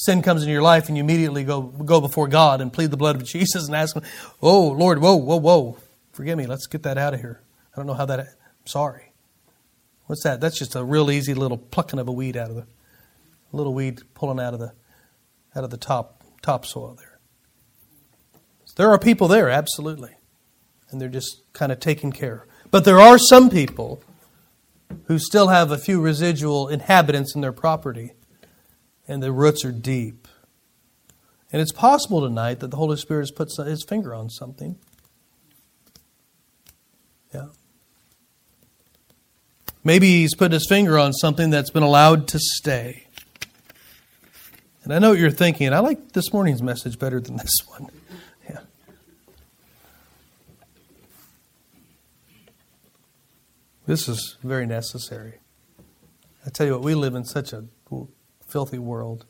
Sin 0.00 0.22
comes 0.22 0.42
into 0.42 0.52
your 0.52 0.62
life, 0.62 0.86
and 0.86 0.96
you 0.96 1.02
immediately 1.02 1.42
go 1.42 1.62
go 1.62 2.00
before 2.00 2.28
God 2.28 2.60
and 2.60 2.72
plead 2.72 2.92
the 2.92 2.96
blood 2.96 3.16
of 3.16 3.24
Jesus 3.24 3.66
and 3.66 3.74
ask 3.74 3.96
Him, 3.96 4.04
"Oh 4.40 4.68
Lord, 4.68 5.00
whoa, 5.00 5.16
whoa, 5.16 5.38
whoa, 5.38 5.76
forgive 6.12 6.38
me. 6.38 6.46
Let's 6.46 6.68
get 6.68 6.84
that 6.84 6.98
out 6.98 7.14
of 7.14 7.20
here. 7.20 7.42
I 7.72 7.76
don't 7.76 7.86
know 7.86 7.94
how 7.94 8.06
that. 8.06 8.20
I'm 8.20 8.66
sorry. 8.66 9.10
What's 10.06 10.22
that? 10.22 10.40
That's 10.40 10.56
just 10.56 10.76
a 10.76 10.84
real 10.84 11.10
easy 11.10 11.34
little 11.34 11.58
plucking 11.58 11.98
of 11.98 12.06
a 12.06 12.12
weed 12.12 12.36
out 12.36 12.48
of 12.48 12.54
the 12.54 12.66
little 13.50 13.74
weed 13.74 14.02
pulling 14.14 14.38
out 14.38 14.54
of 14.54 14.60
the 14.60 14.72
out 15.56 15.64
of 15.64 15.70
the 15.70 15.76
top 15.76 16.22
topsoil 16.42 16.94
there. 16.94 17.18
There 18.76 18.90
are 18.90 18.98
people 19.00 19.26
there, 19.26 19.50
absolutely. 19.50 20.12
And 20.90 21.00
they're 21.00 21.08
just 21.08 21.42
kind 21.52 21.72
of 21.72 21.80
taken 21.80 22.12
care. 22.12 22.46
But 22.70 22.84
there 22.84 23.00
are 23.00 23.18
some 23.18 23.50
people 23.50 24.00
who 25.06 25.18
still 25.18 25.48
have 25.48 25.72
a 25.72 25.78
few 25.78 26.00
residual 26.00 26.68
inhabitants 26.68 27.34
in 27.34 27.40
their 27.40 27.52
property, 27.52 28.12
and 29.08 29.22
the 29.22 29.32
roots 29.32 29.64
are 29.64 29.72
deep. 29.72 30.28
And 31.50 31.62
it's 31.62 31.72
possible 31.72 32.20
tonight 32.20 32.60
that 32.60 32.70
the 32.70 32.76
Holy 32.76 32.98
Spirit 32.98 33.22
has 33.22 33.30
put 33.30 33.48
his 33.66 33.82
finger 33.82 34.14
on 34.14 34.28
something. 34.28 34.76
Yeah. 37.32 37.46
Maybe 39.82 40.20
he's 40.20 40.34
put 40.34 40.52
his 40.52 40.66
finger 40.68 40.98
on 40.98 41.14
something 41.14 41.48
that's 41.48 41.70
been 41.70 41.82
allowed 41.82 42.28
to 42.28 42.38
stay. 42.38 43.06
And 44.84 44.92
I 44.92 44.98
know 44.98 45.10
what 45.10 45.18
you're 45.18 45.30
thinking. 45.30 45.72
I 45.72 45.78
like 45.78 46.12
this 46.12 46.32
morning's 46.32 46.62
message 46.62 46.98
better 46.98 47.20
than 47.20 47.36
this 47.36 47.54
one. 47.66 47.88
Yeah. 48.48 48.60
This 53.86 54.08
is 54.08 54.36
very 54.42 54.64
necessary. 54.66 55.34
I 56.46 56.50
tell 56.50 56.66
you 56.66 56.72
what, 56.72 56.82
we 56.82 56.94
live 56.94 57.14
in 57.14 57.24
such 57.24 57.52
a 57.52 57.64
filthy 58.48 58.78
world. 58.78 59.26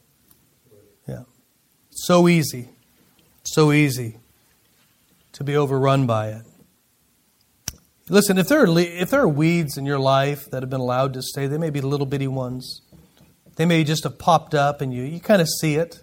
Yeah. 1.06 1.24
So 1.90 2.28
easy. 2.28 2.70
So 3.44 3.72
easy 3.72 4.18
to 5.32 5.44
be 5.44 5.56
overrun 5.56 6.06
by 6.06 6.28
it. 6.28 6.42
Listen, 8.08 8.38
if 8.38 8.48
there 8.48 8.64
are 8.64 8.78
if 8.78 9.10
there 9.10 9.20
are 9.20 9.28
weeds 9.28 9.76
in 9.76 9.84
your 9.84 9.98
life 9.98 10.50
that 10.50 10.62
have 10.62 10.70
been 10.70 10.80
allowed 10.80 11.12
to 11.14 11.22
stay, 11.22 11.46
they 11.46 11.58
may 11.58 11.70
be 11.70 11.80
little 11.80 12.06
bitty 12.06 12.28
ones. 12.28 12.80
They 13.56 13.66
may 13.66 13.84
just 13.84 14.04
have 14.04 14.18
popped 14.18 14.54
up 14.54 14.80
and 14.80 14.94
you, 14.94 15.02
you 15.02 15.20
kind 15.20 15.42
of 15.42 15.48
see 15.48 15.74
it. 15.74 16.00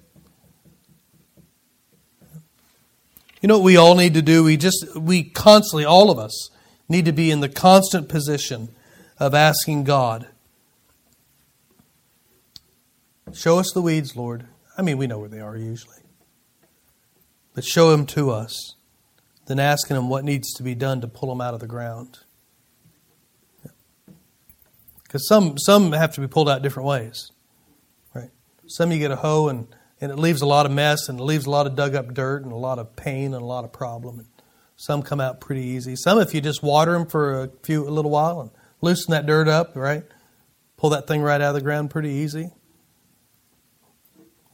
You 3.41 3.47
know 3.47 3.59
what 3.59 3.63
we 3.63 3.78
all 3.78 3.95
need 3.95 4.16
to 4.16 4.22
do? 4.22 4.43
We 4.43 4.57
just, 4.57 4.95
we 4.95 5.24
constantly, 5.24 5.86
all 5.86 6.09
of 6.09 6.20
us, 6.20 6.49
need 6.89 7.05
to 7.05 7.11
be 7.11 7.32
in 7.32 7.39
the 7.39 7.49
constant 7.49 8.09
position 8.09 8.70
of 9.20 9.34
asking 9.34 9.86
God, 9.86 10.28
show 13.34 13.59
us 13.59 13.71
the 13.73 13.82
weeds, 13.82 14.15
Lord. 14.15 14.47
I 14.78 14.82
mean, 14.82 14.97
we 14.97 15.07
know 15.07 15.19
where 15.19 15.30
they 15.30 15.39
are 15.39 15.57
usually. 15.57 15.97
But 17.53 17.63
show 17.63 17.89
them 17.89 18.05
to 18.07 18.32
us. 18.32 18.76
Then 19.47 19.59
asking 19.59 19.97
Him 19.97 20.09
what 20.09 20.23
needs 20.23 20.53
to 20.53 20.63
be 20.63 20.76
done 20.76 21.01
to 21.01 21.07
pull 21.07 21.30
them 21.30 21.41
out 21.41 21.53
of 21.53 21.59
the 21.59 21.67
ground. 21.67 22.19
Because 25.03 25.28
some, 25.28 25.57
some 25.57 25.93
have 25.93 26.13
to 26.15 26.21
be 26.21 26.28
pulled 26.28 26.49
out 26.49 26.61
different 26.61 26.88
ways. 26.88 27.32
Right? 28.13 28.32
Some 28.67 28.91
you 28.91 28.99
get 28.99 29.11
a 29.11 29.15
hoe 29.15 29.47
and, 29.47 29.67
and 30.01 30.11
it 30.11 30.17
leaves 30.17 30.41
a 30.41 30.45
lot 30.45 30.65
of 30.65 30.71
mess 30.71 31.07
and 31.07 31.19
it 31.19 31.23
leaves 31.23 31.45
a 31.45 31.49
lot 31.49 31.67
of 31.67 31.76
dug 31.76 31.95
up 31.95 32.13
dirt 32.13 32.43
and 32.43 32.51
a 32.51 32.57
lot 32.57 32.80
of 32.80 32.95
pain 32.95 33.34
and 33.34 33.41
a 33.41 33.45
lot 33.45 33.63
of 33.63 33.71
problem. 33.71 34.19
And 34.19 34.28
some 34.76 35.01
come 35.01 35.21
out 35.21 35.39
pretty 35.39 35.61
easy. 35.61 35.95
Some, 35.95 36.19
if 36.19 36.34
you 36.34 36.41
just 36.41 36.61
water 36.61 36.91
them 36.91 37.05
for 37.05 37.43
a 37.43 37.49
few 37.63 37.88
a 37.88 37.89
little 37.89 38.11
while 38.11 38.41
and 38.41 38.51
loosen 38.82 39.11
that 39.11 39.26
dirt 39.26 39.47
up, 39.47 39.76
right, 39.76 40.03
pull 40.76 40.89
that 40.89 41.07
thing 41.07 41.21
right 41.21 41.39
out 41.39 41.49
of 41.49 41.55
the 41.55 41.61
ground 41.61 41.91
pretty 41.91 42.09
easy. 42.09 42.51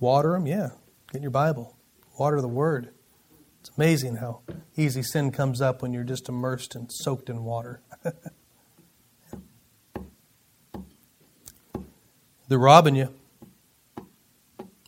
Water 0.02 0.34
them, 0.34 0.46
yeah. 0.48 0.72
Get 1.14 1.22
your 1.22 1.32
Bible. 1.32 1.78
Water 2.18 2.42
the 2.42 2.48
Word. 2.48 2.90
It's 3.60 3.70
amazing 3.78 4.16
how 4.16 4.42
easy 4.76 5.04
sin 5.04 5.32
comes 5.32 5.62
up 5.62 5.84
when 5.84 5.94
you're 5.94 6.04
just 6.04 6.28
immersed 6.28 6.76
and 6.76 6.92
soaked 6.92 7.30
in 7.30 7.44
water. 7.44 7.82
They're 12.50 12.58
robbing 12.58 12.96
you. 12.96 13.14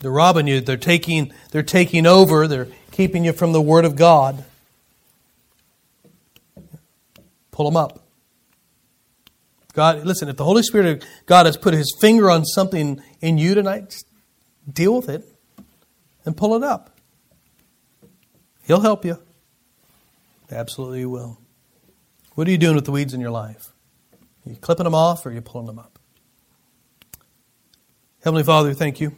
They're 0.01 0.11
robbing 0.11 0.47
you. 0.47 0.59
They're 0.59 0.78
taking, 0.78 1.32
they're 1.51 1.61
taking 1.61 2.07
over. 2.07 2.47
They're 2.47 2.68
keeping 2.91 3.24
you 3.24 3.34
from 3.34 3.53
the 3.53 3.61
Word 3.61 3.86
of 3.86 3.95
God. 3.95 4.43
Pull 7.51 7.66
them 7.66 7.78
up. 7.78 8.03
God, 9.74 10.03
listen, 10.05 10.28
if 10.28 10.38
the 10.38 10.43
Holy 10.43 10.64
Spirit 10.64 10.88
of 10.88 11.03
God 11.28 11.45
has 11.45 11.55
put 11.55 11.76
His 11.76 11.95
finger 12.01 12.32
on 12.32 12.45
something 12.45 12.99
in 13.22 13.38
you 13.38 13.53
tonight, 13.53 13.95
deal 14.72 14.95
with 14.95 15.09
it 15.09 15.26
and 16.26 16.36
pull 16.36 16.55
it 16.55 16.64
up. 16.64 16.97
He'll 18.66 18.82
help 18.82 19.03
you. 19.05 19.20
Absolutely, 20.51 20.99
He 20.99 21.05
will. 21.05 21.38
What 22.36 22.47
are 22.47 22.51
you 22.51 22.57
doing 22.57 22.76
with 22.76 22.86
the 22.86 22.91
weeds 22.91 23.14
in 23.14 23.22
your 23.22 23.32
life? 23.32 23.72
Are 24.45 24.49
you 24.49 24.55
clipping 24.55 24.86
them 24.86 24.95
off 24.95 25.26
or 25.26 25.30
are 25.30 25.34
you 25.34 25.41
pulling 25.41 25.68
them 25.68 25.80
up? 25.80 25.99
Heavenly 28.24 28.43
Father, 28.43 28.74
thank 28.74 28.99
you. 29.01 29.16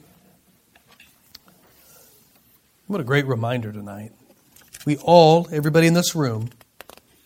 What 2.88 3.02
a 3.02 3.04
great 3.04 3.26
reminder 3.26 3.72
tonight. 3.72 4.12
We 4.86 4.98
all, 4.98 5.48
everybody 5.52 5.88
in 5.88 5.94
this 5.94 6.16
room, 6.16 6.50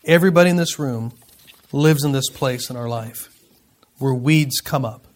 everybody 0.04 0.50
in 0.50 0.56
this 0.56 0.78
room 0.78 1.12
lives 1.72 2.04
in 2.04 2.12
this 2.12 2.30
place 2.30 2.70
in 2.70 2.76
our 2.76 2.88
life 2.88 3.28
where 3.98 4.14
weeds 4.14 4.60
come 4.60 4.84
up. 4.84 5.06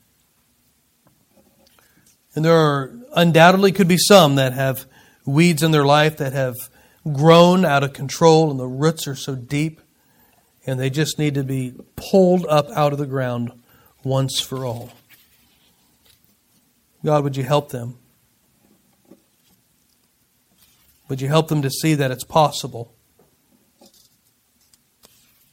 And 2.35 2.45
there 2.45 2.57
are 2.57 2.99
undoubtedly 3.14 3.72
could 3.72 3.89
be 3.89 3.99
some 3.99 4.35
that 4.37 4.53
have 4.53 4.87
weeds 5.24 5.62
in 5.62 5.70
their 5.70 5.85
life 5.85 6.16
that 6.18 6.32
have 6.32 6.57
grown 7.12 7.64
out 7.64 7.85
of 7.85 7.93
control 7.93 8.51
and 8.51 8.59
the 8.59 8.66
roots 8.66 9.07
are 9.07 9.14
so 9.14 9.35
deep 9.35 9.80
and 10.66 10.80
they 10.80 10.91
just 10.91 11.18
need 11.18 11.35
to 11.35 11.45
be 11.45 11.74
pulled 11.97 12.47
up 12.47 12.68
out 12.70 12.93
of 12.93 12.99
the 12.99 13.07
ground 13.07 13.53
once 14.03 14.41
for 14.41 14.64
all. 14.64 14.91
God, 17.05 17.22
would 17.22 17.37
you 17.37 17.45
help 17.45 17.70
them? 17.70 17.99
Would 21.09 21.20
you 21.20 21.28
help 21.28 21.49
them 21.49 21.61
to 21.62 21.70
see 21.70 21.95
that 21.95 22.11
it's 22.11 22.24
possible? 22.24 22.95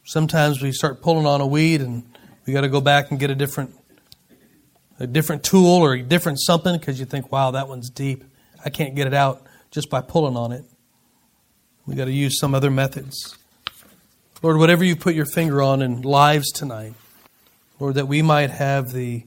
Sometimes 0.05 0.61
we 0.61 0.71
start 0.71 1.01
pulling 1.01 1.25
on 1.25 1.41
a 1.41 1.47
weed 1.47 1.81
and 1.81 2.03
we 2.45 2.53
got 2.53 2.61
to 2.61 2.69
go 2.69 2.81
back 2.81 3.11
and 3.11 3.19
get 3.19 3.29
a 3.29 3.35
different 3.35 3.75
a 5.01 5.07
different 5.07 5.43
tool 5.43 5.83
or 5.83 5.95
a 5.95 6.03
different 6.03 6.39
something 6.39 6.77
because 6.77 6.99
you 6.99 7.07
think, 7.07 7.31
wow, 7.31 7.51
that 7.51 7.67
one's 7.67 7.89
deep. 7.89 8.23
I 8.63 8.69
can't 8.69 8.93
get 8.93 9.07
it 9.07 9.15
out 9.15 9.41
just 9.71 9.89
by 9.89 10.01
pulling 10.01 10.37
on 10.37 10.51
it. 10.51 10.63
We've 11.87 11.97
got 11.97 12.05
to 12.05 12.11
use 12.11 12.39
some 12.39 12.53
other 12.53 12.69
methods. 12.69 13.35
Lord, 14.43 14.57
whatever 14.57 14.83
you 14.83 14.95
put 14.95 15.15
your 15.15 15.25
finger 15.25 15.61
on 15.61 15.81
in 15.81 16.03
lives 16.03 16.51
tonight, 16.51 16.93
Lord, 17.79 17.95
that 17.95 18.07
we 18.07 18.21
might 18.21 18.51
have 18.51 18.91
the 18.91 19.23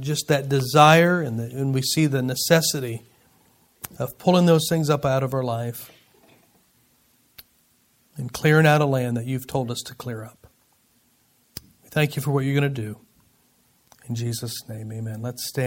just 0.00 0.28
that 0.28 0.48
desire 0.48 1.20
and, 1.20 1.38
the, 1.38 1.44
and 1.44 1.74
we 1.74 1.82
see 1.82 2.06
the 2.06 2.22
necessity 2.22 3.02
of 3.98 4.18
pulling 4.18 4.46
those 4.46 4.66
things 4.68 4.88
up 4.88 5.04
out 5.04 5.22
of 5.22 5.34
our 5.34 5.44
life 5.44 5.92
and 8.16 8.32
clearing 8.32 8.66
out 8.66 8.80
a 8.80 8.86
land 8.86 9.16
that 9.18 9.26
you've 9.26 9.46
told 9.46 9.70
us 9.70 9.82
to 9.82 9.94
clear 9.94 10.24
up. 10.24 10.46
We 11.82 11.90
thank 11.90 12.16
you 12.16 12.22
for 12.22 12.30
what 12.30 12.44
you're 12.44 12.58
going 12.58 12.74
to 12.74 12.82
do. 12.82 13.03
In 14.08 14.14
Jesus' 14.14 14.68
name, 14.68 14.92
amen. 14.92 15.22
Let's 15.22 15.48
stand. 15.48 15.62